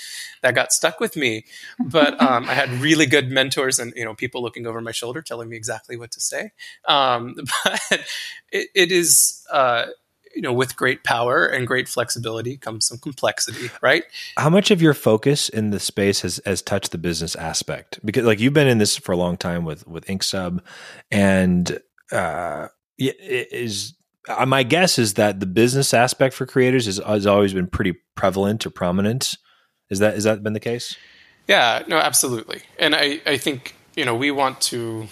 that 0.41 0.55
got 0.55 0.71
stuck 0.71 0.99
with 0.99 1.15
me. 1.15 1.45
But 1.79 2.21
um, 2.21 2.45
I 2.45 2.53
had 2.53 2.69
really 2.71 3.05
good 3.05 3.29
mentors 3.29 3.79
and 3.79 3.93
you 3.95 4.05
know 4.05 4.15
people 4.15 4.41
looking 4.41 4.65
over 4.65 4.79
my 4.81 4.91
shoulder 4.91 5.21
telling 5.21 5.49
me 5.49 5.57
exactly 5.57 5.97
what 5.97 6.11
to 6.11 6.21
say. 6.21 6.51
Um, 6.87 7.35
but 7.63 8.05
it, 8.51 8.69
it 8.73 8.91
is. 8.91 9.45
Uh, 9.51 9.87
you 10.35 10.41
know, 10.41 10.53
with 10.53 10.75
great 10.75 11.03
power 11.03 11.45
and 11.45 11.67
great 11.67 11.87
flexibility 11.87 12.57
comes 12.57 12.87
some 12.87 12.97
complexity, 12.97 13.69
right? 13.81 14.03
How 14.37 14.49
much 14.49 14.71
of 14.71 14.81
your 14.81 14.93
focus 14.93 15.49
in 15.49 15.71
the 15.71 15.79
space 15.79 16.21
has, 16.21 16.39
has 16.45 16.61
touched 16.61 16.91
the 16.91 16.97
business 16.97 17.35
aspect? 17.35 17.99
Because 18.05 18.25
like 18.25 18.39
you've 18.39 18.53
been 18.53 18.67
in 18.67 18.77
this 18.77 18.97
for 18.97 19.11
a 19.11 19.17
long 19.17 19.37
time 19.37 19.65
with 19.65 19.87
with 19.87 20.05
Incsub, 20.05 20.59
and 21.09 21.79
uh, 22.11 22.67
is 22.97 23.93
uh, 24.27 24.45
my 24.45 24.63
guess 24.63 24.99
is 24.99 25.15
that 25.15 25.39
the 25.39 25.45
business 25.45 25.93
aspect 25.93 26.35
for 26.35 26.45
creators 26.45 26.87
is, 26.87 26.99
has 26.99 27.25
always 27.25 27.53
been 27.53 27.67
pretty 27.67 27.93
prevalent 28.15 28.65
or 28.65 28.69
prominent. 28.69 29.35
Is 29.89 29.99
that 29.99 30.15
is 30.15 30.23
that 30.23 30.43
been 30.43 30.53
the 30.53 30.59
case? 30.59 30.95
Yeah, 31.47 31.83
no, 31.87 31.97
absolutely. 31.97 32.61
And 32.79 32.95
I 32.95 33.21
I 33.25 33.37
think 33.37 33.75
you 33.95 34.05
know 34.05 34.15
we 34.15 34.31
want 34.31 34.61
to 34.61 35.07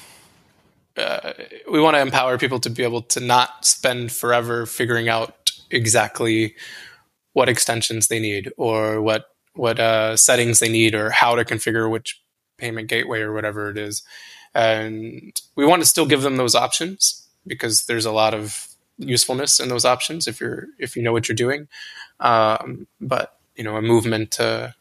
uh, 0.99 1.33
we 1.71 1.79
want 1.79 1.95
to 1.95 2.01
empower 2.01 2.37
people 2.37 2.59
to 2.59 2.69
be 2.69 2.83
able 2.83 3.01
to 3.01 3.19
not 3.19 3.65
spend 3.65 4.11
forever 4.11 4.65
figuring 4.65 5.09
out 5.09 5.51
exactly 5.71 6.55
what 7.33 7.49
extensions 7.49 8.07
they 8.07 8.19
need 8.19 8.51
or 8.57 9.01
what 9.01 9.25
what 9.53 9.79
uh, 9.79 10.15
settings 10.15 10.59
they 10.59 10.69
need 10.69 10.95
or 10.95 11.09
how 11.09 11.35
to 11.35 11.43
configure 11.43 11.89
which 11.89 12.21
payment 12.57 12.87
gateway 12.87 13.19
or 13.21 13.33
whatever 13.33 13.69
it 13.69 13.77
is. 13.77 14.03
And 14.53 15.39
we 15.55 15.65
want 15.65 15.81
to 15.81 15.87
still 15.87 16.05
give 16.05 16.21
them 16.21 16.37
those 16.37 16.55
options 16.55 17.27
because 17.45 17.85
there's 17.85 18.05
a 18.05 18.11
lot 18.11 18.33
of 18.33 18.67
usefulness 18.97 19.59
in 19.59 19.69
those 19.69 19.85
options 19.85 20.27
if 20.27 20.39
you're 20.39 20.67
if 20.77 20.95
you 20.95 21.01
know 21.01 21.11
what 21.11 21.27
you're 21.27 21.35
doing. 21.35 21.67
Um, 22.19 22.87
but 22.99 23.37
you 23.55 23.63
know, 23.63 23.75
a 23.75 23.81
movement 23.81 24.31
to 24.31 24.75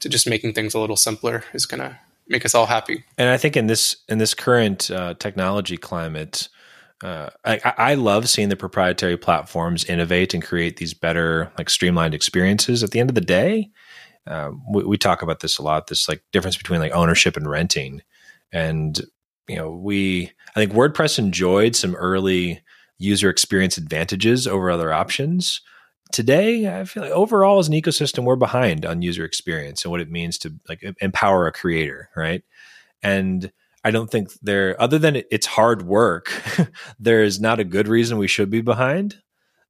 to 0.00 0.08
just 0.08 0.28
making 0.28 0.52
things 0.52 0.74
a 0.74 0.80
little 0.80 0.96
simpler 0.96 1.44
is 1.54 1.66
gonna 1.66 1.98
make 2.28 2.44
us 2.44 2.54
all 2.54 2.66
happy. 2.66 3.04
And 3.18 3.28
I 3.28 3.36
think 3.36 3.56
in 3.56 3.66
this 3.66 3.96
in 4.08 4.18
this 4.18 4.34
current 4.34 4.90
uh, 4.90 5.14
technology 5.14 5.76
climate, 5.76 6.48
uh, 7.02 7.30
I, 7.44 7.74
I, 7.76 7.94
love 7.94 8.28
seeing 8.28 8.48
the 8.48 8.56
proprietary 8.56 9.16
platforms 9.16 9.84
innovate 9.84 10.32
and 10.32 10.42
create 10.42 10.78
these 10.78 10.94
better, 10.94 11.52
like 11.58 11.68
streamlined 11.68 12.14
experiences. 12.14 12.82
At 12.82 12.90
the 12.90 13.00
end 13.00 13.10
of 13.10 13.14
the 13.14 13.20
day, 13.20 13.70
uh, 14.26 14.50
we, 14.72 14.84
we, 14.84 14.96
talk 14.96 15.20
about 15.20 15.40
this 15.40 15.58
a 15.58 15.62
lot. 15.62 15.88
This 15.88 16.08
like 16.08 16.22
difference 16.32 16.56
between 16.56 16.80
like 16.80 16.92
ownership 16.92 17.36
and 17.36 17.48
renting, 17.48 18.02
and 18.50 18.98
you 19.46 19.56
know, 19.56 19.70
we 19.70 20.32
I 20.50 20.60
think 20.60 20.72
WordPress 20.72 21.18
enjoyed 21.18 21.76
some 21.76 21.94
early 21.96 22.62
user 22.98 23.28
experience 23.28 23.76
advantages 23.76 24.46
over 24.46 24.70
other 24.70 24.92
options 24.92 25.60
today 26.12 26.80
i 26.80 26.84
feel 26.84 27.02
like 27.02 27.12
overall 27.12 27.58
as 27.58 27.68
an 27.68 27.74
ecosystem 27.74 28.24
we're 28.24 28.36
behind 28.36 28.86
on 28.86 29.02
user 29.02 29.24
experience 29.24 29.84
and 29.84 29.92
what 29.92 30.00
it 30.00 30.10
means 30.10 30.38
to 30.38 30.54
like 30.68 30.82
empower 31.00 31.46
a 31.46 31.52
creator 31.52 32.08
right? 32.16 32.42
And 33.02 33.52
i 33.84 33.90
don't 33.90 34.10
think 34.10 34.32
there 34.42 34.80
other 34.80 34.98
than 34.98 35.22
it's 35.30 35.46
hard 35.46 35.82
work 35.82 36.32
there 36.98 37.22
is 37.22 37.40
not 37.40 37.60
a 37.60 37.64
good 37.64 37.88
reason 37.88 38.18
we 38.18 38.28
should 38.28 38.50
be 38.50 38.60
behind. 38.60 39.16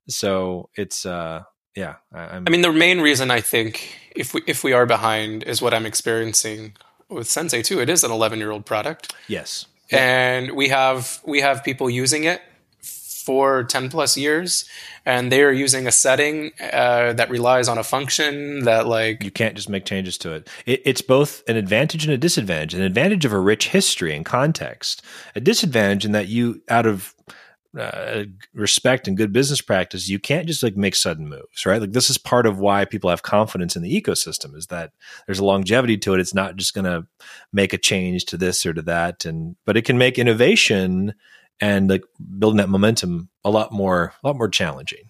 So 0.09 0.71
it's 0.77 1.05
uh 1.05 1.43
yeah 1.75 1.97
I, 2.13 2.37
I 2.37 2.41
mean 2.41 2.63
the 2.63 2.73
main 2.73 3.01
reason 3.01 3.31
i 3.31 3.41
think 3.41 3.99
if 4.15 4.33
we 4.33 4.43
if 4.47 4.65
we 4.65 4.73
are 4.73 4.87
behind 4.87 5.43
is 5.43 5.61
what 5.61 5.75
i'm 5.75 5.85
experiencing 5.85 6.75
with 7.09 7.29
sensei 7.29 7.63
too. 7.63 7.81
It 7.81 7.89
is 7.89 8.05
an 8.05 8.11
11 8.11 8.39
year 8.39 8.51
old 8.51 8.67
product. 8.67 9.15
Yes. 9.29 9.67
And 9.91 10.53
we 10.53 10.69
have 10.69 11.21
we 11.25 11.41
have 11.41 11.63
people 11.63 11.89
using 11.89 12.25
it 12.25 12.43
for 13.27 13.65
10 13.65 13.91
plus 13.91 14.17
years 14.17 14.65
and 15.05 15.33
they 15.33 15.43
are 15.43 15.51
using 15.51 15.89
a 15.89 15.93
setting 15.93 16.53
uh, 16.73 17.13
that 17.13 17.29
relies 17.29 17.67
on 17.67 17.77
a 17.77 17.83
function 17.83 18.61
that 18.65 18.87
like 18.87 19.23
you 19.23 19.33
can't 19.33 19.57
just 19.57 19.69
make 19.69 19.85
changes 19.85 20.17
to 20.17 20.33
it. 20.33 20.49
it. 20.65 20.81
it's 20.85 21.03
both 21.03 21.43
an 21.49 21.57
advantage 21.57 22.05
and 22.05 22.15
a 22.15 22.19
disadvantage 22.19 22.73
an 22.73 22.83
advantage 22.83 23.25
of 23.25 23.33
a 23.33 23.41
rich 23.41 23.69
history 23.69 24.15
and 24.15 24.25
context 24.25 25.03
a 25.35 25.41
disadvantage 25.41 26.05
in 26.05 26.13
that 26.13 26.29
you 26.29 26.63
out 26.69 26.87
of 26.87 27.15
uh, 27.77 28.25
respect 28.55 29.07
and 29.07 29.17
good 29.17 29.33
business 29.33 29.61
practice 29.61 30.09
you 30.09 30.21
can't 30.21 30.47
just 30.47 30.63
like 30.63 30.77
make 30.77 30.95
sudden 30.95 31.29
moves 31.29 31.67
right 31.67 31.81
like 31.81 31.93
this 31.93 32.09
is 32.09 32.17
part 32.17 32.47
of 32.47 32.61
why 32.61 32.85
people 32.85 33.11
have 33.11 33.23
confidence 33.23 33.75
in 33.75 33.83
the 33.83 34.01
ecosystem 34.01 34.57
is 34.57 34.69
that 34.69 34.93
there's 35.27 35.41
a 35.41 35.45
longevity 35.45 35.99
to 35.99 36.15
it 36.15 36.21
it's 36.21 36.33
not 36.33 36.57
just 36.57 36.75
going 36.75 36.85
to 36.85 37.05
make 37.53 37.73
a 37.73 37.79
change 37.79 38.25
to 38.25 38.37
this 38.37 38.65
or 38.65 38.73
to 38.73 38.83
that 38.83 39.25
and 39.25 39.57
but 39.67 39.77
it 39.77 39.85
can 39.85 39.99
make 39.99 40.17
innovation 40.17 41.13
and 41.61 41.89
like 41.89 42.03
building 42.39 42.59
that 42.59 42.69
momentum 42.69 43.29
a 43.45 43.51
lot 43.51 43.73
more 43.73 44.13
a 44.23 44.27
lot 44.27 44.37
more 44.37 44.49
challenging. 44.49 45.09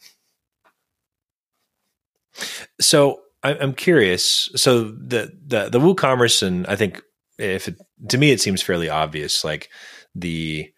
So 2.80 3.20
i'm 3.42 3.74
curious 3.74 4.48
so 4.56 4.84
the 4.84 5.32
the 5.46 5.68
the 5.68 5.78
woocommerce 5.78 6.42
and 6.42 6.66
i 6.66 6.74
think 6.74 7.00
if 7.38 7.68
it, 7.68 7.76
to 8.08 8.18
me 8.18 8.30
it 8.32 8.40
seems 8.40 8.60
fairly 8.60 8.88
obvious 8.88 9.44
like 9.44 9.68
the 10.14 10.68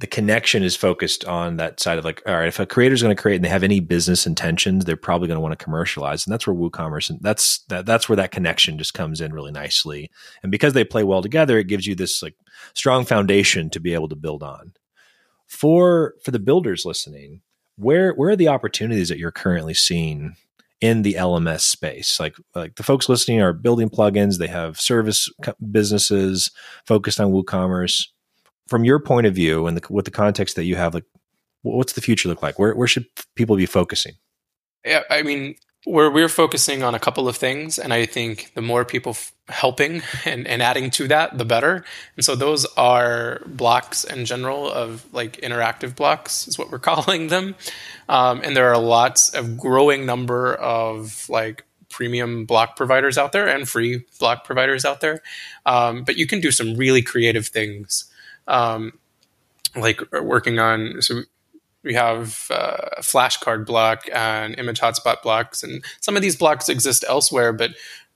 the 0.00 0.06
connection 0.06 0.62
is 0.62 0.76
focused 0.76 1.24
on 1.24 1.56
that 1.56 1.80
side 1.80 1.98
of 1.98 2.04
like 2.04 2.22
all 2.26 2.34
right 2.34 2.48
if 2.48 2.60
a 2.60 2.66
creator 2.66 2.94
is 2.94 3.02
going 3.02 3.14
to 3.14 3.20
create 3.20 3.36
and 3.36 3.44
they 3.44 3.48
have 3.48 3.64
any 3.64 3.80
business 3.80 4.26
intentions 4.26 4.84
they're 4.84 4.96
probably 4.96 5.26
going 5.26 5.36
to 5.36 5.40
want 5.40 5.56
to 5.56 5.64
commercialize 5.64 6.26
and 6.26 6.32
that's 6.32 6.46
where 6.46 6.54
woocommerce 6.54 7.10
and 7.10 7.18
that's 7.20 7.60
that, 7.68 7.86
that's 7.86 8.08
where 8.08 8.16
that 8.16 8.30
connection 8.30 8.78
just 8.78 8.94
comes 8.94 9.20
in 9.20 9.32
really 9.32 9.52
nicely. 9.52 10.10
And 10.42 10.52
because 10.52 10.72
they 10.72 10.84
play 10.84 11.02
well 11.02 11.22
together 11.22 11.58
it 11.58 11.66
gives 11.66 11.86
you 11.86 11.94
this 11.94 12.22
like 12.22 12.34
strong 12.74 13.04
foundation 13.04 13.70
to 13.70 13.80
be 13.80 13.94
able 13.94 14.08
to 14.08 14.16
build 14.16 14.42
on 14.42 14.72
for 15.48 16.14
for 16.22 16.30
the 16.30 16.38
builders 16.38 16.84
listening, 16.84 17.40
where 17.76 18.12
where 18.12 18.30
are 18.30 18.36
the 18.36 18.48
opportunities 18.48 19.08
that 19.08 19.18
you're 19.18 19.30
currently 19.32 19.74
seeing 19.74 20.36
in 20.80 21.02
the 21.02 21.14
LMS 21.14 21.60
space? 21.60 22.20
Like 22.20 22.36
like 22.54 22.76
the 22.76 22.82
folks 22.82 23.08
listening 23.08 23.40
are 23.40 23.52
building 23.52 23.88
plugins, 23.88 24.38
they 24.38 24.46
have 24.46 24.80
service 24.80 25.28
businesses 25.70 26.50
focused 26.86 27.20
on 27.20 27.32
WooCommerce. 27.32 28.06
From 28.68 28.84
your 28.84 29.00
point 29.00 29.26
of 29.26 29.34
view 29.34 29.66
and 29.66 29.78
the, 29.78 29.92
with 29.92 30.04
the 30.04 30.10
context 30.10 30.54
that 30.56 30.64
you 30.64 30.76
have, 30.76 30.92
like 30.92 31.06
what's 31.62 31.94
the 31.94 32.02
future 32.02 32.28
look 32.28 32.42
like? 32.42 32.58
Where 32.58 32.74
where 32.74 32.86
should 32.86 33.06
people 33.34 33.56
be 33.56 33.66
focusing? 33.66 34.12
Yeah, 34.84 35.02
I 35.10 35.22
mean, 35.22 35.56
we're 35.86 36.10
we're 36.10 36.28
focusing 36.28 36.82
on 36.82 36.94
a 36.94 36.98
couple 36.98 37.28
of 37.28 37.36
things, 37.36 37.78
and 37.78 37.92
I 37.92 38.04
think 38.06 38.52
the 38.54 38.62
more 38.62 38.84
people 38.84 39.10
f- 39.10 39.32
helping 39.48 40.02
and, 40.24 40.46
and 40.46 40.62
adding 40.62 40.90
to 40.90 41.08
that, 41.08 41.38
the 41.38 41.44
better. 41.44 41.84
And 42.16 42.24
so 42.24 42.34
those 42.34 42.66
are 42.76 43.40
blocks 43.46 44.04
in 44.04 44.24
general 44.24 44.70
of 44.70 45.06
like 45.12 45.40
interactive 45.40 45.94
blocks 45.94 46.48
is 46.48 46.58
what 46.58 46.70
we're 46.70 46.78
calling 46.90 47.28
them. 47.28 47.54
Um, 48.08 48.40
and 48.42 48.56
there 48.56 48.70
are 48.72 48.78
lots 48.80 49.30
of 49.30 49.56
growing 49.56 50.04
number 50.04 50.54
of 50.54 51.28
like 51.28 51.64
premium 51.88 52.44
block 52.44 52.76
providers 52.76 53.16
out 53.16 53.32
there 53.32 53.48
and 53.48 53.68
free 53.68 54.04
block 54.18 54.44
providers 54.44 54.84
out 54.84 55.00
there. 55.00 55.22
Um, 55.64 56.04
but 56.04 56.16
you 56.16 56.26
can 56.26 56.40
do 56.40 56.50
some 56.50 56.74
really 56.74 57.02
creative 57.02 57.46
things. 57.46 58.04
Um, 58.46 58.98
like 59.76 60.00
working 60.12 60.58
on 60.58 61.00
so 61.02 61.22
we 61.88 61.94
have 61.94 62.46
uh, 62.50 63.00
flashcard 63.00 63.64
block 63.64 64.02
and 64.12 64.54
image 64.58 64.78
hotspot 64.78 65.22
blocks 65.22 65.62
and 65.62 65.82
some 66.00 66.16
of 66.16 66.22
these 66.22 66.36
blocks 66.36 66.68
exist 66.68 67.02
elsewhere 67.08 67.50
but 67.50 67.70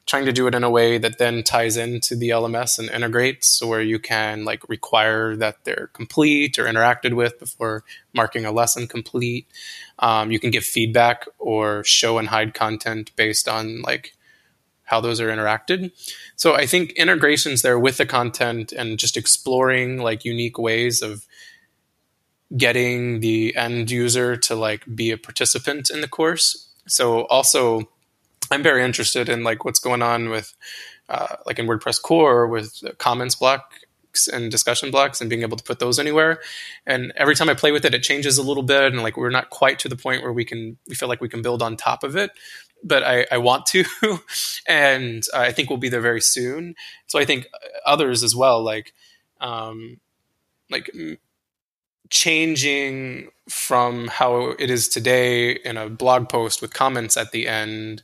trying 0.05 0.27
to 0.27 0.33
do 0.33 0.47
it 0.47 0.55
in 0.55 0.63
a 0.63 0.69
way 0.69 0.99
that 0.99 1.17
then 1.17 1.43
ties 1.43 1.79
into 1.79 2.15
the 2.15 2.29
lms 2.29 2.79
and 2.79 2.91
integrates 2.91 3.49
so 3.49 3.67
where 3.67 3.81
you 3.81 3.99
can 3.99 4.45
like 4.45 4.69
require 4.69 5.35
that 5.37 5.65
they're 5.65 5.89
complete 5.95 6.59
or 6.59 6.65
interacted 6.65 7.15
with 7.15 7.39
before 7.39 7.83
marking 8.13 8.45
a 8.45 8.53
lesson 8.53 8.87
complete. 8.87 9.47
Um, 9.99 10.31
you 10.31 10.39
can 10.39 10.51
give 10.51 10.65
feedback 10.65 11.27
or 11.39 11.83
show 11.85 12.19
and 12.19 12.29
hide 12.29 12.53
content 12.53 13.11
based 13.17 13.49
on 13.49 13.81
like 13.81 14.13
how 14.85 15.01
those 15.01 15.19
are 15.19 15.29
interacted. 15.29 15.93
So 16.37 16.55
i 16.55 16.67
think 16.67 16.93
integrations 16.93 17.63
there 17.63 17.79
with 17.79 17.97
the 17.97 18.05
content 18.05 18.71
and 18.73 18.99
just 18.99 19.17
exploring 19.17 20.03
like 20.03 20.27
unique 20.27 20.59
ways 20.59 21.01
of 21.01 21.27
getting 22.57 23.21
the 23.21 23.55
end 23.57 23.91
user 23.91 24.37
to 24.37 24.55
like 24.55 24.85
be 24.95 25.11
a 25.11 25.19
participant 25.19 25.91
in 25.91 26.01
the 26.01 26.09
course. 26.09 26.69
So 26.87 27.25
also 27.27 27.89
I'm 28.51 28.63
very 28.63 28.85
interested 28.85 29.29
in 29.29 29.45
like 29.45 29.65
what's 29.65 29.79
going 29.79 30.03
on 30.03 30.29
with 30.29 30.55
uh, 31.09 31.37
like 31.47 31.59
in 31.59 31.67
WordPress 31.67 32.01
core 32.03 32.47
with 32.47 32.83
comments 32.99 33.35
blocks 33.35 34.29
and 34.31 34.51
discussion 34.51 34.91
blocks 34.91 35.21
and 35.21 35.31
being 35.31 35.43
able 35.43 35.57
to 35.57 35.65
put 35.65 35.79
those 35.79 35.99
anywhere. 35.99 36.41
And 36.87 37.13
every 37.17 37.35
time 37.35 37.49
I 37.49 37.55
play 37.55 37.73
with 37.73 37.85
it, 37.85 37.95
it 37.95 38.03
changes 38.03 38.37
a 38.39 38.43
little 38.43 38.63
bit. 38.63 38.93
And 38.93 39.03
like 39.03 39.17
we're 39.17 39.31
not 39.31 39.51
quite 39.51 39.79
to 39.81 39.89
the 39.89 39.97
point 39.97 40.23
where 40.23 40.33
we 40.33 40.45
can 40.45 40.77
we 40.87 40.95
feel 40.95 41.09
like 41.09 41.21
we 41.21 41.29
can 41.29 41.43
build 41.43 41.63
on 41.63 41.77
top 41.77 42.03
of 42.03 42.17
it. 42.17 42.31
But 42.85 43.05
I, 43.05 43.27
I 43.31 43.39
want 43.39 43.67
to, 43.67 43.85
and 44.69 45.23
I 45.33 45.53
think 45.53 45.71
we'll 45.71 45.79
be 45.79 45.89
there 45.89 46.01
very 46.01 46.21
soon. 46.21 46.75
So 47.07 47.19
I 47.19 47.25
think 47.25 47.47
others 47.87 48.23
as 48.23 48.35
well, 48.35 48.63
like 48.63 48.93
um, 49.41 50.01
like 50.69 50.91
changing 52.13 53.29
from 53.49 54.07
how 54.07 54.51
it 54.59 54.71
is 54.71 54.89
today 54.89 55.53
in 55.53 55.77
a 55.77 55.89
blog 55.89 56.29
post 56.29 56.63
with 56.63 56.73
comments 56.73 57.17
at 57.17 57.33
the 57.33 57.49
end 57.49 58.03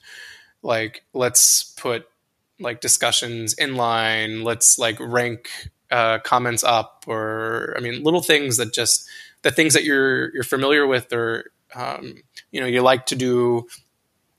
like 0.63 1.05
let's 1.13 1.75
put 1.77 2.07
like 2.61 2.81
discussions 2.81 3.55
inline. 3.55 4.45
Let's 4.45 4.79
like 4.79 4.99
rank 5.01 5.49
uh, 5.91 6.19
comments 6.21 6.65
up, 6.65 7.05
or 7.07 7.75
I 7.77 7.81
mean, 7.81 8.03
little 8.03 8.23
things 8.23 8.57
that 8.57 8.73
just 8.73 9.09
the 9.43 9.51
things 9.51 9.75
that 9.75 9.85
you're 9.85 10.33
you're 10.35 10.45
familiar 10.45 10.87
with, 10.87 11.13
or 11.13 11.51
um, 11.75 12.23
you 12.51 12.61
know, 12.61 12.67
you 12.67 12.83
like 12.83 13.07
to 13.07 13.17
do 13.17 13.67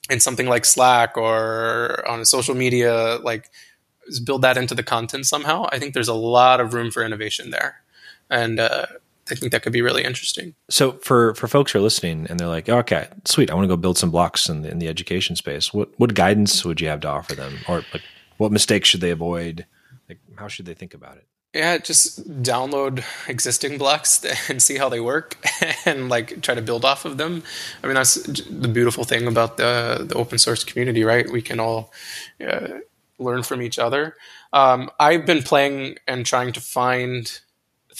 in 0.10 0.20
something 0.20 0.48
like 0.48 0.66
Slack 0.66 1.18
or 1.18 2.08
on 2.08 2.26
social 2.26 2.56
media, 2.56 3.20
like 3.22 3.50
build 4.24 4.42
that 4.42 4.58
into 4.58 4.76
the 4.76 4.84
content 4.84 5.26
somehow. 5.26 5.68
I 5.72 5.80
think 5.80 5.94
there's 5.94 6.08
a 6.08 6.14
lot 6.14 6.60
of 6.60 6.74
room 6.74 6.92
for 6.92 7.04
innovation 7.04 7.52
there, 7.52 7.82
and 8.30 8.60
uh, 8.60 8.88
I 9.32 9.36
think 9.36 9.52
that 9.52 9.62
could 9.62 9.74
be 9.74 9.82
really 9.82 10.04
interesting. 10.04 10.56
So 10.70 10.94
for 10.94 11.34
for 11.36 11.48
folks 11.48 11.72
who 11.72 11.80
are 11.80 11.82
listening 11.82 12.28
and 12.30 12.40
they're 12.40 12.48
like, 12.48 12.70
okay, 12.70 13.08
sweet, 13.26 13.52
I 13.52 13.54
want 13.54 13.66
to 13.66 13.68
go 13.68 13.78
build 13.78 13.98
some 13.98 14.12
blocks 14.12 14.50
in 14.50 14.62
the, 14.62 14.72
in 14.72 14.80
the 14.80 14.88
education 14.88 15.36
space. 15.36 15.74
What 15.74 15.90
what 15.98 16.14
guidance 16.14 16.66
would 16.66 16.82
you 16.82 16.88
have 16.88 17.02
to 17.02 17.10
offer 17.10 17.36
them, 17.36 17.60
or 17.68 17.84
like 17.94 18.04
what 18.38 18.52
mistakes 18.52 18.90
should 18.90 19.02
they 19.02 19.12
avoid? 19.12 19.66
Like 20.08 20.20
how 20.36 20.48
should 20.48 20.66
they 20.66 20.74
think 20.74 20.94
about 20.94 21.18
it? 21.18 21.26
Yeah, 21.54 21.80
just 21.80 22.28
download 22.44 23.04
existing 23.28 23.80
blocks 23.80 24.24
and 24.50 24.62
see 24.62 24.78
how 24.78 24.90
they 24.90 25.00
work, 25.00 25.38
and 25.86 26.10
like 26.10 26.42
try 26.42 26.56
to 26.56 26.62
build 26.62 26.86
off 26.86 27.06
of 27.06 27.18
them. 27.18 27.44
I 27.84 27.88
mean, 27.88 27.96
that's 27.96 28.16
the 28.16 28.68
beautiful 28.68 29.04
thing 29.04 29.28
about 29.28 29.58
the 29.58 30.06
the 30.08 30.16
open 30.16 30.38
source 30.38 30.64
community, 30.64 31.04
right? 31.04 31.30
We 31.30 31.42
can 31.42 31.60
all 31.60 31.92
uh, 32.46 32.80
learn 33.18 33.44
from 33.44 33.62
each 33.62 33.80
other. 33.80 34.16
Um, 34.54 34.90
I've 35.00 35.26
been 35.26 35.44
playing 35.44 35.98
and 36.08 36.26
trying 36.26 36.54
to 36.54 36.62
find 36.62 37.40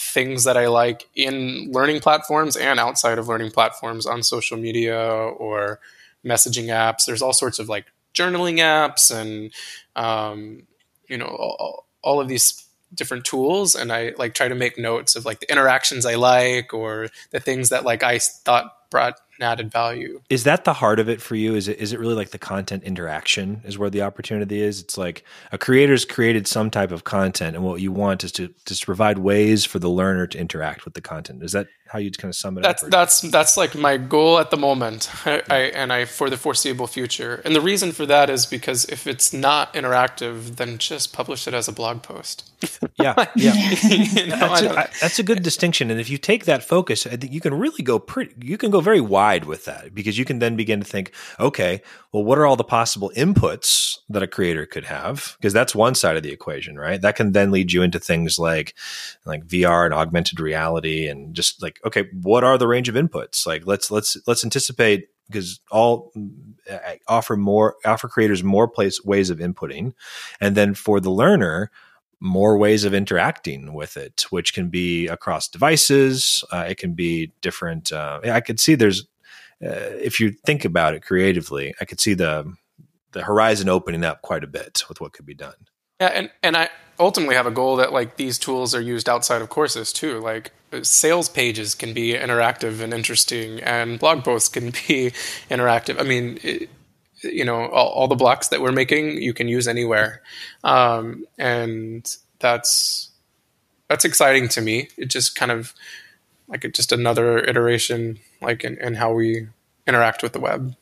things 0.00 0.44
that 0.44 0.56
I 0.56 0.68
like 0.68 1.08
in 1.14 1.70
learning 1.72 2.00
platforms 2.00 2.56
and 2.56 2.80
outside 2.80 3.18
of 3.18 3.28
learning 3.28 3.50
platforms 3.50 4.06
on 4.06 4.22
social 4.22 4.56
media 4.56 4.98
or 4.98 5.78
messaging 6.24 6.66
apps. 6.66 7.04
There's 7.06 7.20
all 7.20 7.34
sorts 7.34 7.58
of 7.58 7.68
like 7.68 7.84
journaling 8.14 8.58
apps 8.58 9.14
and 9.14 9.52
um, 9.94 10.66
you 11.06 11.18
know 11.18 11.26
all, 11.26 11.86
all 12.02 12.20
of 12.20 12.28
these 12.28 12.64
different 12.94 13.24
tools 13.24 13.74
and 13.74 13.92
I 13.92 14.14
like 14.16 14.34
try 14.34 14.48
to 14.48 14.54
make 14.54 14.78
notes 14.78 15.14
of 15.14 15.24
like 15.24 15.40
the 15.40 15.50
interactions 15.52 16.06
I 16.06 16.14
like 16.16 16.72
or 16.72 17.08
the 17.30 17.38
things 17.38 17.68
that 17.68 17.84
like 17.84 18.02
I 18.02 18.18
thought 18.18 18.90
brought 18.90 19.20
added 19.42 19.70
value. 19.70 20.20
Is 20.30 20.44
that 20.44 20.64
the 20.64 20.72
heart 20.72 21.00
of 21.00 21.08
it 21.08 21.20
for 21.20 21.34
you? 21.34 21.54
Is 21.54 21.68
it 21.68 21.78
is 21.78 21.92
it 21.92 22.00
really 22.00 22.14
like 22.14 22.30
the 22.30 22.38
content 22.38 22.84
interaction 22.84 23.62
is 23.64 23.78
where 23.78 23.90
the 23.90 24.02
opportunity 24.02 24.60
is? 24.62 24.80
It's 24.80 24.98
like 24.98 25.24
a 25.52 25.58
creator's 25.58 26.04
created 26.04 26.46
some 26.46 26.70
type 26.70 26.92
of 26.92 27.04
content, 27.04 27.56
and 27.56 27.64
what 27.64 27.80
you 27.80 27.92
want 27.92 28.24
is 28.24 28.32
to 28.32 28.52
just 28.66 28.84
provide 28.86 29.18
ways 29.18 29.64
for 29.64 29.78
the 29.78 29.90
learner 29.90 30.26
to 30.28 30.38
interact 30.38 30.84
with 30.84 30.94
the 30.94 31.00
content. 31.00 31.42
Is 31.42 31.52
that 31.52 31.68
how 31.90 31.98
you'd 31.98 32.16
kind 32.18 32.30
of 32.30 32.36
sum 32.36 32.56
it 32.56 32.62
that's, 32.62 32.84
up? 32.84 32.90
That's 32.90 33.20
that's 33.22 33.56
like 33.56 33.74
my 33.74 33.96
goal 33.96 34.38
at 34.38 34.50
the 34.50 34.56
moment, 34.56 35.10
I, 35.26 35.42
I, 35.50 35.58
and 35.58 35.92
I 35.92 36.04
for 36.04 36.30
the 36.30 36.36
foreseeable 36.36 36.86
future. 36.86 37.42
And 37.44 37.54
the 37.54 37.60
reason 37.60 37.92
for 37.92 38.06
that 38.06 38.30
is 38.30 38.46
because 38.46 38.84
if 38.86 39.06
it's 39.06 39.32
not 39.32 39.74
interactive, 39.74 40.56
then 40.56 40.78
just 40.78 41.12
publish 41.12 41.48
it 41.48 41.54
as 41.54 41.66
a 41.66 41.72
blog 41.72 42.02
post. 42.02 42.48
yeah, 43.00 43.14
yeah. 43.34 43.54
you 43.88 44.26
know, 44.26 44.36
that's, 44.36 44.62
a, 44.62 44.88
that's, 45.00 45.18
a, 45.18 45.22
good 45.22 45.42
distinction. 45.42 45.90
And 45.90 45.98
if 45.98 46.10
you 46.10 46.18
take 46.18 46.44
that 46.44 46.62
focus, 46.62 47.06
I 47.06 47.16
think 47.16 47.32
you 47.32 47.40
can 47.40 47.54
really 47.54 47.82
go 47.82 47.98
pretty. 47.98 48.34
You 48.38 48.58
can 48.58 48.70
go 48.70 48.80
very 48.80 49.00
wide 49.00 49.29
with 49.38 49.64
that 49.64 49.94
because 49.94 50.18
you 50.18 50.24
can 50.24 50.38
then 50.38 50.56
begin 50.56 50.80
to 50.80 50.86
think, 50.86 51.12
okay, 51.38 51.80
well, 52.12 52.24
what 52.24 52.38
are 52.38 52.46
all 52.46 52.56
the 52.56 52.64
possible 52.64 53.10
inputs 53.16 53.98
that 54.08 54.22
a 54.22 54.26
creator 54.26 54.66
could 54.66 54.84
have? 54.84 55.36
Because 55.38 55.52
that's 55.52 55.74
one 55.74 55.94
side 55.94 56.16
of 56.16 56.22
the 56.22 56.32
equation, 56.32 56.78
right? 56.78 57.00
That 57.00 57.16
can 57.16 57.32
then 57.32 57.50
lead 57.50 57.72
you 57.72 57.82
into 57.82 57.98
things 57.98 58.38
like 58.38 58.74
like 59.24 59.46
VR 59.46 59.84
and 59.84 59.94
augmented 59.94 60.40
reality 60.40 61.06
and 61.06 61.34
just 61.34 61.62
like 61.62 61.80
okay, 61.84 62.08
what 62.22 62.44
are 62.44 62.58
the 62.58 62.68
range 62.68 62.88
of 62.88 62.94
inputs? 62.94 63.46
Like 63.46 63.66
let's 63.66 63.90
let's 63.90 64.16
let's 64.26 64.44
anticipate 64.44 65.08
because 65.28 65.60
all 65.70 66.12
offer 67.06 67.36
more 67.36 67.76
offer 67.84 68.08
creators 68.08 68.42
more 68.42 68.66
place 68.68 69.04
ways 69.04 69.30
of 69.30 69.38
inputting, 69.38 69.92
and 70.40 70.56
then 70.56 70.74
for 70.74 71.00
the 71.00 71.10
learner 71.10 71.70
more 72.20 72.58
ways 72.58 72.84
of 72.84 72.92
interacting 72.92 73.72
with 73.72 73.96
it, 73.96 74.26
which 74.30 74.52
can 74.52 74.68
be 74.68 75.08
across 75.08 75.48
devices. 75.48 76.44
Uh, 76.52 76.66
it 76.68 76.76
can 76.76 76.92
be 76.92 77.32
different. 77.40 77.90
Uh, 77.90 78.20
I 78.24 78.40
could 78.40 78.60
see 78.60 78.74
there's, 78.74 79.06
if 79.60 80.20
you 80.20 80.32
think 80.32 80.64
about 80.64 80.94
it 80.94 81.02
creatively, 81.02 81.74
I 81.80 81.84
could 81.84 82.00
see 82.00 82.14
the 82.14 82.54
the 83.12 83.22
horizon 83.22 83.68
opening 83.68 84.04
up 84.04 84.22
quite 84.22 84.44
a 84.44 84.46
bit 84.46 84.84
with 84.88 85.00
what 85.00 85.12
could 85.12 85.26
be 85.26 85.34
done. 85.34 85.54
Yeah, 86.00 86.08
and 86.08 86.30
and 86.42 86.56
I 86.56 86.70
ultimately 86.98 87.34
have 87.34 87.46
a 87.46 87.50
goal 87.50 87.76
that 87.76 87.92
like 87.92 88.16
these 88.16 88.38
tools 88.38 88.74
are 88.74 88.80
used 88.80 89.08
outside 89.08 89.42
of 89.42 89.48
courses 89.48 89.92
too. 89.92 90.20
Like 90.20 90.52
sales 90.82 91.28
pages 91.28 91.74
can 91.74 91.92
be 91.92 92.14
interactive 92.14 92.80
and 92.80 92.94
interesting, 92.94 93.60
and 93.60 93.98
blog 93.98 94.24
posts 94.24 94.48
can 94.48 94.66
be 94.88 95.12
interactive. 95.50 96.00
I 96.00 96.04
mean, 96.04 96.38
it, 96.42 96.70
you 97.22 97.44
know, 97.44 97.66
all, 97.68 97.88
all, 97.88 98.08
the 98.08 98.14
blocks 98.14 98.48
that 98.48 98.62
we're 98.62 98.72
making 98.72 99.20
you 99.20 99.34
can 99.34 99.46
use 99.46 99.68
anywhere, 99.68 100.22
um, 100.64 101.26
and 101.38 102.16
that's 102.38 103.10
that's 103.88 104.04
exciting 104.04 104.48
to 104.48 104.60
me. 104.60 104.88
It 104.96 105.06
just 105.06 105.36
kind 105.36 105.52
of 105.52 105.74
like 106.48 106.70
just 106.72 106.92
another 106.92 107.38
iteration, 107.38 108.20
like 108.40 108.64
in 108.64 108.94
how 108.94 109.12
we 109.12 109.48
interact 109.86 110.22
with 110.22 110.32
the 110.32 110.40
web. 110.40 110.74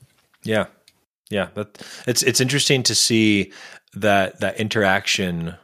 Yeah, 0.43 0.67
yeah, 1.31 1.49
but 1.55 1.83
it's 2.07 2.23
it's 2.23 2.41
interesting 2.41 2.83
to 2.85 2.95
see 2.95 3.53
that 3.95 4.41
that 4.41 4.61
interaction 4.61 5.57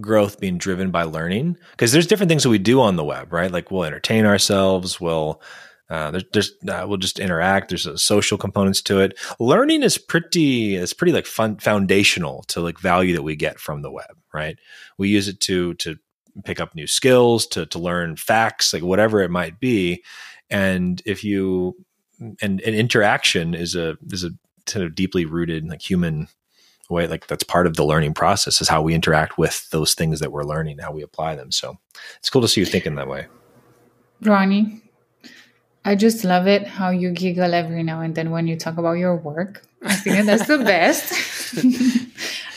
growth 0.00 0.40
being 0.40 0.58
driven 0.58 0.90
by 0.90 1.04
learning 1.04 1.56
because 1.70 1.92
there's 1.92 2.08
different 2.08 2.28
things 2.28 2.42
that 2.42 2.48
we 2.48 2.58
do 2.58 2.80
on 2.80 2.96
the 2.96 3.04
web 3.04 3.32
right? 3.32 3.52
Like 3.52 3.70
we'll 3.70 3.84
entertain 3.84 4.26
ourselves 4.26 5.00
we'll 5.00 5.40
uh, 5.88 6.10
there's, 6.10 6.24
there's 6.32 6.52
uh, 6.68 6.84
we'll 6.88 6.96
just 6.96 7.20
interact 7.20 7.68
there's 7.68 8.02
social 8.02 8.36
components 8.36 8.82
to 8.82 8.98
it. 8.98 9.16
Learning 9.38 9.84
is 9.84 9.96
pretty 9.96 10.74
it's 10.74 10.92
pretty 10.92 11.12
like 11.12 11.26
fun 11.26 11.56
foundational 11.58 12.42
to 12.48 12.60
like 12.60 12.80
value 12.80 13.14
that 13.14 13.22
we 13.22 13.36
get 13.36 13.60
from 13.60 13.82
the 13.82 13.90
web 13.90 14.16
right? 14.34 14.58
We 14.98 15.08
use 15.08 15.28
it 15.28 15.40
to 15.42 15.74
to 15.74 15.96
pick 16.44 16.60
up 16.60 16.74
new 16.74 16.86
skills 16.86 17.46
to 17.46 17.64
to 17.66 17.78
learn 17.78 18.16
facts 18.16 18.74
like 18.74 18.82
whatever 18.82 19.22
it 19.22 19.30
might 19.30 19.58
be 19.58 20.02
and 20.50 21.02
if 21.04 21.24
you 21.24 21.76
and, 22.20 22.60
and 22.60 22.74
interaction 22.74 23.54
is 23.54 23.74
a 23.74 23.96
is 24.10 24.24
a 24.24 24.30
kind 24.66 24.84
of 24.84 24.94
deeply 24.94 25.24
rooted 25.24 25.66
like 25.68 25.80
human 25.80 26.28
way 26.88 27.06
like 27.06 27.26
that's 27.26 27.42
part 27.42 27.66
of 27.66 27.76
the 27.76 27.84
learning 27.84 28.14
process 28.14 28.60
is 28.60 28.68
how 28.68 28.80
we 28.80 28.94
interact 28.94 29.38
with 29.38 29.68
those 29.70 29.94
things 29.94 30.20
that 30.20 30.32
we're 30.32 30.44
learning 30.44 30.78
how 30.78 30.92
we 30.92 31.02
apply 31.02 31.34
them. 31.34 31.50
So 31.50 31.78
it's 32.18 32.30
cool 32.30 32.42
to 32.42 32.48
see 32.48 32.60
you 32.60 32.66
thinking 32.66 32.94
that 32.94 33.08
way. 33.08 33.26
Ronnie 34.22 34.82
i 35.86 35.94
just 35.94 36.24
love 36.24 36.46
it 36.48 36.66
how 36.66 36.90
you 36.90 37.10
giggle 37.10 37.54
every 37.54 37.82
now 37.82 38.00
and 38.00 38.14
then 38.14 38.30
when 38.30 38.46
you 38.46 38.56
talk 38.56 38.76
about 38.76 38.94
your 38.94 39.16
work. 39.16 39.62
I 39.82 39.94
think 39.94 40.26
that's 40.26 40.48
the 40.48 40.58
best 40.58 41.12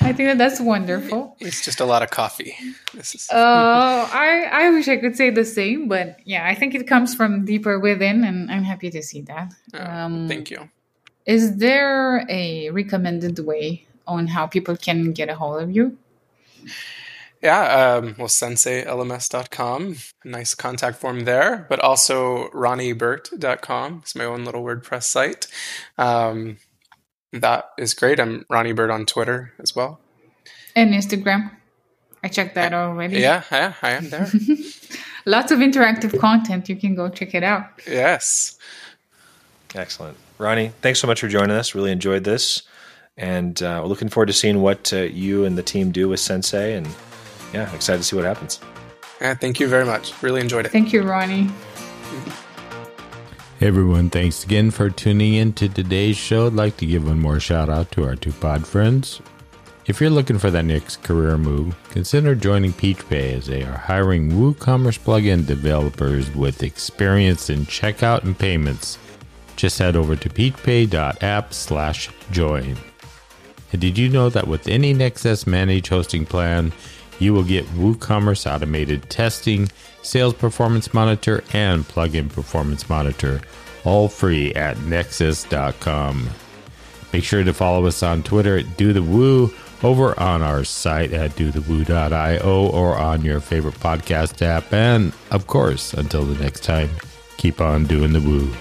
i 0.10 0.14
think 0.14 0.28
that 0.30 0.38
that's 0.38 0.60
wonderful 0.60 1.36
it's 1.40 1.64
just 1.64 1.80
a 1.80 1.86
lot 1.86 2.02
of 2.02 2.10
coffee 2.10 2.56
this 2.94 3.16
is 3.16 3.30
uh, 3.32 4.10
i 4.12 4.50
i 4.52 4.70
wish 4.72 4.88
i 4.88 4.98
could 4.98 5.16
say 5.16 5.30
the 5.30 5.46
same 5.46 5.88
but 5.88 6.18
yeah 6.26 6.46
i 6.46 6.56
think 6.56 6.74
it 6.74 6.88
comes 6.88 7.16
from 7.16 7.46
deeper 7.46 7.80
within 7.80 8.24
and 8.24 8.52
i'm 8.52 8.64
happy 8.64 8.90
to 8.90 9.02
see 9.02 9.22
that 9.22 9.54
oh, 9.74 9.86
um, 9.86 10.28
thank 10.28 10.50
you 10.50 10.70
is 11.30 11.58
there 11.58 12.26
a 12.28 12.72
recommended 12.72 13.38
way 13.38 13.86
on 14.08 14.26
how 14.26 14.48
people 14.48 14.76
can 14.76 15.14
get 15.14 15.30
a 15.30 15.36
hold 15.36 15.62
of 15.62 15.70
you? 15.70 15.96
Yeah, 17.42 17.62
um, 17.98 18.16
well, 18.18 18.28
senseilms.com, 18.28 19.96
nice 20.26 20.56
contact 20.56 20.98
form 20.98 21.22
there, 21.22 21.68
but 21.70 21.80
also 21.80 22.50
ronnieburt.com. 22.50 24.00
It's 24.02 24.16
my 24.16 24.26
own 24.26 24.44
little 24.44 24.64
WordPress 24.64 25.04
site. 25.04 25.48
Um, 25.98 26.58
that 27.34 27.72
is 27.78 27.94
great. 27.94 28.20
I'm 28.20 28.46
Ronnie 28.50 28.74
Burt 28.74 28.90
on 28.90 29.06
Twitter 29.06 29.54
as 29.60 29.76
well. 29.76 30.00
And 30.76 30.94
Instagram. 30.94 31.52
I 32.24 32.28
checked 32.28 32.56
that 32.56 32.74
already. 32.74 33.20
Yeah, 33.20 33.44
yeah, 33.52 33.74
I 33.82 33.92
am 33.92 34.10
there. 34.10 34.30
Lots 35.26 35.52
of 35.52 35.60
interactive 35.60 36.20
content. 36.20 36.68
You 36.68 36.76
can 36.76 36.96
go 36.96 37.10
check 37.10 37.34
it 37.34 37.44
out. 37.44 37.66
Yes. 37.88 38.58
Excellent. 39.74 40.18
Ronnie, 40.38 40.72
thanks 40.82 41.00
so 41.00 41.08
much 41.08 41.22
for 41.22 41.28
joining 41.28 41.56
us. 41.56 41.76
Really 41.76 41.92
enjoyed 41.92 42.24
this 42.24 42.64
and 43.20 43.62
uh, 43.62 43.82
we're 43.84 43.90
looking 43.90 44.08
forward 44.08 44.28
to 44.28 44.34
seeing 44.34 44.62
what 44.62 44.92
uh, 44.94 45.02
you 45.02 45.44
and 45.44 45.58
the 45.58 45.64
team 45.64 45.92
do 45.92 46.08
with 46.08 46.22
Sensei. 46.22 46.74
And 46.76 46.88
yeah, 47.54 47.74
excited 47.76 48.00
to 48.00 48.04
see 48.04 48.16
what 48.16 48.26
happens. 48.26 48.60
Yeah, 49.20 49.34
thank 49.36 49.60
you 49.60 49.68
very 49.68 49.86
much. 49.86 50.14
Really 50.24 50.40
enjoyed 50.40 50.66
it. 50.66 50.72
Thank 50.72 50.94
you, 50.94 51.04
Ronnie. 51.04 51.52
Hey 53.60 53.68
everyone, 53.68 54.10
thanks 54.10 54.46
again 54.46 54.72
for 54.72 54.90
tuning 54.90 55.34
in 55.34 55.52
to 55.56 55.68
today's 55.68 56.16
show. 56.16 56.48
I'd 56.48 56.54
like 56.54 56.78
to 56.78 56.86
give 56.86 57.06
one 57.06 57.20
more 57.20 57.42
shout 57.42 57.68
out 57.70 57.92
to 57.92 58.06
our 58.06 58.16
two 58.16 58.32
pod 58.32 58.66
friends. 58.66 59.20
If 59.86 60.00
you're 60.00 60.10
looking 60.10 60.40
for 60.40 60.50
that 60.50 60.64
next 60.64 61.04
career 61.04 61.38
move, 61.38 61.76
consider 61.90 62.36
joining 62.36 62.72
PeachPay 62.72 63.34
as 63.34 63.48
they 63.48 63.64
are 63.64 63.78
hiring 63.78 64.32
WooCommerce 64.32 65.00
plugin 65.00 65.46
developers 65.46 66.34
with 66.34 66.64
experience 66.64 67.50
in 67.50 67.66
checkout 67.66 68.24
and 68.24 68.40
payments. 68.40 68.98
Just 69.58 69.78
head 69.78 69.98
over 69.98 70.16
to 70.16 70.30
peachpay.app 70.30 71.54
slash 71.54 72.10
join. 72.32 72.78
And 73.74 73.82
did 73.82 73.98
you 73.98 74.08
know 74.08 74.30
that 74.30 74.48
with 74.48 74.70
any 74.70 74.94
Nexcess 74.94 75.46
managed 75.46 75.88
hosting 75.90 76.26
plan, 76.26 76.72
you 77.20 77.34
will 77.34 77.44
get 77.44 77.66
WooCommerce 77.76 78.50
automated 78.50 79.10
testing, 79.10 79.70
sales 80.02 80.34
performance 80.34 80.94
monitor, 80.94 81.44
and 81.54 81.88
plugin 81.88 82.30
performance 82.32 82.90
monitor, 82.90 83.42
all 83.84 84.08
free 84.08 84.54
at 84.54 84.78
nexcess.com. 84.78 86.30
Make 87.12 87.24
sure 87.24 87.44
to 87.44 87.54
follow 87.54 87.86
us 87.86 88.04
on 88.04 88.24
Twitter 88.24 88.58
at 88.58 88.78
Do 88.78 88.94
the 88.94 89.02
Woo 89.02 89.52
over 89.84 90.20
on 90.20 90.42
our 90.42 90.64
site 90.64 91.14
at 91.14 91.32
dothewoo.io 91.32 92.68
or 92.68 92.96
on 92.98 93.24
your 93.24 93.40
favorite 93.40 93.76
podcast 93.76 94.42
app. 94.42 94.72
And 94.74 95.14
of 95.32 95.48
course, 95.48 95.94
until 95.94 96.26
the 96.26 96.42
next 96.42 96.64
time, 96.64 96.90
keep 97.38 97.62
on 97.62 97.86
doing 97.86 98.14
the 98.14 98.22
woo. 98.22 98.52